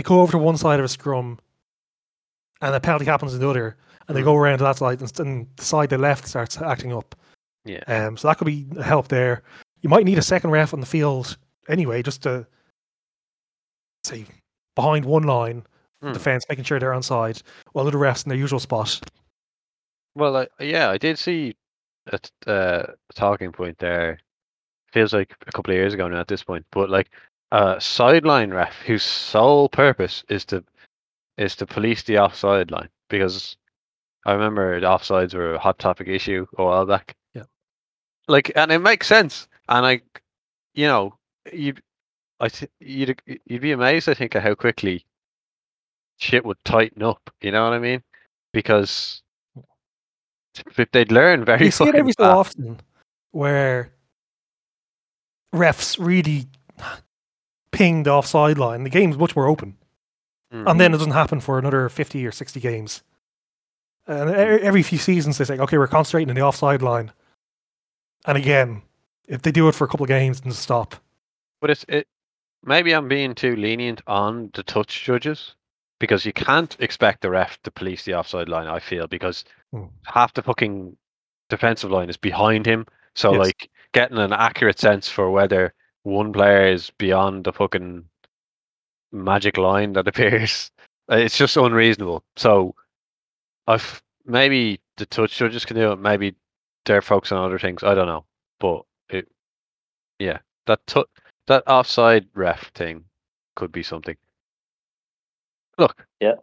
they 0.00 0.08
go 0.08 0.20
over 0.22 0.32
to 0.32 0.38
one 0.38 0.56
side 0.56 0.78
of 0.78 0.84
a 0.84 0.88
scrum, 0.88 1.38
and 2.62 2.74
a 2.74 2.80
penalty 2.80 3.04
happens 3.04 3.34
in 3.34 3.40
the 3.40 3.48
other, 3.48 3.76
and 4.08 4.16
they 4.16 4.22
Mm. 4.22 4.24
go 4.24 4.36
around 4.36 4.58
to 4.58 4.64
that 4.64 4.76
side, 4.78 5.00
and, 5.00 5.20
and 5.20 5.46
the 5.56 5.64
side 5.64 5.90
they 5.90 5.96
left 5.98 6.26
starts 6.26 6.56
acting 6.60 6.92
up. 6.92 7.14
Yeah. 7.66 7.82
Um, 7.86 8.16
so 8.16 8.28
that 8.28 8.38
could 8.38 8.46
be 8.46 8.66
a 8.78 8.82
help 8.82 9.08
there. 9.08 9.42
You 9.82 9.90
might 9.90 10.04
need 10.06 10.16
a 10.16 10.22
second 10.22 10.50
ref 10.50 10.72
on 10.72 10.80
the 10.80 10.86
field 10.86 11.36
anyway, 11.68 12.02
just 12.02 12.22
to 12.22 12.46
say 14.04 14.24
behind 14.74 15.04
one 15.04 15.24
line 15.24 15.66
Hmm. 16.02 16.12
defense, 16.12 16.46
making 16.48 16.64
sure 16.64 16.78
they're 16.78 16.94
on 16.94 17.02
side, 17.02 17.42
while 17.72 17.84
the 17.84 17.90
refs 17.92 18.24
in 18.24 18.30
their 18.30 18.38
usual 18.38 18.58
spot. 18.60 19.00
Well, 20.14 20.34
I, 20.38 20.48
yeah, 20.58 20.88
I 20.88 20.96
did 20.96 21.18
see 21.18 21.54
a, 22.06 22.18
t- 22.18 22.30
uh, 22.46 22.84
a 22.88 23.12
talking 23.14 23.52
point 23.52 23.76
there. 23.78 24.18
Feels 24.92 25.12
like 25.12 25.36
a 25.46 25.52
couple 25.52 25.72
of 25.72 25.76
years 25.76 25.92
ago 25.92 26.08
now 26.08 26.20
at 26.20 26.26
this 26.28 26.42
point, 26.42 26.64
but 26.72 26.88
like 26.88 27.10
a 27.52 27.80
sideline 27.80 28.52
ref 28.52 28.74
whose 28.86 29.02
sole 29.02 29.68
purpose 29.68 30.24
is 30.28 30.44
to 30.46 30.64
is 31.36 31.56
to 31.56 31.66
police 31.66 32.02
the 32.02 32.18
offside 32.18 32.70
line 32.70 32.88
because 33.08 33.56
I 34.24 34.32
remember 34.32 34.78
the 34.78 34.86
offsides 34.86 35.34
were 35.34 35.54
a 35.54 35.58
hot 35.58 35.78
topic 35.78 36.08
issue 36.08 36.46
a 36.58 36.64
while 36.64 36.86
back. 36.86 37.16
Yeah. 37.34 37.44
Like, 38.28 38.52
and 38.54 38.70
it 38.70 38.80
makes 38.80 39.06
sense, 39.06 39.48
and 39.68 39.86
I, 39.86 40.02
you 40.74 40.86
know, 40.86 41.14
you, 41.52 41.74
I 42.38 42.48
th- 42.48 42.70
you'd 42.80 43.20
you'd 43.46 43.62
be 43.62 43.72
amazed, 43.72 44.08
I 44.08 44.14
think, 44.14 44.36
at 44.36 44.42
how 44.42 44.54
quickly 44.54 45.04
shit 46.18 46.44
would 46.44 46.62
tighten 46.64 47.02
up. 47.02 47.30
You 47.40 47.50
know 47.50 47.64
what 47.64 47.72
I 47.72 47.78
mean? 47.78 48.02
Because 48.52 49.22
if 50.76 50.90
they'd 50.92 51.12
learn 51.12 51.44
very 51.44 51.66
you 51.66 51.70
see 51.70 51.88
it 51.88 51.94
every 51.94 52.12
so 52.12 52.24
often 52.24 52.80
where 53.30 53.92
refs 55.54 55.96
really 55.98 56.46
ping 57.72 58.06
off 58.08 58.26
sideline. 58.26 58.68
line. 58.70 58.84
The 58.84 58.90
game's 58.90 59.16
much 59.18 59.34
more 59.36 59.46
open. 59.46 59.76
Mm. 60.52 60.68
and 60.68 60.80
then 60.80 60.92
it 60.92 60.96
doesn't 60.98 61.12
happen 61.12 61.38
for 61.38 61.60
another 61.60 61.88
50 61.88 62.26
or 62.26 62.32
60 62.32 62.58
games. 62.58 63.04
And 64.08 64.30
every 64.30 64.82
few 64.82 64.98
seasons 64.98 65.38
they 65.38 65.44
say, 65.44 65.56
okay, 65.58 65.78
we're 65.78 65.86
concentrating 65.86 66.28
on 66.28 66.34
the 66.34 66.42
offside 66.42 66.82
line. 66.82 67.12
And 68.26 68.36
again, 68.36 68.82
if 69.28 69.42
they 69.42 69.52
do 69.52 69.68
it 69.68 69.76
for 69.76 69.84
a 69.84 69.88
couple 69.88 70.02
of 70.02 70.08
games, 70.08 70.40
then 70.40 70.50
stop. 70.52 70.96
But 71.60 71.70
it's 71.70 71.84
it. 71.88 72.08
Maybe 72.64 72.92
I'm 72.92 73.06
being 73.06 73.34
too 73.36 73.54
lenient 73.54 74.02
on 74.08 74.50
the 74.54 74.64
touch 74.64 75.04
judges 75.04 75.54
because 76.00 76.26
you 76.26 76.32
can't 76.32 76.76
expect 76.80 77.22
the 77.22 77.30
ref 77.30 77.62
to 77.62 77.70
police 77.70 78.04
the 78.04 78.14
offside 78.14 78.48
line. 78.48 78.66
I 78.66 78.80
feel 78.80 79.06
because 79.06 79.44
Hmm. 79.72 79.84
half 80.02 80.34
the 80.34 80.42
fucking 80.42 80.96
defensive 81.48 81.92
line 81.92 82.10
is 82.10 82.16
behind 82.16 82.66
him. 82.66 82.86
So 83.14 83.34
Yes. 83.34 83.38
like 83.46 83.70
getting 83.92 84.18
an 84.18 84.32
accurate 84.32 84.80
sense 84.80 85.08
for 85.08 85.30
whether 85.30 85.74
one 86.02 86.32
player 86.32 86.66
is 86.66 86.90
beyond 86.98 87.44
the 87.44 87.52
fucking 87.52 88.04
magic 89.12 89.56
line 89.56 89.92
that 89.94 90.08
appears, 90.12 90.70
uh, 91.10 91.16
it's 91.16 91.36
just 91.36 91.56
unreasonable. 91.56 92.22
So 92.36 92.74
I've 93.66 94.02
maybe 94.26 94.80
the 94.96 95.06
touch 95.06 95.36
judges 95.36 95.64
can 95.64 95.76
do 95.76 95.92
it. 95.92 95.96
Maybe 95.98 96.34
they're 96.86 97.02
focusing 97.02 97.36
on 97.36 97.44
other 97.44 97.58
things. 97.58 97.82
I 97.82 97.94
don't 97.94 98.06
know, 98.06 98.24
but 98.58 98.82
it, 99.08 99.28
yeah, 100.18 100.38
that 100.66 100.86
tu- 100.86 101.06
that 101.46 101.64
offside 101.66 102.26
ref 102.34 102.70
thing 102.74 103.04
could 103.56 103.72
be 103.72 103.82
something. 103.82 104.16
Look, 105.78 106.06
Yeah. 106.20 106.34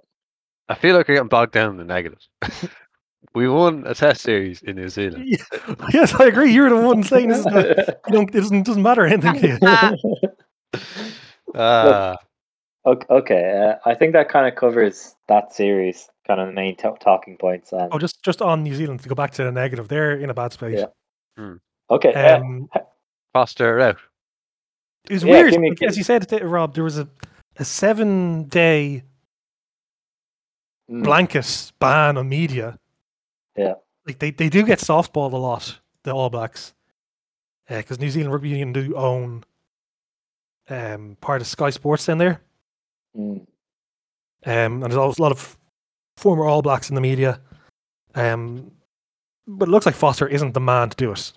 I 0.69 0.75
feel 0.75 0.95
like 0.97 1.07
we're 1.07 1.15
getting 1.15 1.29
bogged 1.29 1.53
down 1.53 1.71
in 1.71 1.77
the 1.77 1.83
negatives. 1.85 2.27
we 3.35 3.47
won 3.47 3.83
a 3.85 3.93
test 3.93 4.21
series 4.21 4.61
in 4.63 4.75
New 4.77 4.89
Zealand. 4.89 5.25
yes, 5.93 6.13
I 6.15 6.25
agree. 6.25 6.51
You're 6.51 6.69
the 6.69 6.77
one 6.77 7.03
saying 7.03 7.29
this 7.29 7.39
is 7.39 7.45
not, 7.45 7.65
you 7.65 7.85
don't, 8.13 8.29
it 8.29 8.39
doesn't, 8.39 8.63
doesn't 8.63 8.81
matter 8.83 9.05
anything 9.05 9.33
to 9.39 9.47
you. 9.47 10.79
Ah, 11.55 12.17
okay, 12.85 13.05
okay 13.09 13.69
uh, 13.85 13.89
I 13.89 13.95
think 13.95 14.13
that 14.13 14.27
kind 14.29 14.47
of 14.47 14.55
covers 14.55 15.15
that 15.27 15.53
series, 15.53 16.09
kind 16.27 16.41
of 16.41 16.47
the 16.47 16.53
main 16.53 16.75
to- 16.77 16.95
talking 16.99 17.37
points. 17.37 17.71
And 17.71 17.91
Oh, 17.93 17.97
just 17.97 18.21
just 18.21 18.41
on 18.41 18.63
New 18.63 18.75
Zealand 18.75 18.99
to 19.01 19.09
go 19.09 19.15
back 19.15 19.31
to 19.31 19.43
the 19.43 19.51
negative, 19.51 19.87
they're 19.87 20.11
in 20.19 20.29
a 20.29 20.33
bad 20.33 20.51
space. 20.51 20.83
Yeah. 21.37 21.53
okay, 21.89 22.13
uh, 22.13 22.39
Um, 22.39 22.69
Foster 23.33 23.79
out. 23.79 23.97
it 25.09 25.13
was 25.13 25.23
Yeah, 25.23 25.31
weird. 25.31 25.51
give 25.51 25.61
me- 25.61 25.69
like, 25.69 25.83
as 25.83 25.97
you 25.97 26.03
said, 26.03 26.31
uh, 26.33 26.45
Rob, 26.45 26.75
there 26.75 26.83
was 26.83 26.99
a, 26.99 27.07
a 27.55 27.65
seven 27.65 28.43
day 28.49 29.03
mm, 30.91 31.03
blanket 31.03 31.71
ban 31.79 32.17
on 32.17 32.27
media. 32.29 32.77
Yeah. 33.57 33.73
Like 34.05 34.19
they, 34.19 34.31
they 34.31 34.49
do 34.49 34.63
get 34.63 34.79
softballed 34.79 35.33
a 35.33 35.37
lot, 35.37 35.79
the 36.03 36.11
All 36.13 36.29
Blacks. 36.29 36.73
Because 37.67 37.99
New 37.99 38.09
Zealand 38.09 38.31
Rugby 38.31 38.49
Union 38.49 38.71
do 38.71 38.95
own 38.95 39.43
um, 40.69 41.17
part 41.19 41.41
of 41.41 41.47
Sky 41.47 41.69
Sports 41.69 42.05
down 42.05 42.17
there. 42.17 42.41
mm, 43.17 43.39
Um, 43.41 43.47
and 44.45 44.83
there's 44.83 44.95
always 44.95 45.19
a 45.19 45.21
lot 45.21 45.33
of 45.33 45.57
former 46.15 46.45
All 46.45 46.61
Blacks 46.61 46.87
in 46.89 46.95
the 46.95 47.01
media. 47.01 47.41
Um, 48.15 48.71
but 49.47 49.67
it 49.67 49.71
looks 49.71 49.85
like 49.85 49.95
Foster 49.95 50.27
isn't 50.27 50.53
the 50.53 50.61
man 50.61 50.89
to 50.89 50.95
do 50.95 51.11
it. 51.11 51.33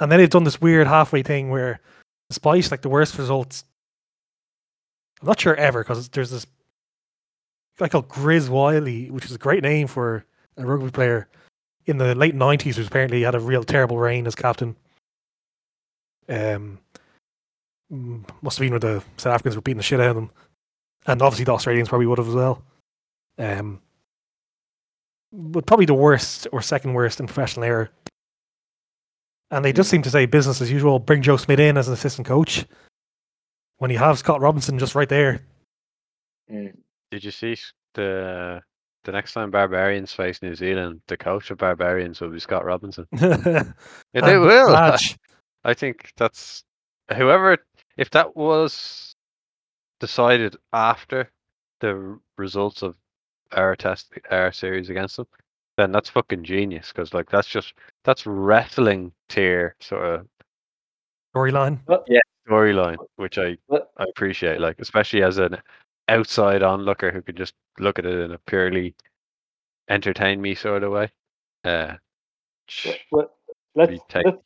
And 0.00 0.10
then 0.10 0.18
they've 0.18 0.28
done 0.28 0.44
this 0.44 0.60
weird 0.60 0.88
halfway 0.88 1.22
thing 1.22 1.50
where, 1.50 1.80
despite 2.28 2.70
like 2.70 2.82
the 2.82 2.88
worst 2.88 3.16
results, 3.18 3.64
I'm 5.20 5.28
not 5.28 5.38
sure 5.38 5.54
ever 5.54 5.84
because 5.84 6.08
there's 6.08 6.30
this 6.30 6.46
guy 7.78 7.88
called 7.88 8.08
Grizz 8.08 8.48
Wyllie, 8.48 9.10
which 9.10 9.26
is 9.26 9.34
a 9.34 9.38
great 9.38 9.62
name 9.62 9.86
for 9.86 10.24
a 10.56 10.66
rugby 10.66 10.90
player 10.90 11.28
in 11.86 11.98
the 11.98 12.14
late 12.14 12.34
'90s, 12.34 12.76
who 12.76 12.84
apparently 12.84 13.22
had 13.22 13.34
a 13.34 13.40
real 13.40 13.64
terrible 13.64 13.98
reign 13.98 14.26
as 14.26 14.34
captain. 14.34 14.76
Um, 16.28 16.78
mm, 17.92 18.24
must 18.42 18.58
have 18.58 18.64
been 18.64 18.72
where 18.72 18.80
the 18.80 19.02
South 19.16 19.34
Africans 19.34 19.56
were 19.56 19.62
beating 19.62 19.78
the 19.78 19.82
shit 19.82 20.00
out 20.00 20.10
of 20.10 20.16
them, 20.16 20.30
and 21.06 21.20
obviously 21.22 21.44
the 21.44 21.52
Australians 21.52 21.88
probably 21.88 22.06
would 22.06 22.18
have 22.18 22.28
as 22.28 22.34
well. 22.34 22.62
Um, 23.38 23.80
but 25.32 25.66
probably 25.66 25.86
the 25.86 25.94
worst 25.94 26.46
or 26.52 26.60
second 26.60 26.92
worst 26.92 27.18
in 27.18 27.26
professional 27.26 27.64
era. 27.64 27.90
And 29.50 29.64
they 29.64 29.72
just 29.72 29.90
seem 29.90 30.02
to 30.02 30.10
say 30.10 30.26
business 30.26 30.60
as 30.60 30.70
usual. 30.70 30.98
Bring 30.98 31.22
Joe 31.22 31.36
Schmidt 31.36 31.60
in 31.60 31.76
as 31.76 31.88
an 31.88 31.94
assistant 31.94 32.26
coach 32.26 32.64
when 33.78 33.90
you 33.90 33.98
have 33.98 34.18
Scott 34.18 34.40
Robertson 34.40 34.78
just 34.78 34.94
right 34.94 35.08
there. 35.08 35.40
mm. 36.50 36.74
Did 37.10 37.24
you 37.24 37.30
see 37.30 37.56
the 37.94 38.62
the 39.04 39.12
next 39.12 39.32
time 39.32 39.50
Barbarians 39.50 40.12
face 40.12 40.40
New 40.42 40.54
Zealand, 40.54 41.00
the 41.08 41.16
coach 41.16 41.50
of 41.50 41.58
Barbarians 41.58 42.20
will 42.20 42.30
be 42.30 42.40
Scott 42.40 42.64
Robertson. 42.64 43.06
yeah, 43.12 43.64
Yeah, 44.14 44.20
they 44.20 44.38
will. 44.38 44.72
Madge, 44.72 45.18
I 45.64 45.74
think 45.74 46.12
that's 46.16 46.64
whoever. 47.14 47.58
If 47.96 48.10
that 48.10 48.36
was 48.36 49.14
decided 50.00 50.56
after 50.72 51.30
the 51.80 52.18
results 52.38 52.82
of 52.82 52.94
our 53.52 53.76
test, 53.76 54.12
our 54.30 54.52
series 54.52 54.88
against 54.88 55.16
them, 55.16 55.26
then 55.76 55.92
that's 55.92 56.08
fucking 56.08 56.44
genius. 56.44 56.92
Because 56.92 57.12
like 57.12 57.30
that's 57.30 57.48
just 57.48 57.74
that's 58.04 58.26
wrestling 58.26 59.12
tier 59.28 59.76
sort 59.80 60.04
of 60.04 60.26
Storyline. 61.34 61.80
Yeah, 62.08 62.20
storyline, 62.48 62.96
which 63.16 63.38
I 63.38 63.56
but 63.68 63.90
I 63.96 64.04
appreciate. 64.04 64.60
Like 64.60 64.80
especially 64.80 65.22
as 65.22 65.38
an 65.38 65.58
outside 66.08 66.62
onlooker 66.62 67.10
who 67.10 67.22
could 67.22 67.36
just 67.36 67.54
look 67.78 67.98
at 67.98 68.06
it 68.06 68.18
in 68.18 68.32
a 68.32 68.38
purely 68.38 68.94
entertain 69.88 70.40
me 70.40 70.54
sort 70.54 70.82
of 70.82 70.92
way. 70.92 71.10
Uh, 71.64 71.94
Well, 73.10 73.30
let's 73.74 74.02
let's 74.14 74.38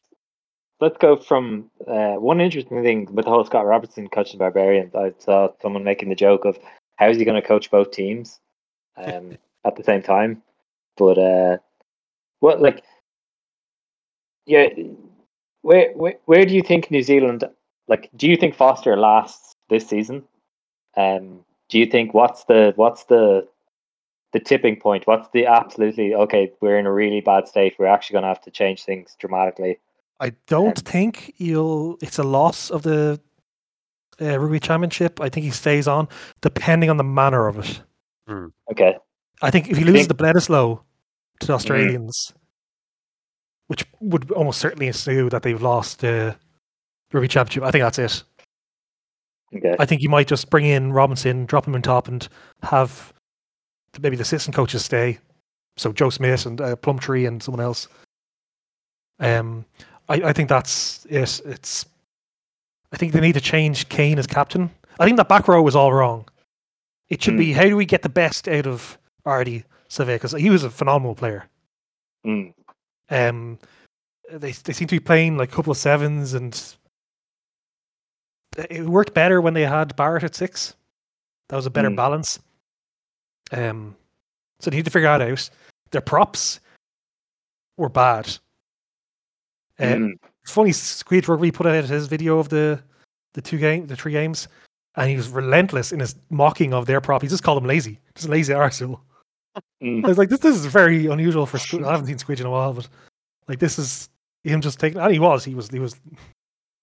let's 0.80 0.98
go 0.98 1.16
from 1.16 1.70
uh, 1.86 2.14
one 2.14 2.40
interesting 2.40 2.82
thing 2.82 3.06
with 3.12 3.24
the 3.24 3.30
whole 3.30 3.44
Scott 3.44 3.66
Robertson 3.66 4.08
coaching 4.08 4.38
Barbarians. 4.38 4.94
I 4.94 5.12
saw 5.18 5.48
someone 5.62 5.84
making 5.84 6.08
the 6.08 6.14
joke 6.14 6.44
of 6.44 6.58
how 6.96 7.08
is 7.08 7.18
he 7.18 7.24
going 7.24 7.40
to 7.40 7.46
coach 7.46 7.70
both 7.70 7.90
teams 7.90 8.40
um, 8.96 9.36
at 9.64 9.76
the 9.76 9.84
same 9.84 10.02
time. 10.02 10.42
But 10.96 11.18
uh, 11.18 11.58
what 12.40 12.60
like 12.60 12.82
yeah, 14.46 14.68
where, 15.62 15.92
where 15.92 16.14
where 16.26 16.46
do 16.46 16.54
you 16.54 16.62
think 16.62 16.90
New 16.90 17.02
Zealand 17.02 17.44
like? 17.88 18.10
Do 18.16 18.28
you 18.28 18.36
think 18.36 18.54
Foster 18.54 18.96
lasts 18.96 19.54
this 19.68 19.86
season? 19.86 20.22
Um, 20.96 21.44
do 21.68 21.78
you 21.78 21.86
think 21.86 22.14
what's 22.14 22.44
the 22.44 22.72
what's 22.76 23.04
the 23.04 23.46
the 24.32 24.40
tipping 24.40 24.76
point? 24.80 25.06
What's 25.06 25.28
the 25.32 25.46
absolutely 25.46 26.14
okay? 26.14 26.52
We're 26.60 26.78
in 26.78 26.86
a 26.86 26.92
really 26.92 27.20
bad 27.20 27.48
state. 27.48 27.74
We're 27.78 27.86
actually 27.86 28.14
going 28.14 28.22
to 28.22 28.28
have 28.28 28.40
to 28.42 28.50
change 28.50 28.84
things 28.84 29.16
dramatically. 29.18 29.78
I 30.20 30.32
don't 30.46 30.78
Um, 30.78 30.84
think 30.84 31.34
you'll. 31.36 31.98
It's 32.00 32.18
a 32.18 32.22
loss 32.22 32.70
of 32.70 32.82
the 32.82 33.20
uh, 34.20 34.38
rugby 34.38 34.60
championship. 34.60 35.20
I 35.20 35.28
think 35.28 35.44
he 35.44 35.50
stays 35.50 35.86
on, 35.86 36.08
depending 36.40 36.88
on 36.88 36.96
the 36.96 37.04
manner 37.04 37.46
of 37.46 37.58
it. 37.58 37.80
Okay, 38.72 38.96
I 39.42 39.50
think 39.50 39.68
if 39.68 39.76
he 39.76 39.84
loses 39.84 40.06
think- 40.06 40.16
the 40.16 40.24
Bledisloe 40.24 40.80
to 41.40 41.46
the 41.46 41.52
Australians, 41.52 42.32
which 43.66 43.84
would 44.00 44.30
almost 44.30 44.58
certainly 44.58 44.86
ensue 44.86 45.28
that 45.30 45.42
they've 45.42 45.60
lost 45.60 46.00
the 46.00 46.36
rugby 47.12 47.28
championship, 47.28 47.62
I 47.62 47.70
think 47.70 47.82
that's 47.82 47.98
it. 47.98 48.24
Okay, 49.56 49.76
I 49.78 49.86
think 49.86 50.02
you 50.02 50.08
might 50.08 50.26
just 50.28 50.50
bring 50.50 50.64
in 50.66 50.92
Robertson, 50.92 51.46
drop 51.46 51.66
him 51.66 51.74
in 51.74 51.82
top, 51.82 52.08
and 52.08 52.26
have 52.62 53.12
maybe 54.00 54.16
the 54.16 54.22
assistant 54.22 54.54
coaches 54.56 54.84
stay. 54.84 55.18
So 55.76 55.92
Joe 55.92 56.10
Schmidt 56.10 56.46
and 56.46 56.60
uh, 56.60 56.76
Plumtree 56.76 57.26
and 57.26 57.42
someone 57.42 57.60
else. 57.62 57.88
Um, 59.20 59.64
I, 60.08 60.14
I 60.16 60.32
think 60.32 60.48
that's 60.48 61.04
it. 61.06 61.40
It's. 61.44 61.86
I 62.92 62.96
think 62.96 63.12
they 63.12 63.20
need 63.20 63.34
to 63.34 63.40
change 63.40 63.88
Cane 63.88 64.18
as 64.18 64.26
captain. 64.26 64.70
I 64.98 65.04
think 65.04 65.16
that 65.18 65.28
back 65.28 65.48
row 65.48 65.62
was 65.62 65.76
all 65.76 65.92
wrong. 65.92 66.26
It 67.08 67.22
should 67.22 67.34
Mm. 67.34 67.38
be 67.38 67.52
how 67.52 67.64
do 67.64 67.76
we 67.76 67.84
get 67.86 68.02
the 68.02 68.08
best 68.08 68.48
out 68.48 68.66
of 68.66 68.98
Ardie 69.26 69.64
Savea 69.88 70.14
because 70.16 70.32
he 70.32 70.50
was 70.50 70.64
a 70.64 70.70
phenomenal 70.70 71.14
player. 71.14 71.46
Mm, 72.26 72.52
Um, 73.10 73.58
they 74.30 74.52
they 74.52 74.72
seem 74.72 74.88
to 74.88 74.94
be 74.96 75.00
playing 75.00 75.36
like 75.36 75.52
a 75.52 75.54
couple 75.54 75.70
of 75.70 75.76
sevens, 75.76 76.34
and 76.34 76.52
it 78.56 78.84
worked 78.84 79.14
better 79.14 79.40
when 79.40 79.54
they 79.54 79.62
had 79.66 79.94
Barrett 79.96 80.24
at 80.24 80.34
six. 80.34 80.74
That 81.48 81.56
was 81.56 81.66
a 81.66 81.70
better 81.70 81.90
Mm. 81.90 81.96
balance. 81.96 82.38
Um, 83.52 83.96
so 84.60 84.70
they 84.70 84.76
need 84.76 84.84
to 84.86 84.90
figure 84.90 85.08
that 85.08 85.22
out. 85.22 85.50
Their 85.90 86.00
props 86.00 86.60
were 87.76 87.88
bad. 87.88 88.26
Uh, 89.78 89.84
mm, 89.84 90.12
It's 90.42 90.52
funny, 90.52 90.70
Squidge 90.70 91.28
Rugby 91.28 91.50
put 91.52 91.66
out 91.66 91.84
his 91.84 92.06
video 92.06 92.38
of 92.38 92.48
the 92.48 92.82
the 93.34 93.42
two 93.42 93.58
game, 93.58 93.86
the 93.86 93.94
three 93.96 94.12
games, 94.12 94.48
and 94.96 95.10
he 95.10 95.16
was 95.16 95.28
relentless 95.28 95.92
in 95.92 96.00
his 96.00 96.14
mocking 96.30 96.72
of 96.72 96.86
their 96.86 97.02
prop. 97.02 97.20
He 97.20 97.28
just 97.28 97.42
called 97.42 97.58
them 97.62 97.68
lazy, 97.68 98.00
just 98.14 98.30
lazy 98.30 98.54
arsehole. 98.54 98.98
mm. 99.82 100.02
I 100.04 100.08
was 100.08 100.16
like, 100.16 100.30
this, 100.30 100.40
this 100.40 100.56
is 100.56 100.64
very 100.64 101.06
unusual 101.06 101.44
for 101.44 101.58
Squidge. 101.58 101.84
I 101.86 101.90
haven't 101.90 102.06
seen 102.06 102.16
Squidge 102.16 102.40
in 102.40 102.46
a 102.46 102.50
while, 102.50 102.72
but 102.72 102.88
like 103.46 103.58
this 103.58 103.78
is 103.78 104.08
him 104.42 104.62
just 104.62 104.80
taking. 104.80 104.98
And 105.00 105.12
he 105.12 105.18
was, 105.18 105.44
he 105.44 105.54
was, 105.54 105.68
he 105.68 105.78
was, 105.80 105.96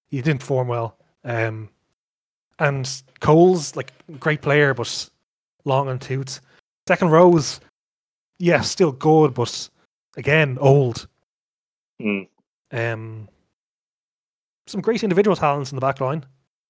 he 0.10 0.22
didn't 0.22 0.44
form 0.44 0.68
well. 0.68 0.96
Um, 1.24 1.70
and 2.60 2.90
Cole's 3.20 3.76
like 3.76 3.92
great 4.20 4.42
player, 4.42 4.74
but 4.74 5.10
long 5.66 5.88
on 5.88 6.00
toots. 6.00 6.42
Second 6.88 7.10
rows, 7.10 7.60
yeah, 8.40 8.62
still 8.62 8.92
good, 8.92 9.34
but 9.34 9.70
again 10.18 10.58
old. 10.60 11.08
Mm. 12.02 12.28
Um, 12.72 13.30
some 14.68 14.82
great 14.82 15.04
individual 15.04 15.36
talents 15.36 15.72
in 15.72 15.76
the 15.76 15.82
back 15.82 16.02
line. 16.02 16.26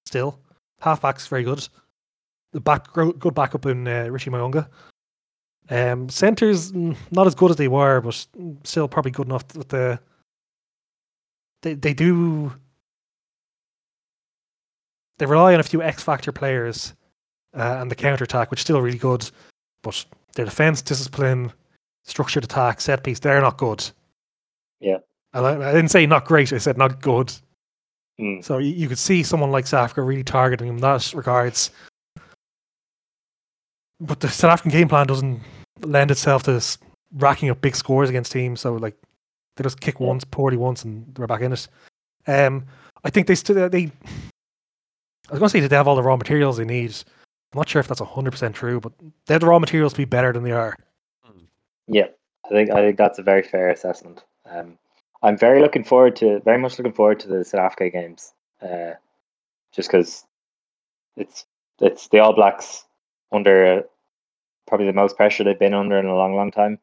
Still, 0.06 0.38
halfbacks 0.82 1.28
very 1.28 1.42
good. 1.42 1.66
The 2.52 2.60
back 2.60 2.92
good 2.92 3.34
backup 3.34 3.66
in 3.66 3.88
uh, 3.88 4.06
Richie 4.10 4.30
Mo'unga. 4.30 4.68
Um, 5.70 6.08
centers 6.08 6.72
not 6.72 7.26
as 7.26 7.34
good 7.34 7.50
as 7.50 7.56
they 7.56 7.68
were, 7.68 8.00
but 8.00 8.26
still 8.64 8.86
probably 8.86 9.10
good 9.10 9.26
enough. 9.26 9.44
With 9.56 9.68
the 9.68 9.98
they 11.62 11.74
they 11.74 11.94
do 11.94 12.52
they 15.18 15.26
rely 15.26 15.54
on 15.54 15.60
a 15.60 15.64
few 15.64 15.82
X 15.82 16.02
factor 16.02 16.32
players 16.32 16.94
uh, 17.56 17.78
and 17.80 17.90
the 17.90 17.94
counter 17.94 18.24
attack, 18.24 18.50
which 18.50 18.60
is 18.60 18.64
still 18.64 18.82
really 18.82 18.98
good. 18.98 19.28
But 19.82 20.04
their 20.34 20.44
defense 20.44 20.82
discipline, 20.82 21.52
structured 22.04 22.44
attack, 22.44 22.80
set 22.80 23.04
piece, 23.04 23.18
they're 23.18 23.40
not 23.40 23.58
good. 23.58 23.88
Yeah. 24.80 24.98
And 25.32 25.46
I, 25.46 25.70
I 25.70 25.72
didn't 25.72 25.90
say 25.90 26.06
not 26.06 26.24
great. 26.24 26.52
I 26.52 26.58
said 26.58 26.78
not 26.78 27.00
good. 27.00 27.32
Mm. 28.20 28.44
So 28.44 28.58
you, 28.58 28.72
you 28.72 28.88
could 28.88 28.98
see 28.98 29.22
someone 29.22 29.50
like 29.50 29.66
South 29.66 29.84
Africa 29.84 30.02
really 30.02 30.24
targeting 30.24 30.68
him 30.68 30.76
in 30.76 30.80
that 30.82 31.12
regards. 31.14 31.70
But 34.00 34.20
the 34.20 34.28
South 34.28 34.52
African 34.52 34.70
game 34.70 34.88
plan 34.88 35.06
doesn't 35.06 35.40
lend 35.80 36.10
itself 36.10 36.44
to 36.44 36.62
racking 37.14 37.50
up 37.50 37.60
big 37.60 37.76
scores 37.76 38.08
against 38.08 38.32
teams. 38.32 38.60
So 38.60 38.74
like 38.74 38.96
they 39.56 39.62
just 39.62 39.80
kick 39.80 40.00
once, 40.00 40.24
poorly 40.24 40.56
once, 40.56 40.84
and 40.84 41.12
they're 41.14 41.26
back 41.26 41.42
in 41.42 41.52
it. 41.52 41.68
Um, 42.26 42.64
I 43.04 43.10
think 43.10 43.26
they 43.26 43.34
still 43.34 43.68
they. 43.68 43.90
I 45.28 45.32
was 45.32 45.38
going 45.38 45.48
to 45.48 45.52
say 45.52 45.60
that 45.60 45.68
they 45.68 45.76
have 45.76 45.88
all 45.88 45.96
the 45.96 46.02
raw 46.02 46.16
materials 46.16 46.56
they 46.56 46.64
need. 46.64 46.94
I'm 47.52 47.58
not 47.58 47.68
sure 47.68 47.80
if 47.80 47.88
that's 47.88 48.00
hundred 48.00 48.32
percent 48.32 48.54
true, 48.54 48.80
but 48.80 48.92
they 49.26 49.34
have 49.34 49.40
the 49.40 49.46
raw 49.46 49.58
materials 49.58 49.92
to 49.92 49.98
be 49.98 50.04
better 50.04 50.32
than 50.32 50.42
they 50.42 50.52
are. 50.52 50.76
Yeah, 51.86 52.08
I 52.46 52.48
think 52.48 52.70
I 52.70 52.80
think 52.80 52.98
that's 52.98 53.18
a 53.18 53.22
very 53.22 53.42
fair 53.42 53.70
assessment. 53.70 54.24
Um, 54.50 54.78
I'm 55.22 55.38
very 55.38 55.60
looking 55.60 55.84
forward 55.84 56.16
to 56.16 56.40
very 56.40 56.58
much 56.58 56.78
looking 56.78 56.92
forward 56.92 57.20
to 57.20 57.28
the 57.28 57.44
South 57.44 57.60
Africa 57.60 57.90
games. 57.90 58.32
Uh, 58.60 58.92
just 59.72 59.88
because 59.88 60.24
it's 61.16 61.46
it's 61.80 62.08
the 62.08 62.18
All 62.18 62.34
Blacks 62.34 62.84
under 63.32 63.66
uh, 63.66 63.82
probably 64.66 64.86
the 64.86 64.92
most 64.92 65.16
pressure 65.16 65.44
they've 65.44 65.58
been 65.58 65.74
under 65.74 65.98
in 65.98 66.06
a 66.06 66.16
long, 66.16 66.34
long 66.34 66.50
time. 66.50 66.78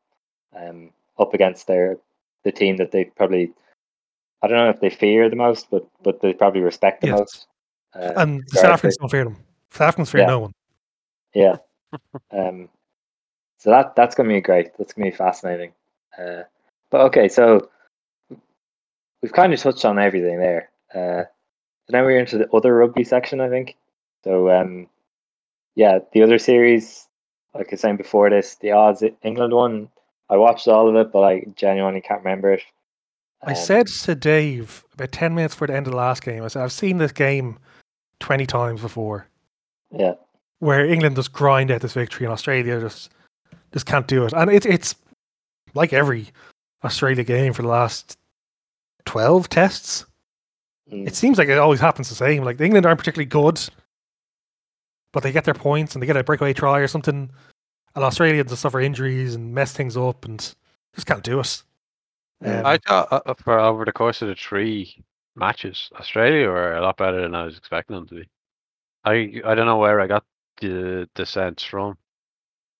Um, 0.55 0.91
up 1.19 1.33
against 1.33 1.67
their 1.67 1.97
the 2.43 2.51
team 2.51 2.77
that 2.77 2.91
they 2.91 3.05
probably 3.05 3.53
I 4.41 4.47
don't 4.47 4.57
know 4.57 4.69
if 4.69 4.79
they 4.79 4.89
fear 4.89 5.29
the 5.29 5.35
most, 5.35 5.69
but 5.69 5.87
but 6.01 6.21
they 6.21 6.33
probably 6.33 6.61
respect 6.61 7.01
the 7.01 7.07
Yes. 7.07 7.19
most. 7.19 7.47
Uh, 7.95 8.13
And 8.17 8.41
the 8.47 8.55
South 8.55 8.61
Sorry, 8.61 8.73
Africans 8.73 8.97
don't 8.97 9.09
fear 9.11 9.23
them. 9.25 9.37
South 9.71 9.81
Africans 9.89 10.11
fear 10.11 10.21
Yeah. 10.21 10.27
no 10.27 10.39
one. 10.39 10.53
Yeah. 11.33 11.55
um, 12.31 12.69
so 13.57 13.69
that 13.69 13.95
that's 13.95 14.15
gonna 14.15 14.29
be 14.29 14.41
great. 14.41 14.71
That's 14.77 14.93
gonna 14.93 15.09
be 15.11 15.15
fascinating. 15.15 15.73
Uh, 16.17 16.43
but 16.89 17.01
okay, 17.01 17.27
so 17.27 17.69
we've 19.21 19.33
kind 19.33 19.53
of 19.53 19.59
touched 19.59 19.85
on 19.85 19.99
everything 19.99 20.39
there. 20.39 20.69
Uh, 20.93 21.23
so 21.85 21.91
now 21.91 22.03
we're 22.03 22.19
into 22.19 22.37
the 22.37 22.49
other 22.51 22.75
rugby 22.75 23.03
section, 23.03 23.39
I 23.41 23.49
think. 23.49 23.75
So 24.23 24.49
um, 24.49 24.87
yeah, 25.75 25.99
the 26.13 26.23
other 26.23 26.37
series, 26.39 27.07
like 27.53 27.67
I 27.67 27.71
was 27.71 27.81
saying 27.81 27.97
before 27.97 28.29
this, 28.29 28.55
the 28.55 28.71
odds 28.71 29.03
England 29.23 29.53
one. 29.53 29.89
I 30.29 30.37
watched 30.37 30.67
all 30.69 30.87
of 30.87 30.95
it, 30.95 31.11
but 31.11 31.23
I 31.23 31.45
genuinely 31.55 31.99
can't 32.01 32.23
remember 32.23 32.53
it. 32.53 32.61
I 33.43 33.49
Um, 33.51 33.55
said 33.57 33.87
to 33.87 34.15
Dave 34.15 34.85
about 34.93 35.11
10 35.11 35.35
minutes 35.35 35.55
before 35.55 35.67
the 35.67 35.75
end 35.75 35.87
of 35.87 35.91
the 35.91 35.97
last 35.97 36.23
game, 36.23 36.41
I 36.43 36.47
said, 36.47 36.61
I've 36.63 36.71
seen 36.71 36.99
this 36.99 37.11
game 37.11 37.59
20 38.21 38.45
times 38.45 38.81
before 38.81 39.27
yeah, 39.91 40.13
where 40.59 40.85
England 40.85 41.15
just 41.17 41.33
grind 41.33 41.71
out 41.71 41.81
this 41.81 41.93
victory 41.93 42.25
and 42.25 42.33
Australia 42.33 42.79
just 42.79 43.11
just 43.73 43.85
can't 43.85 44.07
do 44.07 44.25
it. 44.25 44.33
And 44.33 44.49
it, 44.51 44.65
it's 44.65 44.95
like 45.73 45.93
every 45.93 46.27
Australia 46.83 47.23
game 47.23 47.53
for 47.53 47.61
the 47.61 47.67
last 47.67 48.17
12 49.05 49.49
tests. 49.49 50.05
mm, 50.91 51.07
It 51.07 51.15
seems 51.15 51.37
like 51.37 51.49
it 51.49 51.57
always 51.57 51.79
happens 51.79 52.09
the 52.09 52.15
same. 52.15 52.43
Like 52.43 52.59
England 52.61 52.85
aren't 52.85 52.99
particularly 52.99 53.25
good, 53.27 53.59
but 55.13 55.23
they 55.23 55.31
get 55.31 55.45
their 55.45 55.53
points 55.53 55.93
and 55.95 56.01
they 56.01 56.07
get 56.07 56.17
a 56.17 56.23
breakaway 56.23 56.53
try 56.53 56.79
or 56.79 56.87
something. 56.87 57.29
And 57.95 58.03
Australia 58.03 58.43
just 58.43 58.61
suffer 58.61 58.79
injuries 58.79 59.35
and 59.35 59.53
mess 59.53 59.73
things 59.73 59.97
up 59.97 60.25
and 60.25 60.39
just 60.95 61.07
can't 61.07 61.23
do 61.23 61.39
it. 61.39 61.63
Yeah. 62.41 62.61
I 62.65 62.77
thought 62.77 63.07
uh, 63.11 63.33
for 63.35 63.59
over 63.59 63.85
the 63.85 63.91
course 63.91 64.21
of 64.21 64.27
the 64.29 64.35
three 64.35 65.03
matches, 65.35 65.89
Australia 65.95 66.47
were 66.47 66.73
a 66.73 66.81
lot 66.81 66.97
better 66.97 67.21
than 67.21 67.35
I 67.35 67.45
was 67.45 67.57
expecting 67.57 67.95
them 67.95 68.07
to 68.07 68.15
be. 68.15 68.29
I 69.03 69.41
I 69.45 69.55
don't 69.55 69.65
know 69.65 69.77
where 69.77 69.99
I 69.99 70.07
got 70.07 70.23
the 70.61 71.09
the 71.15 71.25
sense 71.25 71.63
from, 71.63 71.97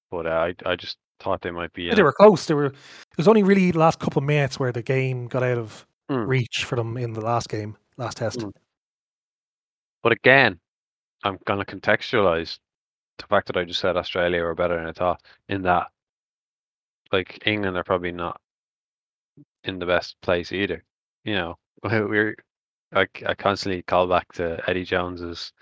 but 0.10 0.26
uh, 0.26 0.30
I 0.30 0.56
I 0.66 0.76
just 0.76 0.97
thought 1.20 1.41
they 1.41 1.52
might 1.52 1.74
be. 1.74 1.84
Yeah, 1.84 1.95
they 1.95 2.04
were 2.04 2.14
close. 2.14 2.45
They 2.45 2.54
were. 2.54 2.66
It 2.68 3.18
was 3.18 3.28
only 3.28 3.43
really 3.43 3.72
the 3.72 3.80
last 3.80 3.99
couple 3.99 4.20
of 4.20 4.26
minutes 4.26 4.60
where 4.60 4.72
the 4.72 4.84
game 4.84 5.28
got 5.28 5.43
out 5.43 5.58
of 5.58 5.86
Hmm. 6.12 6.26
reach 6.28 6.66
for 6.66 6.76
them 6.76 6.97
in 6.97 7.14
the 7.14 7.22
last 7.22 7.47
game 7.47 7.78
last 7.95 8.18
test. 8.18 8.39
Mm. 8.39 8.52
But 10.04 10.12
again, 10.12 10.60
I'm 11.24 11.38
gonna 11.45 11.64
contextualize 11.64 12.60
the 13.18 13.28
fact 13.28 13.47
that 13.47 13.56
I 13.56 13.64
just 13.64 13.80
said 13.80 13.95
Australia 13.95 14.41
were 14.43 14.54
better 14.56 14.76
than 14.76 14.88
I 14.88 14.91
thought. 14.91 15.22
In 15.47 15.62
that, 15.62 15.88
like 17.14 17.41
England 17.47 17.78
are 17.78 17.86
probably 17.86 18.12
not 18.12 18.41
in 19.64 19.80
the 19.80 19.86
best 19.86 20.20
place 20.22 20.52
either. 20.52 20.84
You 21.24 21.36
know, 21.36 21.58
we're 21.84 22.36
I, 22.93 23.07
I 23.25 23.34
constantly 23.34 23.82
call 23.84 24.07
back 24.07 24.32
to 24.34 24.61
Eddie 24.69 24.84
Jones's 24.84 25.53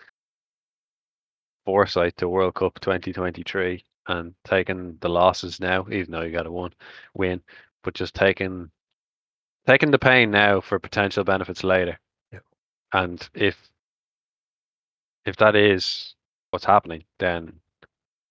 foresight 1.65 2.17
to 2.17 2.27
World 2.27 2.55
Cup 2.55 2.79
2023 2.79 3.83
and 4.07 4.33
taking 4.43 4.97
the 5.01 5.09
losses 5.09 5.59
now, 5.59 5.85
even 5.91 6.11
though 6.11 6.21
you 6.21 6.31
got 6.31 6.47
a 6.47 6.51
one 6.51 6.73
win, 7.13 7.41
but 7.83 7.93
just 7.93 8.15
taking 8.15 8.69
taking 9.67 9.91
the 9.91 9.99
pain 9.99 10.31
now 10.31 10.59
for 10.61 10.79
potential 10.79 11.23
benefits 11.23 11.63
later. 11.63 11.99
Yeah. 12.31 12.39
And 12.93 13.27
if 13.35 13.69
if 15.25 15.35
that 15.37 15.55
is 15.55 16.15
what's 16.51 16.65
happening, 16.65 17.03
then 17.19 17.53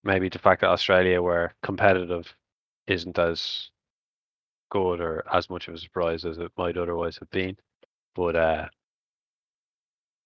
maybe 0.04 0.28
the 0.28 0.38
fact 0.38 0.62
that 0.62 0.70
Australia 0.70 1.22
were 1.22 1.52
competitive 1.62 2.34
isn't 2.88 3.18
as 3.18 3.70
good 4.70 5.00
or 5.00 5.24
as 5.32 5.48
much 5.50 5.68
of 5.68 5.74
a 5.74 5.78
surprise 5.78 6.24
as 6.24 6.38
it 6.38 6.52
might 6.58 6.76
otherwise 6.76 7.16
have 7.18 7.30
been. 7.30 7.56
But 8.18 8.34
uh, 8.34 8.68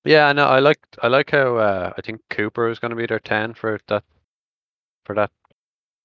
yeah, 0.06 0.28
I 0.28 0.32
know. 0.32 0.46
I 0.46 0.60
like 0.60 0.78
I 1.02 1.08
like 1.08 1.30
how 1.30 1.58
uh, 1.58 1.92
I 1.94 2.00
think 2.00 2.22
Cooper 2.30 2.70
is 2.70 2.78
going 2.78 2.88
to 2.88 2.96
be 2.96 3.04
their 3.04 3.20
ten 3.20 3.52
for 3.52 3.78
that 3.88 4.02
for 5.04 5.14
that 5.14 5.30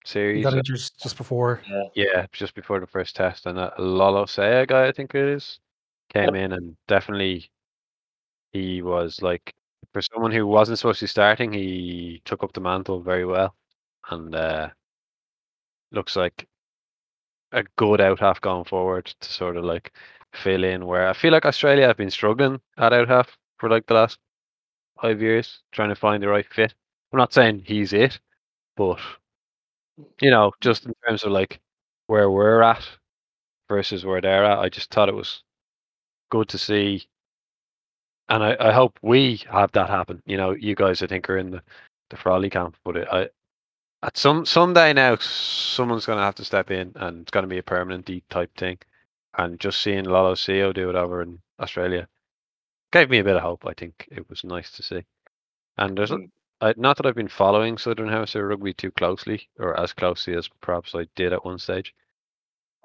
series. 0.04 0.44
got 0.44 0.54
injured 0.54 0.82
just 1.02 1.16
before. 1.16 1.62
Yeah, 1.96 2.26
just 2.34 2.56
before 2.56 2.82
the 2.82 2.88
first 2.88 3.16
test, 3.16 3.46
and 3.46 3.58
uh, 3.58 3.72
Lolesio 3.80 4.68
guy, 4.68 4.88
I 4.88 4.92
think 4.92 5.16
it 5.16 5.30
is, 5.30 5.60
came 6.14 6.36
in 6.36 6.52
and 6.52 6.76
definitely 6.90 7.50
he 8.52 8.82
was 8.82 9.22
like 9.22 9.56
for 9.94 10.02
someone 10.02 10.34
who 10.34 10.46
wasn't 10.46 10.80
supposed 10.80 11.00
to 11.00 11.06
be 11.06 11.08
starting, 11.08 11.54
he 11.54 12.22
took 12.26 12.44
up 12.44 12.52
the 12.52 12.60
mantle 12.60 13.00
very 13.00 13.26
well, 13.26 13.56
and 14.10 14.36
uh, 14.36 14.68
looks 15.94 16.18
like 16.18 16.46
a 17.54 17.64
good 17.78 18.02
out 18.02 18.20
half 18.20 18.42
going 18.42 18.66
forward 18.66 19.06
to 19.06 19.32
sort 19.32 19.56
of 19.56 19.64
like 19.64 19.94
fill 20.38 20.64
in 20.64 20.86
where 20.86 21.08
I 21.10 21.14
feel 21.14 21.32
like 21.32 21.46
Australia 21.46 21.88
have 21.88 21.98
been 21.98 22.12
struggling 22.12 22.62
at 22.78 22.94
out 22.94 23.08
half 23.10 23.38
for 23.60 23.70
like 23.70 23.86
the 23.88 23.94
last 23.96 24.20
five 25.02 25.22
years, 25.22 25.62
trying 25.72 25.90
to 25.90 25.96
find 25.96 26.22
the 26.24 26.28
right 26.30 26.46
fit. 26.54 26.74
I'm 27.14 27.18
not 27.20 27.34
saying 27.34 27.64
he's 27.66 27.94
it, 27.94 28.20
but 28.78 29.00
you 30.22 30.32
know, 30.32 30.52
just 30.62 30.86
in 30.86 30.94
terms 31.08 31.24
of 31.24 31.32
like 31.32 31.60
where 32.08 32.30
we're 32.32 32.62
at 32.62 32.88
versus 33.70 34.06
where 34.06 34.22
they're 34.22 34.46
at, 34.46 34.60
I 34.60 34.70
just 34.70 34.92
thought 34.92 35.10
it 35.10 35.16
was 35.16 35.44
good 36.32 36.50
to 36.50 36.58
see. 36.58 37.08
And 38.30 38.44
I, 38.44 38.58
I 38.60 38.72
hope 38.74 39.00
we 39.02 39.42
have 39.52 39.72
that 39.74 39.90
happen. 39.90 40.22
You 40.26 40.38
know, 40.38 40.52
you 40.52 40.76
guys 40.76 41.02
I 41.02 41.08
think 41.08 41.30
are 41.30 41.38
in 41.38 41.52
the, 41.52 41.62
the 42.10 42.18
Frawley 42.18 42.50
camp, 42.50 42.76
but 42.84 42.98
it, 42.98 43.08
I 43.12 43.30
at 44.04 44.18
some 44.18 44.46
someday 44.46 44.94
now 44.94 45.16
someone's 45.18 46.06
gonna 46.06 46.22
have 46.22 46.36
to 46.36 46.46
step 46.46 46.72
in 46.72 46.92
and 46.96 47.22
it's 47.22 47.32
gonna 47.32 47.48
be 47.48 47.58
a 47.60 47.64
permanent 47.64 48.10
type 48.30 48.56
thing. 48.58 48.78
And 49.38 49.60
just 49.60 49.82
seeing 49.82 50.06
Lolesio 50.06 50.74
do 50.74 50.90
it 50.90 50.96
over 50.96 51.22
in 51.22 51.42
Australia 51.60 52.08
gave 52.92 53.10
me 53.10 53.20
a 53.20 53.24
bit 53.24 53.36
of 53.36 53.44
hope. 53.44 53.66
I 53.66 53.74
think 53.74 54.08
it 54.12 54.30
was 54.30 54.44
nice 54.44 54.72
to 54.72 54.84
see. 54.84 55.06
And 55.78 55.98
there's 55.98 56.12
Mm. 56.12 56.32
I, 56.60 56.74
not 56.76 56.98
that 56.98 57.06
I've 57.06 57.16
been 57.16 57.28
following 57.28 57.78
Southern 57.78 58.10
Hemisphere 58.10 58.48
rugby 58.48 58.74
too 58.74 58.92
closely, 58.92 59.48
or 59.60 59.80
as 59.80 59.94
closely 59.94 60.36
as 60.36 60.50
perhaps 60.62 60.96
I 60.96 61.06
did 61.16 61.34
at 61.34 61.46
one 61.46 61.60
stage, 61.60 61.94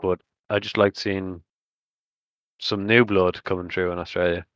but 0.00 0.20
I 0.50 0.58
just 0.58 0.76
liked 0.76 0.98
seeing 0.98 1.42
some 2.58 2.86
new 2.86 3.04
blood 3.04 3.42
coming 3.44 3.70
through 3.70 3.92
in 3.92 3.98
Australia. 3.98 4.46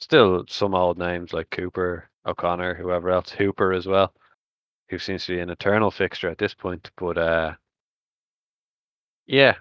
Still 0.00 0.44
some 0.48 0.74
old 0.74 0.98
names 0.98 1.32
like 1.32 1.50
Cooper, 1.50 2.10
O'Connor, 2.26 2.74
whoever 2.74 3.10
else, 3.10 3.30
Hooper 3.30 3.72
as 3.72 3.86
well, 3.86 4.12
who 4.88 4.98
seems 4.98 5.26
to 5.26 5.34
be 5.36 5.40
an 5.40 5.50
eternal 5.50 5.90
fixture 5.90 6.28
at 6.28 6.38
this 6.38 6.54
point. 6.54 6.90
But 6.96 7.18
uh, 7.18 7.54
yeah, 9.26 9.56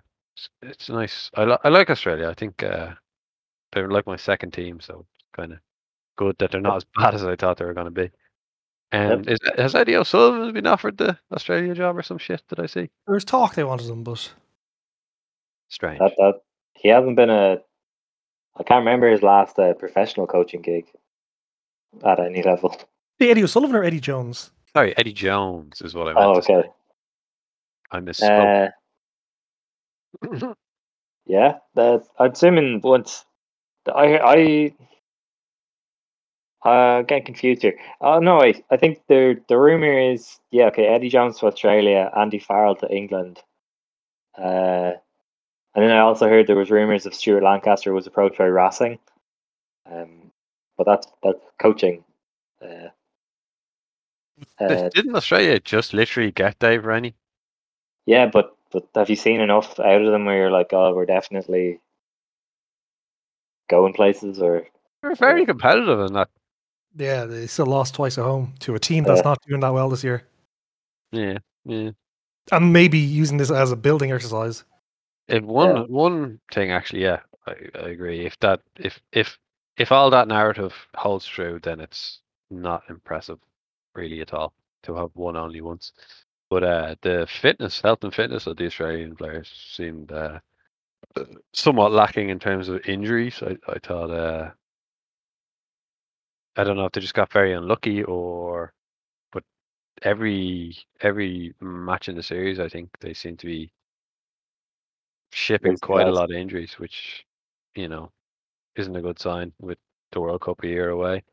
it's, 0.61 0.71
it's 0.79 0.89
nice. 0.89 1.29
I, 1.35 1.43
li- 1.45 1.57
I 1.63 1.69
like 1.69 1.89
Australia. 1.89 2.29
I 2.29 2.33
think 2.33 2.63
uh, 2.63 2.91
they're 3.71 3.89
like 3.89 4.07
my 4.07 4.15
second 4.15 4.51
team, 4.53 4.79
so 4.79 5.05
kind 5.35 5.53
of 5.53 5.59
good 6.17 6.35
that 6.39 6.51
they're 6.51 6.61
not 6.61 6.77
as 6.77 6.85
bad 6.97 7.13
as 7.15 7.23
I 7.23 7.35
thought 7.35 7.57
they 7.57 7.65
were 7.65 7.73
going 7.73 7.85
to 7.85 7.91
be. 7.91 8.11
And 8.91 9.29
is, 9.29 9.37
has 9.57 9.75
Eddie 9.75 9.95
O'Sullivan 9.95 10.51
been 10.53 10.65
offered 10.65 10.97
the 10.97 11.17
Australia 11.31 11.75
job 11.75 11.95
or 11.97 12.01
some 12.01 12.17
shit? 12.17 12.41
Did 12.49 12.59
I 12.59 12.65
see? 12.65 12.89
There 13.05 13.13
was 13.13 13.23
talk 13.23 13.53
they 13.55 13.63
wanted 13.63 13.87
him, 13.87 14.03
but 14.03 14.31
Strange. 15.69 15.99
That 15.99 16.13
that 16.17 16.41
he 16.73 16.89
hasn't 16.89 17.15
been 17.15 17.29
a. 17.29 17.57
I 18.57 18.63
can't 18.63 18.79
remember 18.79 19.09
his 19.09 19.21
last 19.21 19.57
uh, 19.59 19.73
professional 19.75 20.25
coaching 20.27 20.61
gig 20.61 20.85
at 22.03 22.19
any 22.19 22.41
level. 22.41 22.75
the 23.19 23.29
Eddie 23.29 23.43
O'Sullivan 23.43 23.75
or 23.75 23.83
Eddie 23.83 23.99
Jones. 23.99 24.51
Sorry, 24.75 24.97
Eddie 24.97 25.13
Jones 25.13 25.81
is 25.81 25.93
what 25.93 26.07
I 26.07 26.13
meant 26.13 26.25
Oh, 26.25 26.35
to 26.35 26.41
say. 26.41 26.53
okay. 26.55 26.69
I 27.91 27.99
misspoke. 27.99 28.67
Uh, 28.67 28.69
yeah, 31.25 31.57
that 31.75 32.03
I'm 32.17 32.31
assuming 32.31 32.81
once. 32.81 33.25
I 33.87 34.17
I. 34.17 34.73
Uh, 36.61 37.03
getting 37.03 37.23
confused 37.23 37.61
here. 37.61 37.79
Oh 38.01 38.19
no, 38.19 38.37
wait. 38.39 38.65
I 38.69 38.75
think 38.75 38.99
the 39.07 39.41
the 39.47 39.57
rumor 39.57 39.97
is 40.11 40.39
yeah. 40.51 40.65
Okay, 40.65 40.87
Eddie 40.87 41.07
Jones 41.09 41.39
to 41.39 41.45
Australia, 41.45 42.11
Andy 42.17 42.37
Farrell 42.37 42.75
to 42.77 42.93
England. 42.93 43.39
Uh, 44.37 44.91
and 45.75 45.85
then 45.85 45.91
I 45.91 45.99
also 45.99 46.27
heard 46.27 46.47
there 46.47 46.57
was 46.57 46.69
rumors 46.69 47.05
of 47.05 47.13
Stuart 47.13 47.43
Lancaster 47.43 47.93
was 47.93 48.07
approached 48.07 48.37
by 48.37 48.45
Racing. 48.45 48.99
Um, 49.89 50.31
but 50.77 50.85
that's 50.85 51.07
that's 51.23 51.39
coaching. 51.61 52.03
Uh, 52.61 52.89
uh, 54.59 54.89
Didn't 54.89 55.15
Australia 55.15 55.59
just 55.59 55.93
literally 55.93 56.31
get 56.31 56.59
Dave 56.59 56.85
Rennie? 56.85 57.15
yeah, 58.05 58.25
but 58.25 58.55
but 58.71 58.87
have 58.95 59.09
you 59.09 59.15
seen 59.15 59.41
enough 59.41 59.79
out 59.79 60.01
of 60.01 60.11
them 60.11 60.25
where 60.25 60.37
you're 60.37 60.51
like, 60.51 60.69
oh, 60.73 60.93
we're 60.93 61.05
definitely 61.05 61.79
going 63.69 63.93
places, 63.93 64.41
or 64.41 64.65
They're 65.01 65.15
very 65.15 65.45
competitive 65.45 65.99
in 66.01 66.13
that. 66.13 66.29
Yeah, 66.95 67.25
they 67.25 67.47
still 67.47 67.67
lost 67.67 67.95
twice 67.95 68.17
at 68.17 68.23
home 68.23 68.55
to 68.61 68.75
a 68.75 68.79
team 68.79 69.03
that's 69.03 69.19
Yeah. 69.19 69.29
not 69.29 69.41
doing 69.47 69.61
that 69.61 69.73
well 69.73 69.89
this 69.89 70.03
year. 70.03 70.23
Yeah, 71.11 71.37
yeah. 71.65 71.91
And 72.51 72.73
maybe 72.73 72.97
using 72.97 73.37
this 73.37 73.51
as 73.51 73.71
a 73.71 73.75
building 73.75 74.11
exercise. 74.11 74.63
If 75.27 75.43
one 75.43 75.75
Yeah. 75.75 75.83
one 75.83 76.39
thing 76.51 76.71
actually, 76.71 77.03
yeah, 77.03 77.19
I, 77.45 77.51
I 77.75 77.89
agree. 77.89 78.25
If 78.25 78.37
that 78.39 78.61
if 78.75 78.99
if 79.11 79.37
if 79.77 79.91
all 79.91 80.09
that 80.09 80.27
narrative 80.27 80.73
holds 80.95 81.25
true, 81.27 81.59
then 81.61 81.79
it's 81.79 82.21
not 82.49 82.83
impressive, 82.89 83.39
really 83.93 84.21
at 84.21 84.33
all, 84.33 84.53
to 84.83 84.95
have 84.95 85.11
won 85.15 85.35
only 85.37 85.61
once. 85.61 85.93
But 86.49 86.63
uh, 86.63 86.95
the 87.01 87.27
fitness, 87.29 87.81
health 87.81 88.03
and 88.03 88.13
fitness 88.13 88.47
of 88.47 88.57
the 88.57 88.65
Australian 88.65 89.15
players 89.15 89.49
seemed 89.49 90.11
uh, 90.11 90.39
somewhat 91.53 91.91
lacking 91.91 92.29
in 92.29 92.39
terms 92.39 92.69
of 92.69 92.85
injuries. 92.87 93.41
I, 93.43 93.57
I 93.67 93.79
thought 93.79 94.09
uh, 94.11 94.51
I 96.55 96.63
don't 96.63 96.77
know 96.77 96.85
if 96.85 96.91
they 96.91 97.01
just 97.01 97.13
got 97.13 97.31
very 97.31 97.53
unlucky 97.53 98.03
or, 98.03 98.73
but 99.31 99.43
every 100.03 100.75
every 101.01 101.53
match 101.61 102.09
in 102.09 102.15
the 102.15 102.23
series, 102.23 102.59
I 102.59 102.69
think 102.69 102.89
they 102.99 103.13
seem 103.13 103.37
to 103.37 103.45
be 103.45 103.71
shipping 105.31 105.77
quite 105.77 106.07
a 106.07 106.11
lot 106.11 106.29
of 106.31 106.35
injuries, 106.37 106.79
which 106.79 107.25
you 107.75 107.87
know 107.87 108.11
isn't 108.75 108.95
a 108.95 109.01
good 109.01 109.19
sign 109.19 109.53
with 109.59 109.77
the 110.11 110.21
World 110.21 110.41
Cup 110.41 110.63
a 110.63 110.67
year 110.67 110.89
away. 110.89 111.23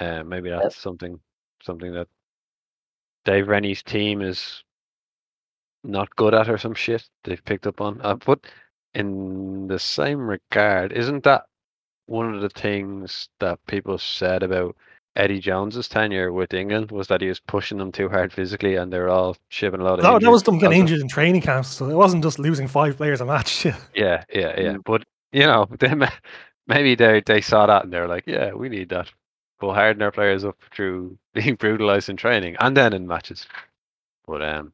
Uh, 0.00 0.24
maybe 0.24 0.50
that's 0.50 0.76
something 0.76 1.20
something 1.62 1.92
that 1.92 2.08
Dave 3.24 3.48
Rennie's 3.48 3.82
team 3.82 4.20
is 4.20 4.64
not 5.84 6.14
good 6.16 6.34
at 6.34 6.48
or 6.48 6.58
some 6.58 6.74
shit 6.74 7.08
they've 7.24 7.44
picked 7.44 7.66
up 7.66 7.80
on. 7.80 8.00
Uh, 8.02 8.14
but 8.14 8.40
in 8.94 9.66
the 9.68 9.78
same 9.78 10.20
regard, 10.20 10.92
isn't 10.92 11.24
that 11.24 11.44
one 12.06 12.34
of 12.34 12.40
the 12.40 12.48
things 12.48 13.28
that 13.40 13.58
people 13.66 13.98
said 13.98 14.42
about 14.42 14.76
Eddie 15.14 15.40
Jones's 15.40 15.88
tenure 15.88 16.32
with 16.32 16.54
England 16.54 16.90
was 16.90 17.08
that 17.08 17.20
he 17.20 17.28
was 17.28 17.40
pushing 17.40 17.78
them 17.78 17.92
too 17.92 18.08
hard 18.08 18.32
physically 18.32 18.76
and 18.76 18.92
they're 18.92 19.10
all 19.10 19.36
shipping 19.48 19.80
a 19.80 19.84
lot 19.84 19.98
of 19.98 20.02
That, 20.02 20.22
that 20.22 20.30
was 20.30 20.42
them 20.42 20.58
getting 20.58 20.80
injured 20.80 21.00
in 21.00 21.08
training 21.08 21.42
camps, 21.42 21.68
so 21.68 21.88
it 21.88 21.94
wasn't 21.94 22.22
just 22.22 22.38
losing 22.38 22.66
five 22.66 22.96
players 22.96 23.20
a 23.20 23.26
match. 23.26 23.66
Yeah, 23.94 24.24
yeah, 24.32 24.58
yeah. 24.58 24.72
Mm. 24.74 24.84
But 24.84 25.04
you 25.32 25.46
know, 25.46 25.66
they 25.78 25.92
maybe 26.66 26.94
they 26.94 27.22
they 27.24 27.40
saw 27.40 27.66
that 27.66 27.84
and 27.84 27.92
they're 27.92 28.08
like, 28.08 28.24
yeah, 28.26 28.52
we 28.52 28.68
need 28.68 28.88
that. 28.88 29.10
Go 29.62 29.72
harden 29.72 30.02
our 30.02 30.10
players 30.10 30.44
up 30.44 30.56
through 30.74 31.16
being 31.34 31.54
brutalized 31.54 32.08
in 32.08 32.16
training 32.16 32.56
and 32.58 32.76
then 32.76 32.92
in 32.92 33.06
matches. 33.06 33.46
But 34.26 34.42
um, 34.42 34.72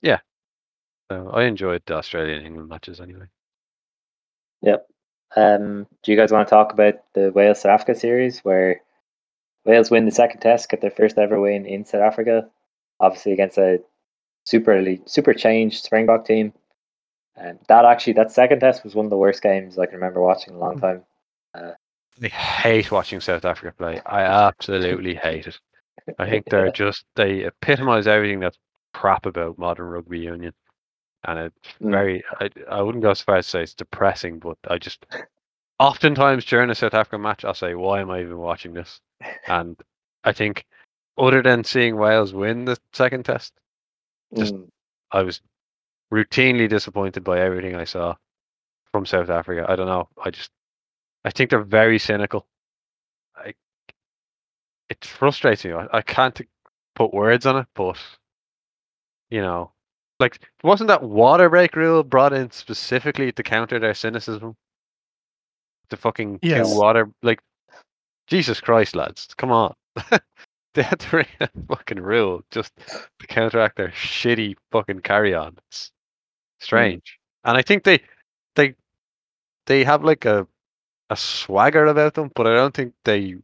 yeah. 0.00 0.20
So 1.10 1.28
I 1.30 1.42
enjoyed 1.42 1.82
the 1.86 1.96
Australian 1.96 2.46
England 2.46 2.68
matches 2.68 3.00
anyway. 3.00 3.26
Yep. 4.60 4.86
Um, 5.34 5.88
do 6.04 6.12
you 6.12 6.16
guys 6.16 6.30
want 6.30 6.46
to 6.46 6.54
talk 6.54 6.72
about 6.72 7.02
the 7.14 7.32
Wales 7.32 7.62
South 7.62 7.72
Africa 7.72 7.98
series 7.98 8.38
where 8.40 8.82
Wales 9.64 9.90
win 9.90 10.04
the 10.04 10.12
second 10.12 10.40
test, 10.40 10.68
get 10.68 10.80
their 10.80 10.92
first 10.92 11.18
ever 11.18 11.40
win 11.40 11.66
in 11.66 11.84
South 11.84 12.02
Africa, 12.02 12.48
obviously 13.00 13.32
against 13.32 13.58
a 13.58 13.80
super 14.44 14.76
elite, 14.76 15.10
super 15.10 15.34
changed 15.34 15.82
Springbok 15.82 16.24
team. 16.26 16.52
And 17.34 17.58
that 17.66 17.84
actually, 17.86 18.12
that 18.14 18.30
second 18.30 18.60
test 18.60 18.84
was 18.84 18.94
one 18.94 19.06
of 19.06 19.10
the 19.10 19.16
worst 19.16 19.42
games 19.42 19.80
I 19.80 19.86
can 19.86 19.96
remember 19.96 20.22
watching 20.22 20.52
in 20.52 20.60
a 20.60 20.62
long 20.62 20.78
time. 20.78 21.02
Uh, 21.54 21.72
I 22.22 22.28
hate 22.28 22.90
watching 22.90 23.20
South 23.20 23.44
Africa 23.44 23.74
play. 23.76 24.00
I 24.06 24.22
absolutely 24.22 25.14
hate 25.14 25.46
it. 25.46 25.58
I 26.18 26.28
think 26.28 26.46
they're 26.50 26.70
just 26.72 27.04
they 27.16 27.44
epitomise 27.44 28.06
everything 28.06 28.40
that's 28.40 28.58
crap 28.92 29.26
about 29.26 29.58
modern 29.58 29.86
rugby 29.86 30.18
union, 30.20 30.52
and 31.24 31.38
it's 31.38 31.68
Mm. 31.80 31.90
very. 31.90 32.24
I, 32.40 32.50
I 32.70 32.82
wouldn't 32.82 33.02
go 33.02 33.14
so 33.14 33.24
far 33.24 33.36
as 33.36 33.46
to 33.46 33.50
say 33.50 33.62
it's 33.62 33.74
depressing, 33.74 34.38
but 34.38 34.58
I 34.68 34.78
just 34.78 35.06
oftentimes 35.78 36.44
during 36.44 36.70
a 36.70 36.74
South 36.74 36.94
African 36.94 37.22
match 37.22 37.44
I'll 37.44 37.54
say, 37.54 37.74
"Why 37.74 38.00
am 38.00 38.10
I 38.10 38.20
even 38.20 38.38
watching 38.38 38.74
this?" 38.74 39.00
And 39.46 39.80
I 40.24 40.32
think, 40.32 40.66
other 41.18 41.42
than 41.42 41.64
seeing 41.64 41.96
Wales 41.96 42.32
win 42.34 42.64
the 42.64 42.76
second 42.92 43.24
test, 43.24 43.52
Just- 44.36 44.54
Mm. 44.54 44.68
I 45.12 45.22
was 45.22 45.40
routinely 46.12 46.68
disappointed 46.68 47.22
by 47.24 47.40
everything 47.40 47.76
I 47.76 47.84
saw 47.84 48.14
from 48.92 49.06
South 49.06 49.30
Africa. 49.30 49.66
I 49.68 49.76
don't 49.76 49.86
know. 49.86 50.08
I 50.22 50.30
just 50.30 50.50
I 51.24 51.30
think 51.30 51.50
they're 51.50 51.62
very 51.62 51.98
cynical. 51.98 52.46
I 53.36 53.54
it 54.88 55.04
frustrates 55.04 55.64
me. 55.64 55.72
I, 55.72 55.88
I 55.92 56.02
can't 56.02 56.40
put 56.94 57.14
words 57.14 57.46
on 57.46 57.56
it, 57.56 57.66
but 57.74 57.98
you 59.30 59.40
know, 59.40 59.72
like 60.20 60.38
wasn't 60.62 60.88
that 60.88 61.02
water 61.02 61.48
break 61.48 61.76
rule 61.76 62.02
brought 62.02 62.32
in 62.32 62.50
specifically 62.50 63.32
to 63.32 63.42
counter 63.42 63.78
their 63.78 63.94
cynicism? 63.94 64.56
The 65.88 65.96
fucking 65.96 66.40
two 66.40 66.48
Yes. 66.48 66.74
water 66.74 67.10
like 67.22 67.40
Jesus 68.26 68.60
Christ, 68.60 68.94
lads, 68.96 69.28
come 69.36 69.52
on. 69.52 69.74
they 70.74 70.82
had 70.82 71.00
to 71.00 71.10
bring 71.10 71.26
a 71.40 71.48
fucking 71.68 72.00
rule 72.00 72.42
just 72.50 72.72
to 73.18 73.26
counteract 73.26 73.76
their 73.76 73.88
shitty 73.88 74.56
fucking 74.70 75.00
carry 75.00 75.34
on. 75.34 75.56
It's 75.68 75.90
hmm. 76.60 76.64
strange. 76.64 77.18
And 77.44 77.56
I 77.56 77.62
think 77.62 77.84
they 77.84 78.00
they 78.54 78.74
they 79.66 79.84
have 79.84 80.04
like 80.04 80.24
a 80.24 80.46
a 81.12 81.16
swagger 81.16 81.86
about 81.86 82.14
them, 82.14 82.30
but 82.34 82.46
I 82.46 82.54
don't 82.54 82.74
think 82.74 82.94
they 83.04 83.36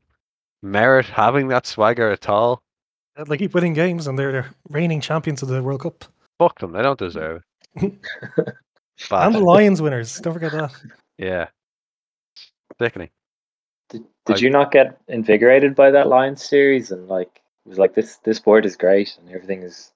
merit 0.62 1.06
having 1.06 1.48
that 1.48 1.66
swagger 1.66 2.10
at 2.10 2.28
all. 2.28 2.62
They 3.28 3.36
keep 3.36 3.54
winning 3.54 3.74
games 3.74 4.06
and 4.06 4.18
they're, 4.18 4.32
they're 4.32 4.50
reigning 4.68 5.00
champions 5.00 5.42
of 5.42 5.48
the 5.48 5.62
World 5.62 5.80
Cup. 5.82 6.04
Fuck 6.38 6.60
them, 6.60 6.72
they 6.72 6.82
don't 6.82 6.98
deserve 6.98 7.42
it. 7.76 7.92
And 9.12 9.32
the 9.32 9.38
Lions 9.38 9.80
winners. 9.80 10.18
Don't 10.18 10.32
forget 10.32 10.50
that. 10.50 10.72
yeah. 11.18 11.46
Sickening. 12.80 13.10
Did, 13.90 14.04
did 14.26 14.36
I- 14.36 14.40
you 14.40 14.50
not 14.50 14.72
get 14.72 14.98
invigorated 15.06 15.76
by 15.76 15.90
that 15.92 16.08
Lions 16.08 16.44
series 16.44 16.90
and 16.90 17.06
like 17.08 17.40
it 17.64 17.68
was 17.68 17.78
like 17.78 17.94
this 17.94 18.16
this 18.24 18.40
board 18.40 18.66
is 18.66 18.76
great 18.76 19.16
and 19.20 19.28
everything 19.32 19.62
is 19.62 19.92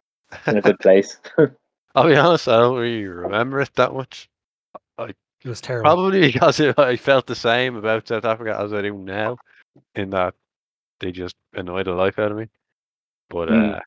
in 0.46 0.56
a 0.56 0.60
good 0.62 0.78
place? 0.80 1.18
I'll 1.96 2.06
be 2.06 2.14
honest, 2.16 2.46
I 2.46 2.58
don't 2.60 2.78
really 2.78 3.04
remember 3.06 3.60
it 3.60 3.70
that 3.74 3.92
much. 3.92 4.28
It 5.44 5.48
was 5.48 5.60
terrible. 5.60 5.88
Probably 5.88 6.20
because 6.32 6.60
it, 6.60 6.78
I 6.78 6.96
felt 6.96 7.26
the 7.26 7.34
same 7.34 7.76
about 7.76 8.08
South 8.08 8.24
Africa 8.24 8.56
as 8.58 8.72
I 8.72 8.82
do 8.82 8.94
now, 8.94 9.36
in 9.94 10.10
that 10.10 10.34
they 11.00 11.10
just 11.12 11.34
annoyed 11.54 11.86
the 11.86 11.92
life 11.92 12.18
out 12.18 12.30
of 12.30 12.36
me. 12.38 12.46
But 13.28 13.48
Mm. 13.48 13.76
uh, 13.76 13.80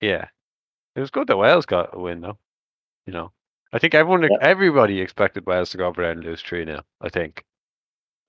yeah, 0.00 0.26
it 0.94 1.00
was 1.00 1.10
good 1.10 1.26
that 1.28 1.36
Wales 1.38 1.64
got 1.66 1.94
a 1.94 1.98
win, 1.98 2.20
though. 2.20 2.38
You 3.06 3.12
know, 3.12 3.32
I 3.72 3.78
think 3.78 3.94
everyone, 3.94 4.22
Yeah. 4.22 4.36
everybody 4.40 5.00
expected 5.00 5.46
Wales 5.46 5.70
to 5.70 5.78
go 5.78 5.86
over 5.86 6.02
there 6.02 6.10
and 6.10 6.22
lose 6.24 6.42
three 6.42 6.64
now. 6.64 6.80
I 7.00 7.08
think. 7.08 7.44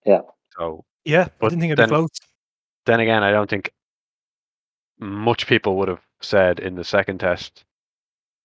Yeah. 0.05 0.21
So 0.57 0.85
yeah, 1.03 1.27
I 1.41 1.49
didn't 1.49 1.59
think 1.61 1.71
it'd 1.73 1.79
then- 1.79 1.89
be 1.89 1.95
close. 1.95 2.09
then 2.85 2.99
again, 3.01 3.23
I 3.23 3.31
don't 3.31 3.49
think 3.49 3.71
much 4.99 5.45
people 5.47 5.75
would 5.77 5.87
have 5.89 6.01
said 6.21 6.59
in 6.59 6.75
the 6.75 6.83
second 6.83 7.19
test 7.19 7.63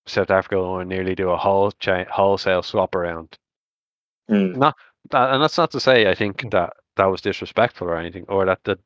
South 0.07 0.31
Africa 0.31 0.57
will 0.57 0.85
nearly 0.85 1.15
do 1.15 1.31
a 1.31 1.37
whole 1.37 1.71
cha- 1.73 2.05
wholesale 2.11 2.63
swap 2.63 2.95
around 2.95 3.39
Mm. 4.33 4.73
that, 5.11 5.33
and 5.35 5.43
that's 5.43 5.59
not 5.59 5.71
to 5.73 5.81
say 5.81 6.09
I 6.11 6.15
think 6.15 6.39
Mm. 6.43 6.51
that 6.53 6.73
that 6.97 7.07
was 7.07 7.21
disrespectful 7.21 7.89
or 7.89 7.97
anything, 7.97 8.25
or 8.29 8.45
that 8.47 8.63
the 8.65 8.79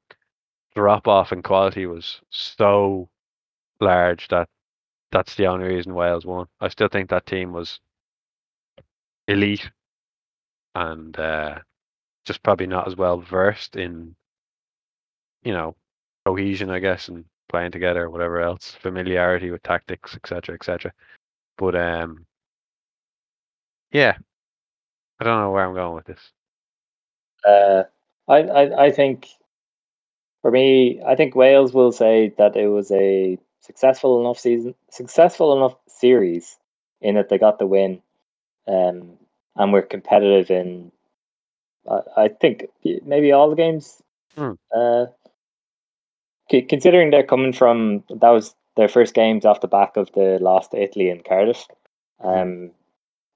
drop 0.74 1.08
off 1.08 1.32
in 1.32 1.42
quality 1.42 1.86
was 1.86 2.20
so 2.30 3.08
large 3.80 4.28
that 4.28 4.48
that's 5.12 5.34
the 5.36 5.46
only 5.46 5.66
reason 5.68 5.94
Wales 5.94 6.26
won. 6.26 6.46
I 6.60 6.68
still 6.68 6.88
think 6.88 7.10
that 7.10 7.26
team 7.26 7.52
was 7.52 7.80
elite 9.28 9.70
and 10.74 11.18
uh, 11.18 11.58
just 12.24 12.42
probably 12.42 12.66
not 12.66 12.86
as 12.86 12.96
well 12.96 13.18
versed 13.18 13.76
in, 13.76 14.14
you 15.42 15.52
know, 15.52 15.76
cohesion, 16.26 16.70
I 16.70 16.80
guess, 16.80 17.08
and 17.08 17.24
playing 17.48 17.70
together, 17.72 18.04
or 18.04 18.10
whatever 18.10 18.40
else, 18.40 18.72
familiarity 18.80 19.50
with 19.50 19.62
tactics, 19.62 20.14
etc., 20.16 20.54
etc. 20.54 20.92
But 21.56 21.76
um, 21.76 22.26
yeah, 23.92 24.18
I 25.20 25.24
don't 25.24 25.40
know 25.40 25.50
where 25.50 25.64
I'm 25.64 25.74
going 25.74 25.94
with 25.94 26.06
this. 26.06 26.32
Uh, 27.44 27.84
I, 28.28 28.38
I 28.42 28.84
I 28.86 28.90
think 28.90 29.28
for 30.42 30.50
me, 30.50 31.00
I 31.06 31.14
think 31.14 31.34
Wales 31.34 31.72
will 31.72 31.92
say 31.92 32.32
that 32.38 32.56
it 32.56 32.68
was 32.68 32.90
a 32.90 33.38
successful 33.60 34.20
enough 34.20 34.38
season, 34.38 34.74
successful 34.90 35.56
enough 35.56 35.76
series 35.88 36.56
in 37.00 37.14
that 37.14 37.28
they 37.28 37.38
got 37.38 37.58
the 37.58 37.66
win, 37.66 38.00
um, 38.68 39.18
and 39.54 39.72
were 39.72 39.82
competitive 39.82 40.50
in. 40.50 40.92
I 41.90 42.24
I 42.24 42.28
think 42.28 42.66
maybe 43.04 43.32
all 43.32 43.50
the 43.50 43.56
games. 43.56 44.02
Hmm. 44.36 44.52
Uh, 44.74 45.06
c- 46.50 46.62
considering 46.62 47.10
they're 47.10 47.22
coming 47.22 47.52
from 47.52 48.04
that 48.10 48.30
was 48.30 48.54
their 48.76 48.88
first 48.88 49.14
games 49.14 49.44
off 49.44 49.62
the 49.62 49.68
back 49.68 49.96
of 49.96 50.12
the 50.12 50.38
loss 50.40 50.68
to 50.68 50.82
Italy 50.82 51.08
and 51.10 51.24
Cardiff, 51.24 51.66
um, 52.22 52.70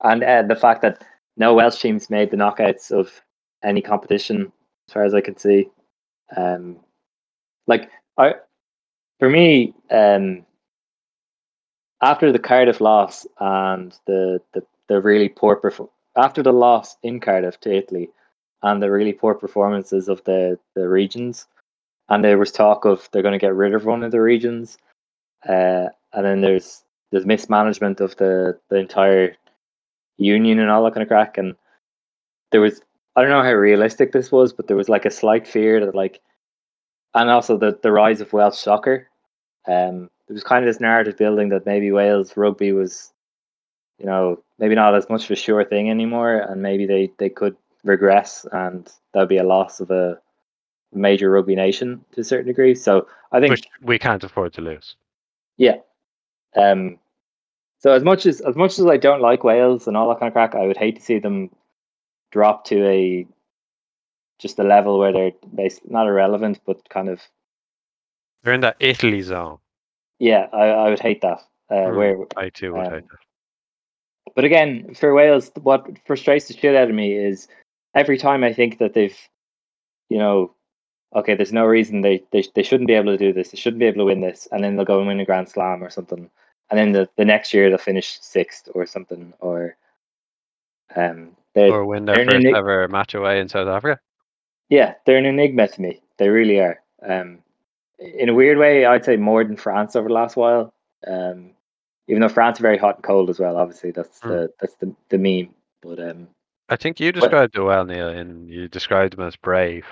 and 0.03 0.23
uh, 0.23 0.43
the 0.43 0.57
fact 0.57 0.83
that 0.83 1.03
no 1.37 1.55
Welsh 1.55 1.81
teams 1.81 2.11
made 2.11 2.31
the 2.31 2.37
knockouts 2.37 2.91
of 2.91 3.11
any 3.63 3.83
competition, 3.83 4.53
as 4.89 4.93
far 4.93 5.05
as 5.05 5.15
I 5.15 5.21
can 5.21 5.37
see. 5.37 5.69
Um, 6.37 6.81
like 7.67 7.91
I, 8.19 8.35
for 9.19 9.29
me, 9.29 9.75
um, 9.91 10.45
after 12.03 12.33
the 12.33 12.39
Cardiff 12.39 12.81
loss 12.81 13.27
and 13.39 13.97
the 14.07 14.41
the, 14.53 14.63
the 14.89 15.01
really 15.01 15.29
poor 15.29 15.57
perf- 15.57 15.89
after 16.17 16.43
the 16.43 16.53
loss 16.53 16.97
in 17.03 17.21
Cardiff 17.21 17.61
to 17.61 17.73
Italy 17.75 18.11
and 18.63 18.83
the 18.83 18.91
really 18.91 19.13
poor 19.13 19.35
performances 19.35 20.09
of 20.09 20.23
the 20.25 20.59
the 20.75 20.89
regions, 20.89 21.47
and 22.09 22.25
there 22.25 22.39
was 22.39 22.53
talk 22.53 22.85
of 22.85 23.09
they're 23.13 23.23
going 23.23 23.33
to 23.33 23.39
get 23.39 23.55
rid 23.55 23.75
of 23.75 23.85
one 23.85 24.03
of 24.03 24.11
the 24.11 24.21
regions, 24.21 24.79
uh, 25.49 25.87
and 26.13 26.25
then 26.25 26.41
there's 26.41 26.85
there's 27.11 27.27
mismanagement 27.27 28.01
of 28.01 28.17
the 28.17 28.59
the 28.69 28.77
entire 28.77 29.37
union 30.21 30.59
and 30.59 30.71
all 30.71 30.85
that 30.85 30.95
kind 30.95 31.03
of 31.03 31.09
crack, 31.09 31.39
and 31.39 31.55
there 32.53 32.61
was 32.61 32.81
I 33.17 33.23
don't 33.23 33.31
know 33.31 33.43
how 33.43 33.53
realistic 33.53 34.13
this 34.13 34.31
was, 34.31 34.53
but 34.53 34.69
there 34.69 34.77
was 34.77 34.89
like 34.89 35.05
a 35.05 35.11
slight 35.11 35.47
fear 35.47 35.85
that 35.85 35.95
like, 35.95 36.21
and 37.15 37.29
also 37.29 37.57
the 37.57 37.79
the 37.83 37.93
rise 37.93 38.21
of 38.21 38.33
Welsh 38.33 38.59
soccer. 38.59 39.09
Um, 39.67 40.11
there 40.27 40.35
was 40.35 40.45
kind 40.45 40.65
of 40.65 40.69
this 40.73 40.81
narrative 40.81 41.17
building 41.17 41.49
that 41.51 41.67
maybe 41.67 41.91
Wales 41.93 42.37
rugby 42.37 42.73
was, 42.73 43.13
you 43.99 44.07
know, 44.07 44.43
maybe 44.59 44.75
not 44.75 44.95
as 44.95 45.09
much 45.11 45.25
of 45.25 45.31
a 45.33 45.37
sure 45.37 45.65
thing 45.65 45.91
anymore, 45.91 46.37
and 46.37 46.63
maybe 46.63 46.87
they 46.87 47.11
they 47.19 47.29
could 47.29 47.57
regress, 47.85 48.47
and 48.53 48.91
that'd 49.13 49.29
be 49.29 49.39
a 49.39 49.45
loss 49.45 49.81
of 49.81 49.91
a 49.91 50.19
major 50.93 51.31
rugby 51.31 51.55
nation 51.55 52.05
to 52.13 52.21
a 52.21 52.25
certain 52.25 52.47
degree. 52.47 52.75
So 52.75 53.07
I 53.33 53.41
think 53.41 53.51
Which 53.51 53.67
we 53.83 53.99
can't 53.99 54.25
afford 54.25 54.53
to 54.55 54.61
lose. 54.61 54.97
yeah. 55.57 55.77
Um. 56.57 56.99
So 57.81 57.93
as 57.93 58.03
much 58.05 58.27
as 58.27 58.41
as 58.41 58.57
much 58.57 58.79
as 58.79 58.87
I 58.87 58.97
don't 58.97 59.21
like 59.23 59.43
Wales 59.45 59.87
and 59.89 59.97
all 59.97 60.09
that 60.11 60.21
kind 60.21 60.29
of 60.29 60.35
crack, 60.35 60.55
I 60.55 60.67
would 60.67 60.77
hate 60.77 60.97
to 60.97 61.03
see 61.03 61.19
them 61.19 61.51
drop 62.31 62.65
to 62.67 62.87
a 62.87 63.27
just 64.39 64.59
a 64.59 64.63
level 64.65 64.99
where 64.99 65.13
they're 65.13 65.33
basically 65.55 65.91
not 65.93 66.07
irrelevant, 66.07 66.61
but 66.67 66.89
kind 66.89 67.09
of 67.09 67.21
They're 68.43 68.55
in 68.55 68.61
that 68.63 68.77
Italy 68.81 69.21
zone. 69.23 69.59
yeah. 70.19 70.47
I, 70.53 70.67
I 70.69 70.91
would 70.91 71.01
hate 71.01 71.21
that. 71.23 71.41
Uh, 71.71 71.75
Mm, 71.75 71.97
Where, 71.97 72.17
I 72.37 72.49
too 72.51 72.73
would 72.73 72.87
um, 72.87 72.93
hate 72.93 73.09
that. 73.09 73.19
but 74.35 74.45
again, 74.45 74.95
for 74.95 75.15
Wales, 75.15 75.51
what 75.63 75.87
frustrates 76.07 76.49
the 76.49 76.55
shit 76.55 76.75
out 76.75 76.89
of 76.89 76.95
me 76.95 77.13
is 77.15 77.49
every 77.95 78.19
time 78.19 78.43
I 78.45 78.53
think 78.53 78.79
that 78.79 78.93
they've, 78.95 79.17
you 80.09 80.19
know, 80.19 80.55
okay, 81.15 81.35
there's 81.35 81.53
no 81.53 81.65
reason 81.67 82.01
they 82.01 82.25
they 82.33 82.45
they 82.55 82.63
shouldn't 82.63 82.89
be 82.89 82.95
able 82.95 83.13
to 83.17 83.19
do 83.19 83.33
this. 83.33 83.51
They 83.51 83.59
shouldn't 83.59 83.81
be 83.81 83.87
able 83.87 83.99
to 83.99 84.05
win 84.07 84.21
this, 84.21 84.49
and 84.53 84.63
then 84.65 84.77
they'll 84.77 84.85
go 84.85 84.99
and 84.99 85.07
win 85.07 85.21
a 85.21 85.25
Grand 85.25 85.49
Slam 85.49 85.83
or 85.85 85.91
something, 85.91 86.29
and 86.71 86.79
then 86.79 86.93
the, 86.93 87.09
the 87.17 87.25
next 87.25 87.53
year 87.53 87.69
they'll 87.69 87.79
finish 87.79 88.19
sixth 88.21 88.69
or 88.75 88.87
something, 88.87 89.33
or 89.41 89.77
um, 90.97 91.37
they 91.55 91.71
Or 91.71 91.85
win 91.85 92.05
their 92.05 92.17
first 92.25 92.43
the- 92.43 92.55
ever 92.57 92.87
match 92.89 93.15
away 93.15 93.41
in 93.41 93.49
South 93.49 93.69
Africa. 93.69 94.01
Yeah, 94.69 94.95
they're 95.05 95.17
an 95.19 95.27
enigma 95.27 95.67
to 95.69 95.81
me. 95.83 96.01
They 96.19 96.29
really 96.29 96.61
are. 96.61 96.81
Um, 97.03 97.41
in 97.99 98.29
a 98.29 98.35
weird 98.35 98.57
way, 98.59 98.87
I'd 98.87 99.05
say 99.05 99.17
more 99.17 99.43
than 99.45 99.57
France 99.57 99.97
over 99.97 100.09
the 100.09 100.15
last 100.15 100.37
while. 100.37 100.73
Um, 101.07 101.51
even 102.07 102.21
though 102.23 102.29
France 102.29 102.59
are 102.61 102.63
very 102.63 102.79
hot 102.79 102.97
and 102.97 103.05
cold 103.05 103.31
as 103.31 103.39
well. 103.41 103.57
Obviously, 103.57 103.91
that's 103.91 104.21
Hmm. 104.21 104.29
the 104.29 104.53
that's 104.61 104.75
the 104.77 104.95
the 105.09 105.19
meme. 105.19 105.55
But 105.83 105.99
um, 106.01 106.29
I 106.69 106.77
think 106.77 107.01
you 107.01 107.11
described 107.13 107.57
it 107.57 107.63
well, 107.63 107.85
Neil, 107.85 108.09
and 108.09 108.49
you 108.49 108.69
described 108.69 109.17
them 109.17 109.27
as 109.27 109.35
brave. 109.37 109.87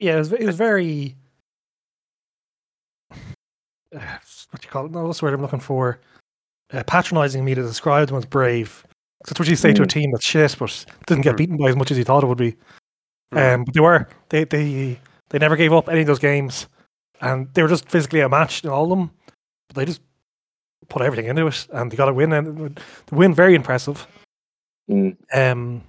Yeah, 0.00 0.14
it 0.16 0.18
was, 0.18 0.32
it 0.32 0.44
was 0.44 0.56
very. 0.56 1.14
What 4.50 4.64
you 4.64 4.70
call 4.70 4.86
it? 4.86 4.92
No, 4.92 5.06
what's 5.06 5.20
the 5.20 5.26
word 5.26 5.34
I'm 5.34 5.42
looking 5.42 5.60
for? 5.60 6.00
Uh, 6.72 6.82
patronizing 6.86 7.44
me 7.44 7.54
to 7.54 7.62
describe 7.62 8.08
them 8.08 8.16
as 8.16 8.24
brave. 8.24 8.84
That's 9.24 9.38
what 9.38 9.48
you 9.48 9.56
say 9.56 9.72
to 9.74 9.82
a 9.82 9.86
Mm. 9.86 9.90
team 9.90 10.12
that's 10.12 10.24
shit, 10.24 10.56
but 10.58 10.84
didn't 11.06 11.22
get 11.24 11.34
Mm. 11.34 11.38
beaten 11.38 11.56
by 11.56 11.68
as 11.68 11.76
much 11.76 11.90
as 11.90 11.98
you 11.98 12.04
thought 12.04 12.22
it 12.24 12.26
would 12.26 12.38
be. 12.38 12.56
Mm. 13.32 13.54
Um, 13.54 13.64
but 13.64 13.74
they 13.74 13.80
were 13.80 14.08
they 14.30 14.44
they 14.44 14.98
they 15.28 15.38
never 15.38 15.56
gave 15.56 15.72
up 15.72 15.88
any 15.88 16.00
of 16.00 16.06
those 16.06 16.18
games, 16.18 16.68
and 17.20 17.52
they 17.54 17.62
were 17.62 17.68
just 17.68 17.88
physically 17.88 18.22
outmatched 18.22 18.64
in 18.64 18.70
all 18.70 18.84
of 18.84 18.98
them. 18.98 19.10
But 19.68 19.76
they 19.76 19.84
just 19.84 20.00
put 20.88 21.02
everything 21.02 21.26
into 21.26 21.46
it, 21.46 21.66
and 21.72 21.90
they 21.92 21.96
got 21.96 22.08
a 22.08 22.14
win, 22.14 22.32
and 22.32 22.74
the 23.06 23.14
win 23.14 23.34
very 23.34 23.54
impressive. 23.54 24.06
Mm. 24.90 25.16
Um, 25.32 25.82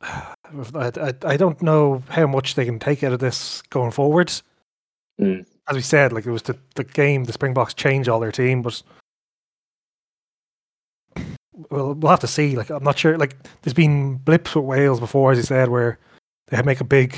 I, 0.02 0.92
I, 0.96 1.12
I 1.24 1.36
don't 1.36 1.60
know 1.62 2.02
how 2.08 2.26
much 2.26 2.54
they 2.54 2.64
can 2.64 2.78
take 2.78 3.02
out 3.02 3.12
of 3.12 3.18
this 3.18 3.60
going 3.70 3.90
forward. 3.90 4.32
Mm. 5.20 5.46
As 5.68 5.74
we 5.74 5.82
said, 5.82 6.12
like 6.12 6.26
it 6.26 6.30
was 6.30 6.42
the, 6.42 6.56
the 6.74 6.84
game, 6.84 7.24
the 7.24 7.32
Springboks 7.32 7.74
changed 7.74 8.08
all 8.08 8.20
their 8.20 8.32
team, 8.32 8.62
but 8.62 8.82
well, 11.70 11.94
we'll 11.94 12.10
have 12.10 12.20
to 12.20 12.26
see. 12.26 12.56
Like 12.56 12.70
I'm 12.70 12.84
not 12.84 12.98
sure. 12.98 13.18
Like 13.18 13.36
there's 13.62 13.74
been 13.74 14.16
blips 14.16 14.54
with 14.54 14.64
Wales 14.64 15.00
before, 15.00 15.32
as 15.32 15.38
you 15.38 15.44
said, 15.44 15.68
where 15.68 15.98
they 16.48 16.62
make 16.62 16.80
a 16.80 16.84
big 16.84 17.16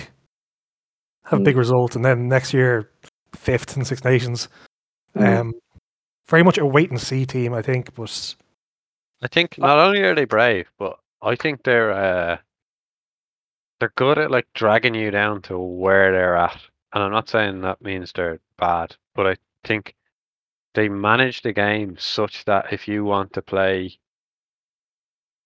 have 1.25 1.41
a 1.41 1.43
big 1.43 1.57
result, 1.57 1.95
and 1.95 2.05
then 2.05 2.29
next 2.29 2.55
year 2.55 2.91
fifth 3.35 3.77
in 3.77 3.85
Six 3.85 4.05
Nations. 4.05 4.49
Mm. 5.15 5.39
Um, 5.39 5.53
very 6.29 6.43
much 6.43 6.59
a 6.59 6.67
wait 6.67 6.91
and 6.91 7.01
see 7.01 7.27
team, 7.27 7.55
I 7.55 7.63
think. 7.63 7.95
But 7.95 8.35
I 9.23 9.29
think 9.29 9.59
not 9.59 9.79
only 9.79 10.01
are 10.03 10.15
they 10.15 10.25
brave, 10.25 10.69
but 10.79 10.99
I 11.23 11.35
think 11.35 11.65
they're 11.65 11.93
uh, 11.93 12.39
they're 13.81 13.93
good 13.97 14.19
at 14.19 14.31
like 14.31 14.47
dragging 14.55 14.95
you 14.95 15.11
down 15.11 15.43
to 15.43 15.59
where 15.59 16.13
they're 16.13 16.37
at. 16.37 16.61
And 16.93 17.03
I'm 17.03 17.13
not 17.13 17.29
saying 17.29 17.61
that 17.61 17.83
means 17.83 18.13
they're 18.13 18.41
bad, 18.57 18.97
but 19.15 19.27
I 19.27 19.37
think 19.65 19.95
they 20.75 20.89
manage 20.89 21.43
the 21.43 21.53
game 21.53 21.97
such 21.99 22.45
that 22.47 22.73
if 22.73 22.89
you 22.89 23.05
want 23.05 23.33
to 23.35 23.43
play 23.43 23.99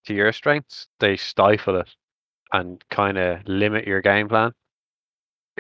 to 0.05 0.15
your 0.15 0.33
strengths, 0.33 0.89
they 1.01 1.17
stifle 1.17 1.77
it 1.77 1.91
and 2.53 2.85
kind 2.91 3.19
of 3.19 3.47
limit 3.47 3.87
your 3.87 4.03
game 4.03 4.29
plan. 4.29 4.53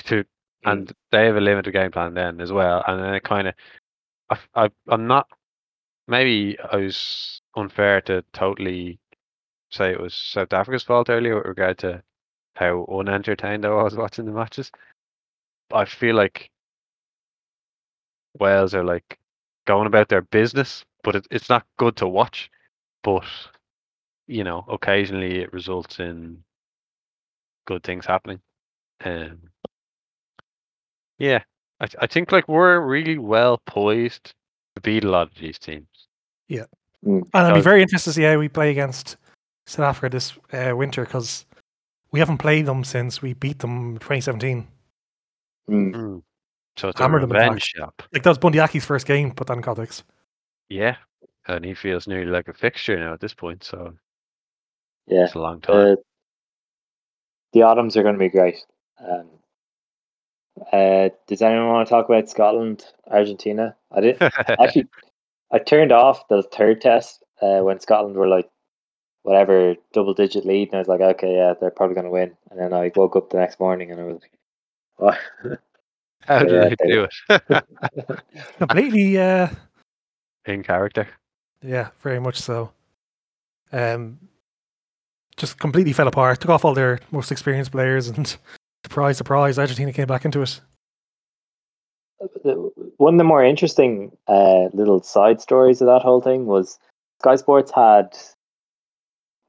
To 0.04 0.24
mm. 0.24 0.26
and 0.64 0.92
they 1.10 1.26
have 1.26 1.36
a 1.36 1.40
limited 1.40 1.72
game 1.72 1.90
plan 1.90 2.14
then 2.14 2.40
as 2.40 2.52
well, 2.52 2.82
and 2.86 3.02
then 3.02 3.14
it 3.14 3.24
kind 3.24 3.48
of 3.48 3.54
I, 4.30 4.38
I 4.54 4.70
I'm 4.88 5.06
not 5.06 5.26
maybe 6.08 6.58
I 6.70 6.76
was 6.76 7.42
unfair 7.56 8.00
to 8.02 8.24
totally 8.32 8.98
say 9.70 9.90
it 9.92 10.00
was 10.00 10.14
South 10.14 10.52
Africa's 10.52 10.82
fault 10.82 11.10
earlier 11.10 11.36
with 11.36 11.46
regard 11.46 11.78
to 11.78 12.02
how 12.54 12.86
unentertained 12.90 13.64
I 13.64 13.70
was 13.70 13.96
watching 13.96 14.26
the 14.26 14.32
matches. 14.32 14.70
I 15.72 15.84
feel 15.84 16.16
like 16.16 16.50
Wales 18.38 18.74
are 18.74 18.84
like 18.84 19.18
going 19.66 19.86
about 19.86 20.08
their 20.08 20.22
business, 20.22 20.84
but 21.02 21.16
it, 21.16 21.26
it's 21.30 21.48
not 21.48 21.66
good 21.78 21.96
to 21.96 22.08
watch. 22.08 22.50
But 23.02 23.24
you 24.26 24.44
know, 24.44 24.64
occasionally 24.68 25.40
it 25.40 25.52
results 25.52 25.98
in 26.00 26.42
good 27.66 27.82
things 27.82 28.06
happening. 28.06 28.40
Um, 29.04 29.38
yeah, 31.18 31.42
I 31.80 31.88
I 32.00 32.06
think 32.06 32.32
like 32.32 32.48
we're 32.48 32.80
really 32.80 33.18
well 33.18 33.60
poised 33.66 34.34
to 34.76 34.82
beat 34.82 35.04
a 35.04 35.10
lot 35.10 35.30
of 35.30 35.38
these 35.38 35.58
teams. 35.58 35.86
Yeah, 36.48 36.64
and 37.02 37.26
I'd 37.34 37.54
be 37.54 37.60
very 37.60 37.82
interested 37.82 38.10
to 38.10 38.14
see 38.14 38.22
how 38.22 38.38
we 38.38 38.48
play 38.48 38.70
against 38.70 39.16
South 39.66 39.86
Africa 39.86 40.10
this 40.10 40.38
uh, 40.52 40.76
winter 40.76 41.04
because 41.04 41.46
we 42.10 42.20
haven't 42.20 42.38
played 42.38 42.66
them 42.66 42.84
since 42.84 43.22
we 43.22 43.32
beat 43.34 43.60
them 43.60 43.92
in 43.92 43.94
2017. 43.94 44.68
Mm. 45.70 46.22
So 46.76 46.88
it's 46.88 46.98
a 46.98 47.02
Hammered 47.02 47.22
them, 47.22 47.30
revenge 47.30 47.62
shop. 47.62 48.02
Like 48.12 48.22
that 48.22 48.30
was 48.30 48.38
Bundee 48.38 48.60
Aki's 48.60 48.84
first 48.84 49.06
game, 49.06 49.32
put 49.32 49.46
that 49.46 49.56
in 49.56 49.62
context. 49.62 50.04
Yeah, 50.68 50.96
and 51.46 51.64
he 51.64 51.74
feels 51.74 52.06
nearly 52.06 52.30
like 52.30 52.48
a 52.48 52.54
fixture 52.54 52.98
now 52.98 53.12
at 53.12 53.20
this 53.20 53.34
point. 53.34 53.62
So 53.62 53.94
Yeah. 55.06 55.24
it's 55.24 55.34
a 55.34 55.38
long 55.38 55.60
time. 55.60 55.76
Uh, 55.76 55.96
the 57.52 57.62
autumns 57.62 57.96
are 57.96 58.02
going 58.02 58.14
to 58.14 58.18
be 58.18 58.30
great. 58.30 58.56
Um, 59.06 59.28
uh, 60.72 61.10
does 61.26 61.42
anyone 61.42 61.68
want 61.68 61.86
to 61.86 61.90
talk 61.90 62.08
about 62.08 62.28
Scotland, 62.30 62.84
Argentina? 63.10 63.76
I 63.90 64.00
did 64.00 64.22
actually. 64.48 64.88
I 65.50 65.58
turned 65.58 65.92
off 65.92 66.26
the 66.28 66.42
third 66.42 66.80
test 66.80 67.22
uh, 67.42 67.60
when 67.60 67.78
Scotland 67.80 68.16
were 68.16 68.28
like 68.28 68.48
whatever 69.22 69.76
double 69.92 70.14
digit 70.14 70.46
lead, 70.46 70.68
and 70.68 70.76
I 70.76 70.78
was 70.78 70.88
like, 70.88 71.00
okay, 71.00 71.34
yeah, 71.36 71.52
they're 71.60 71.70
probably 71.70 71.94
going 71.94 72.06
to 72.06 72.10
win. 72.10 72.34
And 72.50 72.58
then 72.58 72.72
I 72.72 72.90
woke 72.96 73.16
up 73.16 73.28
the 73.30 73.38
next 73.38 73.60
morning 73.60 73.90
and 73.90 74.00
I 74.00 74.04
was 74.04 74.14
like, 74.14 74.30
what? 74.32 74.41
How 76.26 76.38
did 76.38 76.50
yeah, 76.52 76.68
they 76.68 76.76
they- 76.78 76.92
do 76.92 77.06
it? 77.08 77.64
Completely, 78.58 79.18
uh, 79.18 79.48
In 80.46 80.62
character. 80.62 81.08
yeah, 81.62 81.88
very 82.00 82.20
much 82.20 82.40
so. 82.40 82.70
Um, 83.72 84.18
just 85.36 85.58
completely 85.58 85.92
fell 85.92 86.06
apart. 86.08 86.40
Took 86.40 86.50
off 86.50 86.64
all 86.64 86.74
their 86.74 87.00
most 87.10 87.32
experienced 87.32 87.72
players, 87.72 88.08
and 88.08 88.36
surprise, 88.84 89.16
surprise, 89.16 89.58
Argentina 89.58 89.92
came 89.92 90.06
back 90.06 90.24
into 90.24 90.42
it. 90.42 90.60
one 92.98 93.14
of 93.14 93.18
the 93.18 93.24
more 93.24 93.42
interesting 93.44 94.12
uh, 94.28 94.66
little 94.72 95.02
side 95.02 95.40
stories 95.40 95.80
of 95.80 95.86
that 95.88 96.02
whole 96.02 96.20
thing 96.20 96.46
was 96.46 96.78
Sky 97.20 97.36
Sports 97.36 97.72
had, 97.74 98.16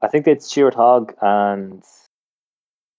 I 0.02 0.08
think 0.08 0.26
it's 0.26 0.46
Stuart 0.46 0.74
Hogg 0.74 1.14
and 1.20 1.82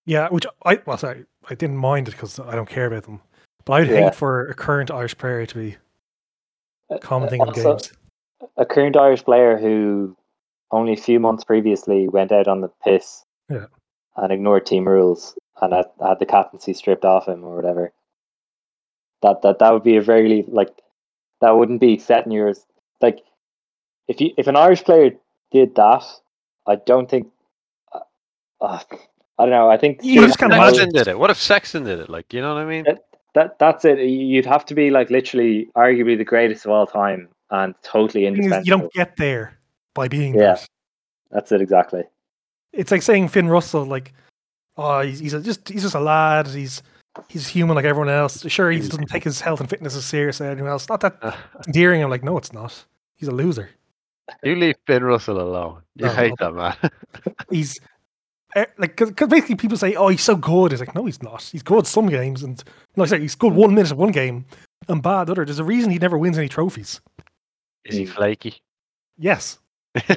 Yeah, 0.05 0.29
which 0.29 0.45
I 0.63 0.79
well, 0.85 0.97
sorry, 0.97 1.25
I 1.49 1.55
didn't 1.55 1.77
mind 1.77 2.07
it 2.07 2.11
because 2.11 2.39
I 2.39 2.55
don't 2.55 2.69
care 2.69 2.85
about 2.85 3.03
them. 3.03 3.21
But 3.65 3.73
I'd 3.73 3.87
Yeah. 3.87 4.05
hate 4.05 4.15
for 4.15 4.47
a 4.47 4.53
current 4.53 4.91
Irish 4.91 5.17
player 5.17 5.45
to 5.45 5.55
be 5.55 5.77
uh, 6.89 6.99
commenting 6.99 7.41
on 7.41 7.51
games. 7.53 7.91
a 8.57 8.65
current 8.65 8.95
Irish 8.95 9.23
player 9.25 9.57
who 9.57 10.15
only 10.71 10.93
a 10.93 10.97
few 10.97 11.19
months 11.19 11.43
previously 11.43 12.07
went 12.07 12.31
out 12.31 12.47
on 12.47 12.61
the 12.61 12.67
piss 12.83 13.25
Yeah. 13.49 13.65
and 14.17 14.31
ignored 14.31 14.65
team 14.65 14.87
rules 14.87 15.35
and 15.61 15.73
had, 15.73 15.85
had 15.99 16.19
the 16.19 16.25
captaincy 16.25 16.73
stripped 16.73 17.05
off 17.05 17.27
him 17.27 17.43
or 17.43 17.55
whatever. 17.55 17.91
That 19.21 19.41
that 19.41 19.59
that 19.59 19.73
would 19.73 19.83
be 19.83 19.95
a 19.97 20.01
very 20.01 20.43
like 20.47 20.69
that 21.41 21.57
wouldn't 21.57 21.81
be 21.81 21.97
set 21.97 22.25
in 22.25 22.31
yours 22.31 22.65
like 23.01 23.23
if 24.07 24.21
you 24.21 24.31
if 24.37 24.45
an 24.45 24.55
Irish 24.55 24.83
player 24.83 25.11
did 25.51 25.73
that, 25.75 26.03
I 26.67 26.75
don't 26.75 27.09
think. 27.09 27.31
Uh, 27.91 27.99
uh, 28.61 28.79
I 29.37 29.43
don't 29.43 29.51
know. 29.51 29.69
I 29.69 29.77
think 29.77 29.99
You 30.03 30.21
just 30.21 30.35
if 30.35 30.39
can't 30.39 30.53
imagine. 30.53 30.89
did 30.91 31.07
it? 31.07 31.19
What 31.19 31.29
if 31.29 31.37
Sexton 31.41 31.83
did 31.83 31.99
it? 31.99 32.09
Like, 32.09 32.33
you 32.33 32.41
know 32.41 32.53
what 32.53 32.61
I 32.61 32.65
mean? 32.65 32.85
that 33.33 33.59
that's 33.59 33.83
it. 33.83 33.99
You'd 33.99 34.45
have 34.45 34.65
to 34.67 34.73
be 34.75 34.89
like 34.91 35.09
literally, 35.09 35.67
arguably 35.75 36.17
the 36.17 36.23
greatest 36.23 36.63
of 36.65 36.71
all 36.71 36.87
time, 36.87 37.27
and 37.51 37.75
totally 37.83 38.23
thing 38.23 38.35
indispensable. 38.35 38.65
you 38.65 38.71
don't 38.83 38.93
get 38.93 39.17
there 39.17 39.57
by 39.93 40.07
being 40.07 40.35
Yeah. 40.35 40.53
that. 40.55 40.67
That's 41.31 41.51
it 41.51 41.59
exactly. 41.61 42.03
It's 42.71 42.91
like 42.91 43.01
saying 43.01 43.27
Finn 43.29 43.49
Russell, 43.49 43.85
like, 43.85 44.13
oh, 44.77 45.01
he's, 45.01 45.19
he's 45.19 45.33
a, 45.33 45.41
just 45.41 45.67
he's 45.67 45.81
just 45.81 45.95
a 45.95 45.99
lad. 45.99 46.47
He's 46.47 46.81
he's 47.27 47.47
human 47.47 47.75
like 47.75 47.83
everyone 47.85 48.09
else. 48.09 48.49
Sure, 48.49 48.71
he 48.71 48.79
doesn't 48.79 49.07
take 49.09 49.23
his 49.25 49.41
health 49.41 49.59
and 49.59 49.69
fitness 49.69 49.95
as 49.97 50.05
serious 50.05 50.39
as 50.39 50.47
anyone 50.49 50.69
else. 50.71 50.87
Not 50.87 51.01
that 51.01 51.37
endearing. 51.67 52.01
I'm 52.03 52.09
like, 52.09 52.23
no, 52.23 52.37
it's 52.37 52.53
not. 52.53 52.85
He's 53.15 53.27
a 53.27 53.33
loser. 53.33 53.69
you 54.43 54.55
leave 54.55 54.75
Finn 54.87 55.03
Russell 55.03 55.41
alone. 55.41 55.81
You 55.95 56.05
No. 56.05 56.11
hate 56.13 56.33
that 56.39 56.53
man. 56.53 56.75
He's 57.49 57.77
like 58.77 58.95
because 58.97 59.27
basically 59.27 59.55
people 59.55 59.77
say, 59.77 59.95
oh, 59.95 60.07
he's 60.07 60.21
so 60.23 60.35
good. 60.35 60.71
It's 60.73 60.79
like, 60.79 60.95
no, 60.95 61.05
he's 61.05 61.21
not. 61.21 61.41
He's 61.43 61.63
good 61.63 61.85
some 61.87 62.07
games, 62.07 62.43
and 62.43 62.63
no, 62.95 63.05
sorry, 63.05 63.21
he's 63.21 63.35
good 63.35 63.53
one 63.53 63.75
minute 63.75 63.91
of 63.91 63.97
one 63.97 64.11
game 64.11 64.45
and 64.87 65.01
bad 65.03 65.29
other. 65.29 65.45
There's 65.45 65.59
a 65.59 65.63
reason 65.63 65.91
he 65.91 65.99
never 65.99 66.17
wins 66.17 66.37
any 66.37 66.47
trophies. 66.49 67.01
Is 67.85 67.97
he 67.97 68.05
Mm. 68.05 68.09
flaky? 68.09 68.61
Yes. 69.17 69.59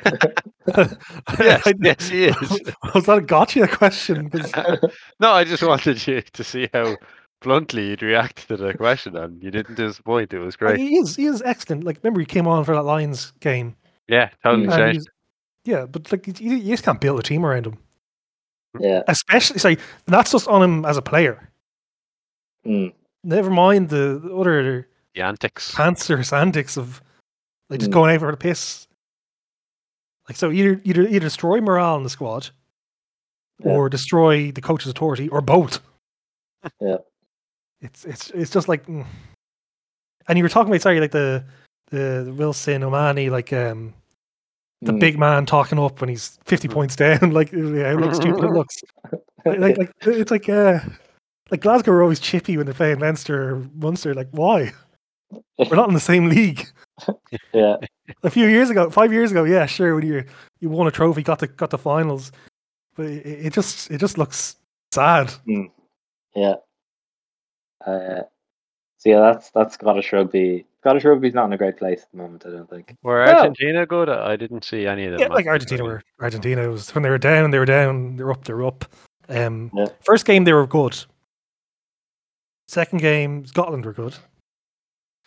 yes, 1.39 1.63
I- 1.67 1.75
yes, 1.81 2.09
he 2.09 2.25
is. 2.27 2.61
Was 2.95 3.07
that 3.07 3.19
a 3.19 3.21
gotcha 3.21 3.67
question? 3.69 4.31
no, 5.21 5.31
I 5.33 5.45
just 5.45 5.63
wanted 5.63 6.05
you 6.07 6.21
to 6.23 6.45
see 6.45 6.69
how 6.73 6.97
bluntly 7.41 7.91
you'd 7.91 8.03
react 8.03 8.49
to 8.49 8.57
the 8.57 8.75
question, 8.75 9.17
and 9.17 9.43
you 9.43 9.51
didn't 9.51 9.77
disappoint. 9.77 10.33
It 10.33 10.39
was 10.41 10.55
like, 10.61 10.75
great. 10.77 10.81
he 10.81 10.97
is 10.97 11.17
he 11.17 11.27
is 11.27 11.43
excellent. 11.45 11.85
Like 11.85 11.99
remember 12.03 12.21
he 12.21 12.27
came 12.27 12.47
on 12.47 12.65
for 12.65 12.75
that 12.75 12.83
Lions 12.83 13.33
game. 13.41 13.77
Yeah, 14.09 14.31
totally 14.43 14.65
and 14.65 14.73
changed. 14.75 15.09
yeah, 15.65 15.87
but 15.87 16.11
like 16.11 16.27
you, 16.41 16.57
you 16.57 16.73
just 16.73 16.83
can't 16.85 17.01
build 17.01 17.21
a 17.21 17.23
team 17.23 17.45
around 17.45 17.67
him. 17.67 17.79
Yeah. 18.79 19.03
Especially 19.09 19.59
sorry, 19.59 19.79
that's 20.07 20.33
just 20.33 20.49
on 20.49 20.63
him 20.63 20.85
as 20.85 20.97
a 20.97 21.03
player. 21.03 21.49
Mm. 22.67 22.93
Never 23.25 23.51
mind 23.51 23.89
the, 23.89 24.21
the 24.23 24.35
other 24.37 24.89
The 25.15 25.23
antics. 25.23 25.75
cancerous 25.75 26.33
antics 26.33 26.77
of 26.77 27.01
like 27.71 27.81
just 27.81 27.91
Mm. 27.91 27.95
going 27.95 28.15
out 28.15 28.21
for 28.21 28.31
the 28.31 28.37
piss. 28.37 28.87
Like 30.29 30.37
so 30.37 30.51
either 30.51 30.81
either 30.85 31.03
either 31.03 31.21
destroy 31.21 31.61
morale 31.61 31.97
in 31.97 32.03
the 32.03 32.11
squad 32.11 32.51
Yeah. 33.65 33.73
or 33.73 33.89
destroy 33.89 34.53
the 34.53 34.61
coach's 34.61 34.91
authority 34.91 35.29
or 35.29 35.41
both. 35.41 35.81
Yeah. 36.81 36.99
It's 37.81 38.05
it's 38.05 38.31
it's 38.31 38.51
just 38.51 38.69
like 38.69 38.87
mm. 38.87 39.07
and 40.29 40.37
you 40.39 40.45
were 40.45 40.49
talking 40.51 40.71
about 40.71 40.83
sorry, 40.83 41.01
like 41.01 41.13
the 41.13 41.45
the, 41.91 42.25
the 42.27 42.33
Wilson 42.35 42.83
Omani, 42.83 43.31
like 43.31 43.53
um 43.53 43.95
the 44.83 44.93
Mm. 44.93 45.01
big 45.01 45.19
man 45.19 45.45
talking 45.47 45.79
up 45.79 46.01
when 46.01 46.09
he's 46.09 46.39
50 46.47 46.69
Mm. 46.69 46.73
points 46.73 46.97
down, 46.97 47.31
like 47.33 47.53
yeah, 47.53 47.93
it 47.93 47.97
looks 48.01 48.17
stupid 48.17 48.45
it 48.45 48.51
looks. 48.53 48.77
Like, 49.47 49.61
like, 49.61 49.79
like 49.79 49.93
it's 50.03 50.31
like 50.31 50.49
uh 50.49 50.81
like 51.51 51.61
Glasgow 51.63 51.93
are 51.93 52.03
always 52.03 52.21
chippy 52.21 52.57
when 52.57 52.67
they're 52.67 52.75
playing 52.75 52.99
Leinster 52.99 53.51
or 53.55 53.67
Munster. 53.75 54.13
Like, 54.13 54.29
why? 54.33 54.73
We're 55.59 55.77
not 55.77 55.89
in 55.89 55.95
the 55.95 56.01
same 56.01 56.29
league. 56.29 56.67
yeah. 57.55 57.77
A 58.25 58.31
few 58.31 58.47
years 58.47 58.69
ago, 58.69 58.91
five 58.91 59.13
years 59.13 59.31
ago, 59.31 59.45
yeah, 59.45 59.65
sure, 59.67 59.95
when 59.95 60.05
you 60.07 60.25
you 60.59 60.69
won 60.69 60.87
a 60.87 60.91
trophy, 60.91 61.23
got 61.23 61.39
the 61.39 61.47
got 61.47 61.71
the 61.71 61.79
finals, 61.79 62.33
but 62.97 63.07
it, 63.07 63.47
it 63.47 63.53
just 63.55 63.91
it 63.91 63.99
just 63.99 64.19
looks 64.19 64.57
sad. 64.93 65.33
Yeah. 66.35 66.57
Uh, 67.87 68.23
so 68.99 69.09
yeah, 69.09 69.21
that's 69.21 69.51
that's 69.53 69.75
Scottish 69.75 70.13
rugby. 70.13 70.67
Scottish 70.81 71.05
rugby's 71.05 71.35
not 71.35 71.47
in 71.47 71.53
a 71.53 71.59
great 71.59 71.77
place 71.77 72.03
at 72.03 72.11
the 72.13 72.19
moment. 72.19 72.45
I 72.47 72.51
don't 72.51 72.71
think. 72.71 72.95
Were 73.03 73.25
Well- 73.25 73.37
Argentina 73.41 73.85
good? 73.85 74.09
I 74.09 74.37
didn't 74.37 74.65
see 74.65 74.87
any 74.87 75.07
of 75.07 75.13
them. 75.13 75.21
Yeah, 75.21 75.29
like 75.29 75.47
Argentina 75.47 75.83
were 75.83 76.03
Argentina 76.21 76.69
was 76.69 76.95
when 76.95 77.03
they 77.03 77.11
were 77.11 77.19
down, 77.19 77.51
they 77.51 77.59
were 77.59 77.65
down, 77.65 78.17
they 78.17 78.25
were 78.25 78.33
up, 78.33 78.45
they 78.45 78.53
were 78.53 78.65
up. 78.65 78.85
Um, 79.29 79.71
Yeah. 79.75 79.87
First 80.03 80.25
game 80.25 80.45
they 80.45 80.53
were 80.53 80.67
good. 80.67 80.97
Second 82.69 83.01
game 83.01 83.45
Scotland 83.47 83.85
were 83.85 83.93
good. 83.93 84.15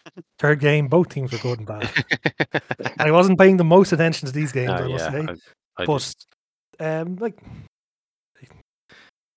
Third 0.39 0.59
game 0.59 0.87
both 0.87 1.09
teams 1.09 1.31
were 1.31 1.37
good 1.39 1.59
and 1.59 1.67
bad. 1.67 1.89
And 2.99 3.01
I 3.09 3.11
wasn't 3.11 3.39
paying 3.39 3.57
the 3.57 3.63
most 3.63 3.91
attention 3.91 4.27
to 4.27 4.33
these 4.33 4.51
games, 4.51 4.71
I 4.71 4.87
must 4.87 5.05
yeah, 5.05 5.11
say. 5.11 5.25
I- 5.77 5.83
I 5.83 5.85
but 5.85 6.15
um, 6.79 7.15
like 7.17 7.41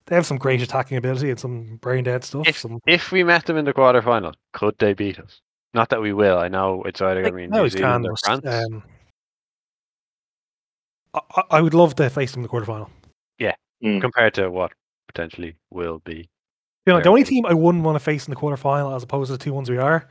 they 0.07 0.15
have 0.15 0.27
some 0.27 0.37
great 0.39 0.61
attacking 0.63 0.97
ability 0.99 1.31
and 1.31 1.41
some 1.41 1.77
brain 1.77 2.05
dead 2.05 2.25
stuff. 2.25 2.47
If- 2.49 2.59
some 2.59 2.79
If 2.87 3.11
we 3.11 3.25
met 3.25 3.47
them 3.47 3.57
in 3.57 3.65
the 3.65 3.73
quarterfinal, 3.73 4.35
could 4.53 4.75
they 4.79 4.93
beat 4.95 5.19
us? 5.19 5.41
Not 5.75 5.89
that 5.91 6.01
we 6.01 6.13
will. 6.13 6.39
I 6.39 6.49
know 6.49 6.83
it's 6.85 7.03
either 7.03 7.23
like, 7.23 7.33
going 7.33 7.45
to 7.45 7.49
be 7.49 7.53
New 7.53 7.57
always 7.59 7.73
Zealand 7.73 8.05
can, 8.05 8.11
or 8.11 8.17
France. 8.43 8.47
um, 8.47 8.83
I, 11.15 11.21
I- 11.37 11.59
I 11.59 11.61
would 11.61 11.75
love 11.75 11.95
to 11.97 12.09
face 12.09 12.33
them 12.33 12.41
in 12.41 12.43
the 12.45 12.49
quarterfinal. 12.49 12.89
Mm. 13.83 14.01
compared 14.01 14.33
to 14.35 14.51
what 14.51 14.73
potentially 15.09 15.57
will 15.71 15.99
be. 16.07 16.31
You 16.87 16.93
know, 16.95 17.01
the 17.03 17.09
only 17.11 17.25
team 17.25 17.45
I 17.45 17.53
wouldn't 17.53 17.85
want 17.85 17.97
to 17.97 18.01
face 18.01 18.27
in 18.27 18.33
the 18.33 18.41
quarterfinal, 18.41 18.97
as 18.97 19.03
opposed 19.03 19.29
to 19.29 19.37
the 19.37 19.43
two 19.45 19.53
ones 19.53 19.69
we 19.69 19.77
are, 19.77 20.09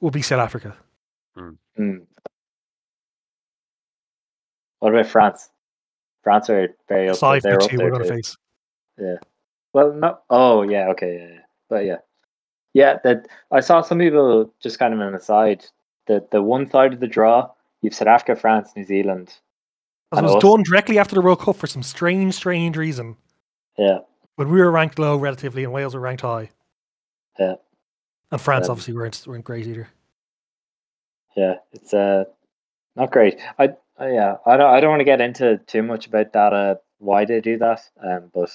would 0.00 0.12
be 0.12 0.20
South 0.20 0.40
Africa. 0.40 0.76
Mm. 1.38 2.06
What 4.80 4.92
about 4.92 5.06
France? 5.06 5.48
France 6.22 6.50
are 6.50 6.68
very 6.86 7.08
up, 7.08 7.14
Aside 7.14 7.42
they're 7.42 7.52
from 7.54 7.60
the 7.60 7.64
up 7.64 7.70
two 7.70 7.76
there 7.78 7.86
we're 7.86 7.92
going 7.92 8.02
to 8.02 8.08
too. 8.08 8.14
face. 8.14 8.36
Well, 9.72 9.92
no. 9.94 10.18
Oh, 10.28 10.62
yeah. 10.62 10.88
Okay. 10.88 11.16
Yeah, 11.18 11.28
yeah. 11.34 11.40
But 11.70 11.84
yeah, 11.86 11.96
yeah. 12.74 12.98
That 13.02 13.26
I 13.50 13.60
saw 13.60 13.80
some 13.80 13.98
people 13.98 14.52
just 14.60 14.78
kind 14.78 14.92
of 14.92 15.00
an 15.00 15.14
aside. 15.14 15.64
The 16.06 16.26
the 16.30 16.42
one 16.42 16.68
side 16.68 16.92
of 16.92 17.00
the 17.00 17.06
draw, 17.06 17.50
you've 17.80 17.94
said 17.94 18.08
Africa, 18.08 18.36
France, 18.36 18.72
New 18.76 18.84
Zealand. 18.84 19.32
It 20.12 20.22
was 20.22 20.36
us. 20.36 20.42
done 20.42 20.62
directly 20.62 20.98
after 20.98 21.14
the 21.14 21.22
World 21.22 21.40
Cup 21.40 21.56
for 21.56 21.66
some 21.66 21.82
strange, 21.82 22.34
strange 22.34 22.76
reason. 22.76 23.16
Yeah. 23.76 24.00
When 24.36 24.48
we 24.50 24.60
were 24.60 24.70
ranked 24.70 24.98
low 24.98 25.16
relatively 25.16 25.64
and 25.64 25.72
Wales 25.72 25.94
were 25.94 26.00
ranked 26.00 26.22
high. 26.22 26.50
Yeah. 27.38 27.54
And 28.30 28.40
France 28.40 28.66
Um, 28.66 28.72
obviously 28.72 28.94
weren't, 28.94 29.24
weren't 29.26 29.44
great 29.44 29.66
either. 29.66 29.88
Yeah, 31.36 31.54
it's 31.72 31.92
uh 31.92 32.24
not 32.94 33.10
great. 33.10 33.40
I 33.58 33.70
uh, 34.00 34.06
yeah, 34.06 34.36
I 34.46 34.56
don't 34.56 34.72
I 34.72 34.80
don't 34.80 34.90
want 34.90 35.00
to 35.00 35.04
get 35.04 35.20
into 35.20 35.58
too 35.66 35.82
much 35.82 36.06
about 36.06 36.32
that 36.32 36.52
uh 36.52 36.74
why 36.98 37.24
they 37.24 37.40
do 37.40 37.58
that. 37.58 37.80
Um 38.00 38.30
but 38.32 38.50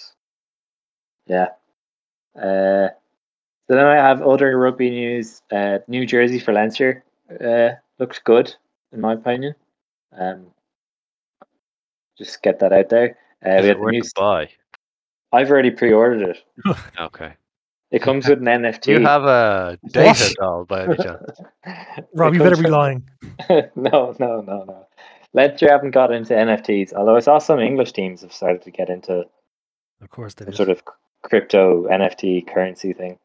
yeah. 1.27 1.47
Uh 2.41 2.89
so 3.69 3.75
then 3.75 3.85
I 3.85 3.95
have 3.95 4.21
other 4.21 4.57
rugby 4.57 4.89
news. 4.89 5.41
Uh 5.51 5.77
New 5.87 6.05
Jersey 6.05 6.39
for 6.39 6.51
Leinster 6.53 7.03
uh 7.39 7.69
looks 7.99 8.19
good 8.19 8.53
in 8.91 8.99
my 9.01 9.13
opinion. 9.13 9.55
Um 10.17 10.47
just 12.17 12.41
get 12.43 12.59
that 12.59 12.73
out 12.73 12.89
there. 12.89 13.17
Uh, 13.45 13.59
we 13.61 13.69
it 13.69 13.77
had 13.77 13.77
the 13.77 13.85
new, 13.91 14.01
buy? 14.15 14.49
I've 15.31 15.49
already 15.49 15.71
pre-ordered 15.71 16.29
it. 16.29 16.43
Okay. 16.99 17.33
It 17.91 18.01
comes 18.01 18.27
with 18.27 18.39
an 18.39 18.45
NFT. 18.63 18.81
Do 18.81 18.91
you 18.93 19.05
have 19.05 19.23
a 19.23 19.77
data 19.91 20.35
doll 20.39 20.65
by 20.65 20.83
any 20.83 20.97
chance? 20.97 21.39
Rob, 22.13 22.33
you 22.33 22.39
better 22.39 22.55
comes 22.55 22.59
be 22.59 22.63
with- 22.65 22.71
lying. 22.71 23.09
no, 23.75 24.15
no, 24.19 24.41
no, 24.41 24.63
no. 24.67 24.85
Leinster 25.33 25.69
haven't 25.69 25.91
got 25.91 26.11
into 26.11 26.33
NFTs, 26.33 26.93
although 26.93 27.15
I 27.15 27.19
saw 27.19 27.37
some 27.37 27.59
English 27.59 27.93
teams 27.93 28.21
have 28.21 28.33
started 28.33 28.61
to 28.63 28.71
get 28.71 28.89
into 28.89 29.23
Of 30.01 30.09
course 30.09 30.33
they 30.33 30.45
some 30.45 30.51
did. 30.51 30.57
sort 30.57 30.69
of 30.69 30.83
crypto 31.21 31.87
NFT 31.87 32.45
currency 32.53 32.93
thing. 32.93 33.17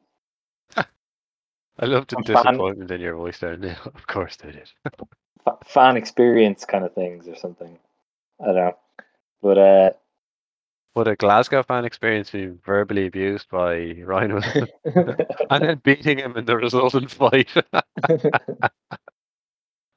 I 1.79 1.87
love 1.87 2.07
the 2.07 2.17
I'm 2.19 2.25
fan- 2.25 2.35
disappointment 2.45 2.91
in 2.91 3.01
your 3.01 3.17
voice 3.17 3.39
there, 3.39 3.57
Neil. 3.57 3.77
Of 3.95 4.07
course 4.07 4.37
they 4.37 4.53
did. 4.53 4.71
Fan 5.67 5.97
experience 5.97 6.65
kind 6.65 6.85
of 6.85 6.95
things 6.95 7.29
or 7.29 7.37
something. 7.37 7.79
I 8.41 8.47
don't 8.47 8.55
know. 8.55 8.77
But 9.43 9.59
uh 9.59 9.91
Would 10.95 11.09
a 11.09 11.17
Glasgow 11.17 11.63
fan 11.63 11.85
experience 11.85 12.31
being 12.31 12.59
verbally 12.65 13.07
abused 13.07 13.49
by 13.51 13.95
Ryan 14.03 14.33
and 15.51 15.63
then 15.65 15.81
beating 15.85 16.19
him 16.19 16.37
in 16.37 16.45
the 16.47 16.57
resultant 16.57 17.11
fight? 17.11 17.51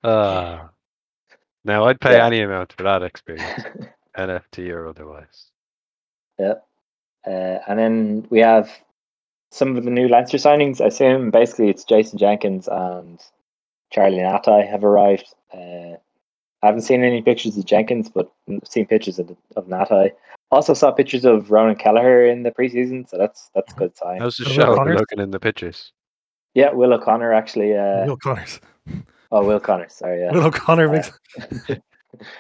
Ah. 0.04 0.70
now, 1.64 1.86
I'd 1.86 2.00
pay 2.02 2.18
Yeah. 2.18 2.26
any 2.26 2.42
amount 2.42 2.74
for 2.74 2.84
that 2.84 3.04
experience, 3.04 3.64
NFT 4.18 4.70
or 4.74 4.88
otherwise. 4.88 5.52
Yep. 6.40 6.66
Uh, 7.26 7.60
and 7.68 7.80
then 7.80 8.28
we 8.30 8.40
have 8.40 8.70
some 9.52 9.78
of 9.78 9.84
the 9.84 9.90
new 9.92 10.08
Leinster 10.08 10.38
signings. 10.38 10.82
I 10.82 10.86
assume 10.88 11.32
basically 11.32 11.70
it's 11.70 11.84
Jason 11.84 12.18
Jenkins 12.20 12.68
and 12.68 13.20
Charlie 13.92 14.18
Ngatai 14.18 14.70
have 14.70 14.84
arrived. 14.84 15.34
Uh, 15.54 15.96
I 16.64 16.66
haven't 16.68 16.82
seen 16.82 17.04
any 17.04 17.22
pictures 17.22 17.58
of 17.58 17.66
Jenkins, 17.66 18.10
but 18.10 18.32
I've 18.50 18.68
seen 18.68 18.86
pictures 18.88 19.20
of, 19.20 19.36
of 19.56 19.68
Ngatai. 19.68 20.12
Also 20.52 20.74
saw 20.74 20.92
pictures 20.92 21.26
of 21.26 21.52
Ronan 21.52 21.76
Kelleher 21.76 22.26
in 22.26 22.44
the 22.44 22.52
preseason, 22.52 23.08
so 23.08 23.18
that's 23.18 23.50
that's 23.54 23.74
a 23.74 23.76
good 23.76 23.96
sign. 23.98 24.20
How's 24.20 24.38
the 24.38 24.46
Will 24.46 24.54
show 24.54 24.84
looking 24.84 25.20
in 25.20 25.32
the 25.32 25.40
pictures? 25.40 25.92
Yeah, 26.54 26.72
Will 26.72 26.94
O'Connor 26.94 27.34
actually. 27.34 27.76
Uh, 27.76 28.06
Will 28.06 28.18
Connors. 28.18 28.60
oh, 29.32 29.46
Will 29.46 29.60
Connor. 29.60 29.90
Sorry, 29.90 30.22
yeah. 30.22 30.32
Will 30.34 30.46
O'Connor 30.46 30.90
Uh, 30.90 30.92
makes 30.94 31.12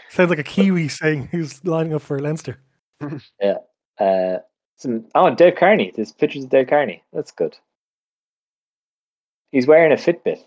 sounds 0.09 0.29
like 0.29 0.39
a 0.39 0.43
Kiwi 0.43 0.87
saying 0.87 1.27
who's 1.31 1.63
lining 1.65 1.93
up 1.93 2.01
for 2.01 2.19
Leinster. 2.19 2.59
Yeah, 3.41 3.57
uh, 3.99 4.37
some 4.77 5.05
oh, 5.15 5.33
Dave 5.33 5.55
Kearney. 5.55 5.91
There's 5.95 6.11
pictures 6.11 6.43
of 6.45 6.49
Dave 6.49 6.67
Kearney. 6.67 7.03
That's 7.13 7.31
good. 7.31 7.57
He's 9.51 9.67
wearing 9.67 9.91
a 9.91 9.95
Fitbit. 9.95 10.39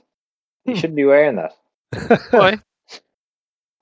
He 0.64 0.72
Hmm. 0.72 0.76
shouldn't 0.78 0.96
be 0.96 1.04
wearing 1.04 1.36
that. 1.36 1.52
Why? 2.30 2.58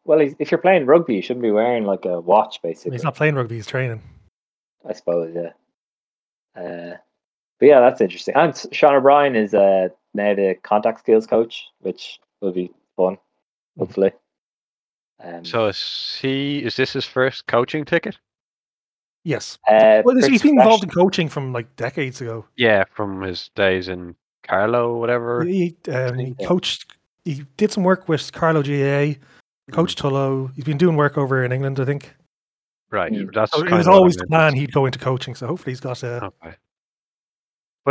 Well, 0.05 0.21
he's, 0.21 0.35
if 0.39 0.51
you're 0.51 0.61
playing 0.61 0.87
rugby, 0.87 1.17
you 1.17 1.23
shouldn't 1.23 1.43
be 1.43 1.51
wearing 1.51 1.85
like 1.85 2.05
a 2.07 2.21
watch, 2.21 2.61
basically. 2.63 2.93
He's 2.93 3.05
not 3.05 3.15
playing 3.15 3.35
rugby, 3.35 3.57
he's 3.57 3.67
training. 3.67 4.01
I 4.89 4.93
suppose, 4.95 5.35
yeah. 5.35 5.53
Uh, 6.61 6.97
but 7.61 7.67
yeah, 7.67 7.81
that's 7.81 8.01
interesting. 8.01 8.35
And 8.35 8.55
Sean 8.73 8.95
O'Brien 8.95 9.37
is 9.37 9.53
uh, 9.53 9.89
now 10.15 10.35
the 10.35 10.55
contact 10.63 11.01
skills 11.01 11.27
coach, 11.27 11.67
which 11.81 12.21
will 12.41 12.53
be 12.53 12.71
fun, 12.97 13.19
hopefully. 13.79 14.13
Um, 15.23 15.45
So 15.45 15.67
is 15.67 16.17
he? 16.23 16.61
Is 16.65 16.77
this 16.77 16.93
his 16.95 17.05
first 17.05 17.47
coaching 17.47 17.85
ticket? 17.85 18.17
Yes. 19.25 19.59
uh, 19.69 20.03
Well, 20.05 20.15
he's 20.17 20.25
been 20.27 20.31
profession- 20.39 20.59
involved 20.59 20.85
in 20.85 20.91
coaching 20.91 21.29
from 21.29 21.53
like 21.53 21.75
decades 21.77 22.21
ago. 22.21 22.47
Yeah, 22.57 22.85
from 22.95 23.21
his 23.23 23.51
days 23.55 23.89
in 23.89 24.15
Carlow, 24.45 24.99
whatever. 24.99 25.45
He, 25.45 25.77
um, 25.93 26.19
he 26.19 26.35
coached, 26.47 26.87
he 27.25 27.45
did 27.57 27.71
some 27.73 27.83
work 27.85 28.09
with 28.09 28.33
Carlow 28.33 28.63
GA, 28.63 29.19
Coach 29.73 29.97
Tullow. 29.97 30.55
He's 30.55 30.65
been 30.65 30.79
doing 30.79 30.97
work 30.97 31.19
over 31.19 31.45
in 31.45 31.53
England, 31.53 31.79
I 31.79 31.85
think. 31.85 32.15
Right. 32.91 33.13
Mm. 33.13 33.35
That's 33.35 33.53
So 33.53 33.59
it 33.67 33.71
was 33.71 33.87
of 33.87 33.91
what 33.91 33.95
I 33.95 33.97
always 33.99 34.17
the 34.17 34.27
plan 34.27 34.55
he'd 34.55 34.73
go 34.73 34.87
into 34.87 34.99
coaching. 34.99 35.35
So 35.35 35.47
hopefully 35.47 35.73
he's 35.73 35.81
got 35.81 36.03
a 36.03 36.25
Okay. 36.27 36.57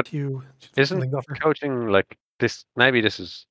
few. 0.05 0.43
Isn't 0.75 0.86
something 0.97 1.13
offer. 1.13 1.36
coaching 1.36 1.88
like 1.88 2.17
this? 2.39 2.65
Maybe 2.75 3.01
this 3.01 3.19
is 3.19 3.45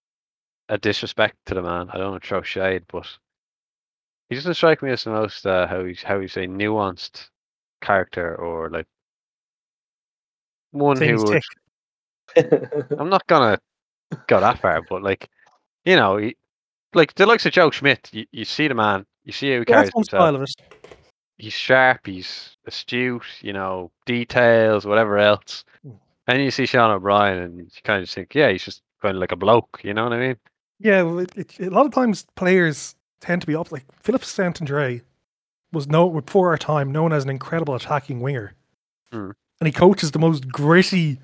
a 0.68 0.78
disrespect 0.78 1.36
to 1.46 1.54
the 1.54 1.62
man. 1.62 1.88
I 1.92 1.98
don't 1.98 2.10
want 2.12 2.22
to 2.22 2.28
throw 2.28 2.42
shade, 2.42 2.82
but 2.88 3.06
he 4.28 4.34
doesn't 4.34 4.54
strike 4.54 4.82
me 4.82 4.90
as 4.90 5.04
the 5.04 5.10
most 5.10 5.46
uh, 5.46 5.66
how 5.68 5.80
you 5.80 5.94
how 6.04 6.18
you 6.18 6.26
say 6.28 6.46
nuanced 6.48 7.28
character 7.86 8.34
or 8.36 8.70
like 8.70 8.86
one 10.72 10.96
Saying 10.96 11.16
who 11.16 11.24
would. 11.24 12.90
I'm 12.98 13.08
not 13.08 13.26
gonna 13.26 13.58
go 14.26 14.40
that 14.40 14.58
far, 14.58 14.82
but 14.82 15.02
like 15.02 15.28
you 15.84 15.96
know, 15.96 16.16
he, 16.16 16.36
like 16.94 17.14
the 17.14 17.26
likes 17.26 17.46
of 17.46 17.52
Joe 17.52 17.70
Schmidt, 17.70 18.10
you, 18.12 18.26
you 18.32 18.44
see 18.44 18.68
the 18.68 18.74
man, 18.74 19.06
you 19.24 19.32
see 19.32 19.52
how 19.52 19.60
he 19.60 19.64
carries 19.64 19.90
himself. 19.94 20.20
style 20.20 20.34
of 20.34 20.42
it. 20.42 20.50
He's 21.38 21.52
sharp, 21.52 22.06
he's 22.06 22.56
astute, 22.66 23.22
you 23.42 23.52
know, 23.52 23.90
details, 24.06 24.86
whatever 24.86 25.18
else. 25.18 25.64
Mm. 25.86 25.98
And 26.26 26.42
you 26.42 26.50
see 26.50 26.66
Sean 26.66 26.90
O'Brien, 26.90 27.38
and 27.38 27.58
you 27.58 27.66
kind 27.84 28.02
of 28.02 28.08
think, 28.08 28.34
yeah, 28.34 28.50
he's 28.50 28.64
just 28.64 28.82
kind 29.02 29.16
of 29.16 29.20
like 29.20 29.32
a 29.32 29.36
bloke. 29.36 29.80
You 29.84 29.94
know 29.94 30.04
what 30.04 30.14
I 30.14 30.18
mean? 30.18 30.36
Yeah, 30.80 31.02
well, 31.02 31.18
it, 31.20 31.30
it, 31.36 31.58
a 31.60 31.70
lot 31.70 31.86
of 31.86 31.92
times 31.92 32.26
players 32.36 32.96
tend 33.20 33.42
to 33.42 33.46
be 33.46 33.54
up. 33.54 33.70
Like 33.70 33.84
Philip 34.02 34.24
St. 34.24 34.60
Andre 34.60 35.02
was 35.76 35.86
no 35.86 36.10
before 36.10 36.48
our 36.50 36.58
time 36.58 36.90
known 36.90 37.12
as 37.12 37.22
an 37.22 37.30
incredible 37.30 37.74
attacking 37.74 38.20
winger, 38.20 38.52
Mm. 39.12 39.32
and 39.60 39.66
he 39.66 39.72
coaches 39.72 40.10
the 40.10 40.18
most 40.18 40.48
gritty, 40.48 41.20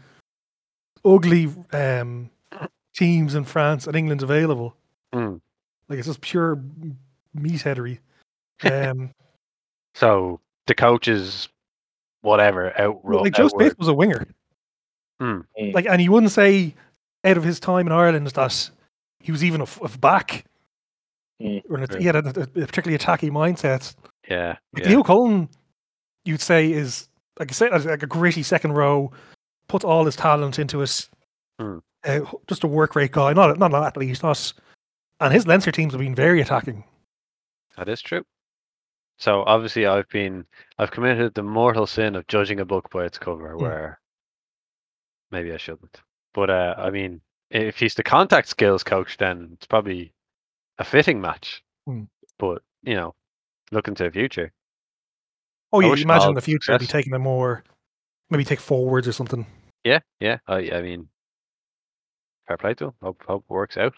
ugly 1.05 1.51
um, 1.73 2.31
teams 2.95 3.35
in 3.35 3.45
France 3.45 3.87
and 3.87 3.97
England's 3.97 4.23
available. 4.23 4.77
Mm. 5.13 5.41
Like 5.89 5.99
it's 5.99 6.07
just 6.07 6.21
pure 6.21 6.63
meatheadery. 7.37 7.99
Um, 8.65 9.11
So 9.95 10.39
the 10.69 10.75
coaches, 10.75 11.49
whatever, 12.21 12.79
out 12.81 13.05
well, 13.05 13.23
like 13.23 13.35
Joe 13.35 13.49
Schmidt 13.49 13.77
was 13.77 13.89
a 13.89 13.95
winger. 13.95 14.25
Mm. 15.21 15.45
Like, 15.75 15.87
and 15.87 16.01
he 16.01 16.09
wouldn't 16.09 16.31
say 16.31 16.75
out 17.25 17.37
of 17.37 17.43
his 17.43 17.59
time 17.59 17.87
in 17.87 17.93
Ireland 17.93 18.27
that 18.27 18.71
he 19.21 19.33
was 19.33 19.43
even 19.43 19.61
a 19.61 19.89
back. 19.99 20.45
Mm. 21.41 21.63
Or 21.69 21.79
an, 21.79 21.87
he 21.99 22.05
had 22.05 22.15
a, 22.17 22.29
a 22.29 22.47
particularly 22.47 22.95
attacking 22.95 23.33
mindset. 23.33 23.97
Yeah, 24.33 24.57
yeah. 24.77 24.89
Leo 24.89 25.03
Cullen, 25.03 25.49
you'd 26.25 26.41
say 26.41 26.73
is 26.73 27.09
like 27.39 27.51
I 27.51 27.55
said, 27.55 27.85
like 27.85 28.03
a 28.03 28.07
gritty 28.07 28.43
second 28.43 28.73
row, 28.73 29.13
puts 29.69 29.85
all 29.85 30.05
his 30.05 30.17
talent 30.17 30.59
into 30.59 30.81
it. 30.83 31.09
Hmm. 31.59 31.79
Uh, 32.05 32.21
just 32.49 32.65
a 32.65 32.67
work 32.67 32.97
rate 32.97 33.13
guy, 33.13 33.33
not 33.33 33.59
not 33.59 33.75
an 33.75 33.83
athlete, 33.83 34.23
not. 34.23 34.53
And 35.21 35.33
his 35.33 35.47
Leinster 35.47 35.71
teams 35.71 35.93
have 35.93 36.01
been 36.01 36.15
very 36.15 36.41
attacking. 36.41 36.85
That 37.77 37.89
is 37.89 38.03
true. 38.03 38.25
So 39.19 39.43
obviously, 39.43 39.87
I've 39.87 40.09
been 40.09 40.45
I've 40.79 40.91
committed 40.91 41.35
the 41.35 41.43
mortal 41.43 41.87
sin 41.87 42.17
of 42.17 42.27
judging 42.27 42.61
a 42.61 42.65
book 42.65 42.91
by 42.91 43.05
its 43.05 43.19
cover, 43.19 43.53
Hmm. 43.53 43.63
where 43.63 44.01
maybe 45.31 45.53
I 45.53 45.59
shouldn't. 45.59 46.01
But 46.35 46.51
uh, 46.51 46.75
I 46.79 46.91
mean, 46.91 47.21
if 47.51 47.79
he's 47.79 47.95
the 47.95 48.03
contact 48.03 48.49
skills 48.49 48.83
coach, 48.83 49.19
then 49.19 49.51
it's 49.53 49.67
probably 49.67 50.13
a 50.79 50.85
fitting 50.85 51.21
match. 51.21 51.63
Hmm. 51.87 52.05
But 52.39 52.63
you 52.83 52.95
know, 52.95 53.15
looking 53.73 53.95
to 53.97 54.05
the 54.05 54.11
future, 54.11 54.53
Oh 55.73 55.81
yeah, 55.81 55.95
you 55.95 56.03
imagine 56.03 56.29
in 56.31 56.35
the 56.35 56.41
future 56.43 56.73
he'd 56.73 56.81
be 56.81 56.87
taking 56.87 57.13
them 57.13 57.23
more, 57.23 57.65
maybe 58.31 58.45
take 58.45 58.61
forwards 58.61 59.09
or 59.09 59.13
something. 59.13 59.47
yeah, 59.85 60.01
yeah. 60.21 60.39
I 60.47 60.71
I 60.71 60.83
mean, 60.83 61.09
fair 62.47 62.59
play 62.59 62.75
to 62.75 62.87
him. 62.87 62.93
Hope 63.03 63.23
hope 63.27 63.45
it 63.49 63.53
works 63.53 63.77
out. 63.77 63.95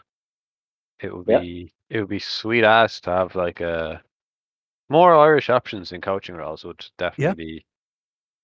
It 1.01 1.15
would 1.15 1.27
Yeah. 1.29 1.41
be 1.41 1.73
it 1.91 1.99
would 2.01 2.09
be 2.09 2.21
sweet 2.21 2.65
ass 2.65 3.01
to 3.01 3.11
have 3.11 3.35
like 3.35 3.61
a 3.61 4.03
more 4.89 5.15
Irish 5.17 5.51
options 5.51 5.93
in 5.93 6.01
coaching 6.01 6.37
roles 6.37 6.65
would 6.65 6.85
definitely 6.99 7.45
be 7.45 7.67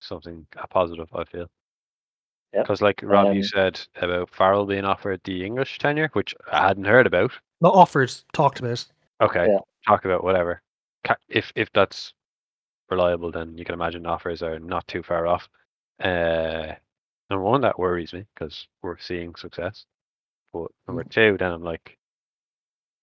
something 0.01 0.45
a 0.57 0.67
positive. 0.67 1.07
I 1.13 1.23
feel. 1.23 1.47
Because, 2.51 2.81
like 2.81 2.99
Rob, 3.01 3.27
you 3.33 3.39
Um, 3.39 3.43
said 3.43 3.79
about 3.95 4.29
Farrell 4.29 4.65
being 4.65 4.83
offered 4.83 5.21
the 5.23 5.45
English 5.45 5.77
tenure, 5.79 6.09
which 6.11 6.35
I 6.51 6.67
hadn't 6.67 6.83
heard 6.83 7.07
about. 7.07 7.31
Not 7.61 7.73
offered, 7.73 8.11
talked 8.33 8.59
about. 8.59 8.85
Okay, 9.21 9.47
Yeah. 9.47 9.59
talk 9.87 10.03
about 10.03 10.21
whatever. 10.21 10.61
Ca- 11.03 11.15
If 11.29 11.51
if 11.55 11.71
that's 11.73 12.13
reliable, 12.89 13.31
then 13.31 13.57
you 13.57 13.65
can 13.65 13.73
imagine 13.73 14.05
offers 14.05 14.43
are 14.43 14.59
not 14.59 14.87
too 14.87 15.03
far 15.03 15.27
off. 15.27 15.49
Uh, 15.99 16.73
number 17.29 17.43
one, 17.43 17.61
that 17.61 17.79
worries 17.79 18.13
me 18.13 18.25
because 18.33 18.67
we're 18.81 18.99
seeing 18.99 19.35
success. 19.35 19.85
But 20.53 20.67
number 20.87 21.03
two, 21.03 21.37
then 21.39 21.51
I'm 21.51 21.63
like, 21.63 21.97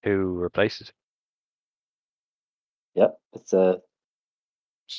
who 0.04 0.34
replaces? 0.38 0.92
Yeah, 2.94 3.08
it's 3.32 3.52
a 3.52 3.80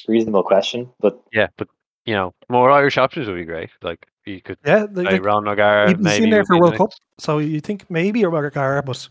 reasonable 0.08 0.44
question, 0.44 0.90
but 1.00 1.22
Yeah, 1.32 1.48
but 1.58 1.68
you 2.06 2.16
know, 2.16 2.34
more 2.50 2.72
Irish 2.72 2.98
options 2.98 3.28
would 3.28 3.36
be 3.36 3.46
great. 3.46 3.70
Like 3.82 4.08
you 4.26 4.42
could 4.42 4.58
Yeah, 4.66 4.88
they, 4.90 5.04
say 5.06 5.12
they, 5.12 5.20
Ron 5.20 5.48
O'Gara, 5.48 5.90
he- 5.90 5.96
he's 5.96 6.04
maybe 6.04 6.24
in 6.26 6.30
there 6.32 6.46
for 6.46 6.60
World 6.60 6.78
Cup, 6.78 6.92
so 7.20 7.38
you 7.38 7.60
think 7.60 7.90
maybe 7.90 8.26
O'Gara, 8.26 8.82
but 8.84 9.08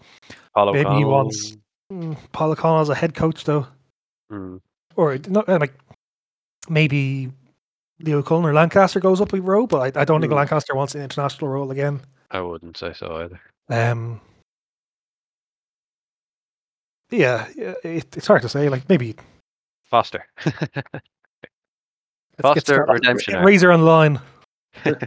Paul 0.54 0.72
maybe 0.72 0.90
he 0.90 1.04
wants 1.04 1.56
mm, 1.92 2.16
Paul 2.32 2.52
O'Connell 2.52 2.80
as 2.80 2.88
a 2.88 2.94
head 2.94 3.14
coach 3.14 3.44
though, 3.44 3.66
Mm, 4.30 4.60
or 4.96 5.18
not 5.28 5.48
like 5.48 5.74
maybe 6.68 7.30
Leo 8.00 8.22
Cullen 8.22 8.44
or 8.44 8.52
Lancaster 8.52 9.00
goes 9.00 9.20
up 9.20 9.32
a 9.32 9.40
row, 9.40 9.66
but 9.66 9.96
I, 9.96 10.02
I 10.02 10.04
don't 10.04 10.20
think 10.20 10.32
Hmm. 10.32 10.38
Lancaster 10.38 10.74
wants 10.74 10.94
an 10.94 11.02
international 11.02 11.50
role 11.50 11.70
again. 11.70 12.00
I 12.30 12.40
wouldn't 12.40 12.76
say 12.76 12.92
so 12.92 13.16
either. 13.16 13.40
Um, 13.70 14.20
yeah, 17.10 17.48
yeah, 17.56 17.74
it, 17.82 18.16
it's 18.16 18.26
hard 18.26 18.42
to 18.42 18.48
say. 18.48 18.68
Like 18.68 18.88
maybe 18.88 19.16
Foster. 19.84 20.26
let's 20.44 21.02
Foster 22.40 22.84
redemption 22.84 23.34
arc. 23.34 23.46
Razor 23.46 23.72
on 23.72 23.80
the 23.80 23.86
line. 23.86 24.20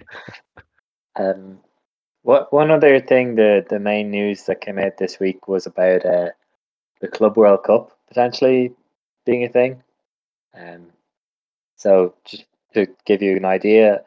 Um, 1.17 1.59
what 2.21 2.53
one 2.53 2.71
other 2.71 3.01
thing 3.01 3.35
the 3.35 3.65
the 3.69 3.79
main 3.79 4.09
news 4.09 4.43
that 4.45 4.61
came 4.61 4.79
out 4.79 4.97
this 4.97 5.19
week 5.19 5.47
was 5.49 5.65
about 5.65 6.05
uh, 6.05 6.29
the 7.01 7.09
Club 7.09 7.35
World 7.35 7.63
Cup 7.65 7.97
potentially 8.07 8.73
being 9.25 9.43
a 9.43 9.49
thing. 9.49 9.83
Um, 10.53 10.87
so 11.77 12.15
just 12.25 12.45
to 12.73 12.87
give 13.05 13.21
you 13.21 13.37
an 13.37 13.45
idea, 13.45 13.95
as 13.95 14.01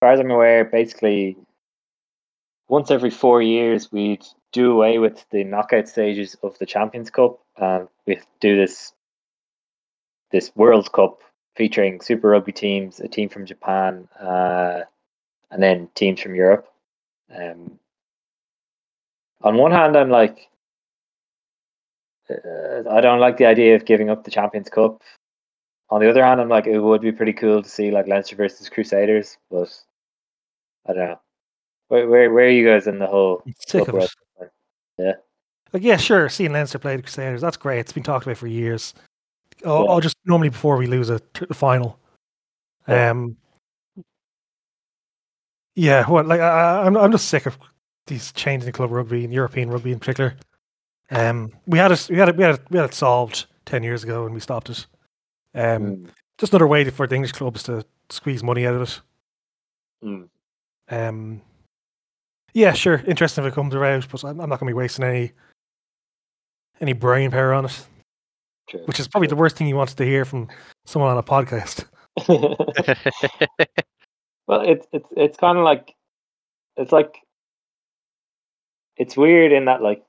far 0.00 0.12
as 0.12 0.20
I'm 0.20 0.30
aware, 0.30 0.64
basically 0.64 1.36
once 2.68 2.90
every 2.90 3.10
four 3.10 3.42
years 3.42 3.90
we'd 3.90 4.24
do 4.52 4.72
away 4.72 4.98
with 4.98 5.24
the 5.30 5.44
knockout 5.44 5.88
stages 5.88 6.36
of 6.42 6.58
the 6.58 6.66
Champions 6.66 7.10
Cup 7.10 7.40
and 7.56 7.88
we 8.06 8.20
do 8.40 8.56
this 8.56 8.92
this 10.30 10.52
World 10.54 10.92
Cup 10.92 11.22
featuring 11.56 12.00
Super 12.00 12.28
Rugby 12.28 12.52
teams, 12.52 13.00
a 13.00 13.08
team 13.08 13.28
from 13.28 13.46
Japan, 13.46 14.08
uh, 14.18 14.82
and 15.50 15.62
then 15.62 15.88
teams 15.94 16.20
from 16.20 16.34
Europe. 16.34 16.68
Um, 17.34 17.78
on 19.42 19.56
one 19.56 19.72
hand, 19.72 19.96
I'm 19.96 20.10
like, 20.10 20.48
uh, 22.30 22.90
I 22.90 23.00
don't 23.00 23.20
like 23.20 23.36
the 23.36 23.46
idea 23.46 23.74
of 23.74 23.84
giving 23.84 24.10
up 24.10 24.24
the 24.24 24.30
Champions 24.30 24.68
Cup. 24.68 25.02
On 25.90 26.00
the 26.00 26.08
other 26.08 26.24
hand, 26.24 26.40
I'm 26.40 26.48
like, 26.48 26.66
it 26.66 26.78
would 26.78 27.00
be 27.00 27.10
pretty 27.12 27.32
cool 27.32 27.62
to 27.62 27.68
see 27.68 27.90
like 27.90 28.06
Leinster 28.06 28.36
versus 28.36 28.68
Crusaders, 28.68 29.36
but 29.50 29.68
I 30.86 30.92
don't 30.92 31.08
know. 31.08 31.20
Where 31.88 32.08
where, 32.08 32.32
where 32.32 32.44
are 32.46 32.50
you 32.50 32.66
guys 32.66 32.86
in 32.86 32.98
the 33.00 33.06
whole? 33.06 33.42
Sick 33.66 33.88
of 33.88 33.94
it. 33.96 34.10
Yeah. 34.98 35.12
Like 35.72 35.82
yeah, 35.82 35.96
sure. 35.96 36.28
Seeing 36.28 36.52
Leinster 36.52 36.78
play 36.78 36.96
the 36.96 37.02
Crusaders, 37.02 37.40
that's 37.40 37.56
great. 37.56 37.80
It's 37.80 37.92
been 37.92 38.02
talked 38.04 38.24
about 38.26 38.36
for 38.36 38.46
years. 38.46 38.94
Oh, 39.64 39.84
Yeah. 39.84 39.90
oh 39.90 40.00
just 40.00 40.16
normally 40.24 40.50
before 40.50 40.76
we 40.76 40.86
lose 40.86 41.10
a 41.10 41.18
t- 41.18 41.46
the 41.46 41.54
final. 41.54 41.98
Yeah. 42.88 43.10
Um. 43.10 43.36
Yeah, 45.74 46.08
what 46.08 46.26
like 46.26 46.40
I, 46.40 46.48
I- 46.48 46.86
I'm 46.86 46.96
I'm 46.96 47.12
just 47.12 47.28
sick 47.28 47.46
of 47.46 47.58
these 48.06 48.32
changes 48.32 48.66
in 48.66 48.72
club 48.72 48.90
rugby 48.90 49.24
and 49.24 49.32
European 49.32 49.70
rugby 49.70 49.92
in 49.92 49.98
particular. 49.98 50.34
Um, 51.10 51.50
we 51.66 51.78
had 51.78 51.90
it 51.92 52.06
we 52.10 52.16
had 52.16 52.28
it 52.28 52.36
we 52.36 52.44
had 52.44 52.54
it, 52.56 52.60
we 52.70 52.78
had 52.78 52.90
it 52.90 52.94
solved 52.94 53.46
ten 53.64 53.82
years 53.82 54.04
ago 54.04 54.24
and 54.24 54.34
we 54.34 54.40
stopped 54.40 54.70
it. 54.70 54.86
Um, 55.54 55.82
Mm, 55.82 56.10
just 56.38 56.52
another 56.52 56.66
way 56.68 56.88
for 56.88 57.06
the 57.06 57.14
English 57.16 57.32
clubs 57.32 57.62
to 57.64 57.84
squeeze 58.08 58.42
money 58.42 58.66
out 58.66 58.74
of 58.76 58.82
it. 58.82 59.00
mm, 60.04 60.28
Um, 60.88 61.42
yeah, 62.54 62.72
sure, 62.72 63.02
interesting 63.06 63.44
if 63.44 63.52
it 63.52 63.54
comes 63.54 63.74
around, 63.74 64.06
but 64.10 64.24
I'm, 64.24 64.40
I'm 64.40 64.48
not 64.48 64.60
going 64.60 64.68
to 64.68 64.74
be 64.74 64.78
wasting 64.78 65.04
any 65.04 65.32
any 66.80 66.92
brain 66.94 67.30
power 67.30 67.52
on 67.52 67.66
it, 67.66 67.86
true. 68.68 68.82
which 68.86 68.98
is 69.00 69.06
probably 69.08 69.28
the 69.28 69.36
worst 69.36 69.56
thing 69.56 69.66
you 69.66 69.76
wanted 69.76 69.96
to 69.98 70.04
hear 70.04 70.24
from 70.24 70.48
someone 70.86 71.10
on 71.10 71.18
a 71.18 71.22
podcast. 71.22 71.84
well, 74.46 74.60
it's 74.62 74.86
it's 74.92 75.08
it's 75.16 75.36
kind 75.36 75.58
of 75.58 75.64
like 75.64 75.94
it's 76.76 76.92
like 76.92 77.16
it's 78.96 79.16
weird 79.16 79.52
in 79.52 79.66
that 79.66 79.82
like 79.82 80.02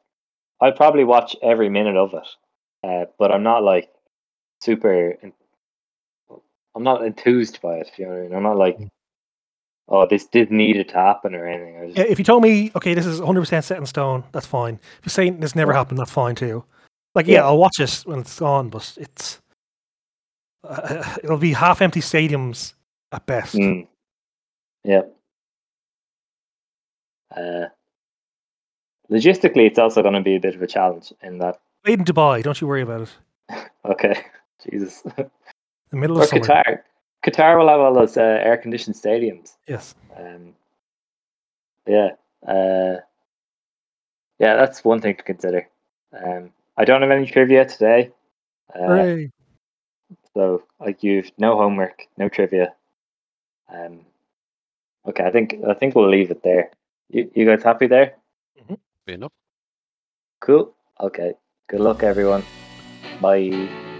I 0.62 0.72
probably 0.72 1.04
watch 1.04 1.36
every 1.42 1.70
minute 1.70 1.98
of 1.98 2.14
it, 2.14 2.28
uh, 2.84 3.06
but 3.18 3.32
I'm 3.32 3.44
not 3.44 3.64
like 3.64 3.90
super. 4.62 5.18
I'm 6.76 6.84
not 6.84 7.04
enthused 7.04 7.62
by 7.62 7.78
it. 7.78 7.92
You 7.98 8.06
know 8.06 8.12
what 8.12 8.18
I 8.18 8.22
mean? 8.24 8.34
I'm 8.36 8.44
not 8.44 8.58
like, 8.58 8.78
oh, 9.90 10.06
this 10.08 10.26
did 10.26 10.52
need 10.52 10.78
it 10.78 10.90
to 10.90 10.96
happen 10.96 11.36
or 11.36 11.48
anything. 11.48 11.94
Just, 11.96 12.10
if 12.10 12.20
you 12.20 12.26
told 12.26 12.44
me, 12.44 12.72
okay, 12.76 12.94
this 12.94 13.06
is 13.06 13.20
100 13.20 13.42
percent 13.42 13.66
set 13.66 13.78
in 13.78 13.86
stone, 13.86 14.24
that's 14.32 14.46
fine. 14.46 14.76
If 15.00 15.06
you're 15.06 15.12
saying 15.12 15.40
this 15.40 15.56
never 15.56 15.74
happened, 15.74 16.00
that's 16.00 16.12
fine 16.12 16.36
too. 16.36 16.64
Like, 17.16 17.28
yeah, 17.28 17.40
Yeah. 17.40 17.46
I'll 17.46 17.58
watch 17.58 17.80
it 17.80 18.04
when 18.06 18.20
it's 18.20 18.42
on, 18.42 18.70
but 18.70 18.98
it's 19.00 19.42
uh, 20.64 21.18
it'll 21.24 21.38
be 21.38 21.54
half 21.54 21.82
empty 21.82 22.02
stadiums 22.02 22.74
at 23.12 23.26
best. 23.26 23.56
Mm. 23.56 23.88
Yeah. 24.84 25.02
Uh, 27.36 27.68
logistically, 29.12 29.68
it's 29.68 29.80
also 29.80 30.02
going 30.02 30.14
to 30.14 30.22
be 30.22 30.36
a 30.36 30.40
bit 30.40 30.56
of 30.56 30.62
a 30.62 30.68
challenge 30.68 31.14
in 31.22 31.38
that. 31.40 31.60
Made 31.86 32.00
in 32.00 32.06
Dubai, 32.06 32.44
don't 32.44 32.60
you 32.62 32.68
worry 32.68 32.82
about 32.82 33.02
it. 33.02 33.12
Okay, 33.84 34.24
Jesus. 34.70 35.02
The 35.02 35.98
middle 35.98 36.20
or 36.20 36.24
of 36.24 36.30
summer. 36.30 36.42
Qatar. 36.42 36.80
Qatar 37.26 37.58
will 37.58 37.68
have 37.68 37.80
all 37.80 37.94
those 37.94 38.16
uh, 38.16 38.22
air-conditioned 38.22 38.96
stadiums. 38.96 39.56
Yes. 39.68 39.96
Um, 40.16 40.54
yeah, 41.88 42.10
uh, 42.48 43.02
yeah, 44.40 44.56
that's 44.56 44.84
one 44.84 45.02
thing 45.02 45.16
to 45.16 45.24
consider. 45.24 45.68
Um, 46.14 46.52
I 46.78 46.86
don't 46.86 47.02
have 47.02 47.12
any 47.12 47.26
trivia 47.26 47.66
today, 47.66 48.12
uh, 48.76 48.86
Hooray. 48.88 49.32
so 50.34 50.64
like 50.80 51.04
you've 51.04 51.32
no 51.38 51.58
homework, 51.58 52.08
no 52.18 52.30
trivia. 52.30 52.74
Um, 53.74 54.02
okay, 55.08 55.24
I 55.24 55.32
think 55.32 55.56
I 55.68 55.74
think 55.74 55.96
we'll 55.96 56.10
leave 56.10 56.32
it 56.32 56.44
there. 56.44 56.72
You 57.10 57.30
you 57.34 57.46
guys 57.46 57.64
happy 57.64 57.88
there? 57.88 58.16
Be 59.12 59.16
enough. 59.16 59.34
Cool. 60.40 60.74
Okay. 61.02 61.34
Good 61.68 61.82
luck, 61.82 62.02
everyone. 62.02 62.44
Bye. 63.22 63.91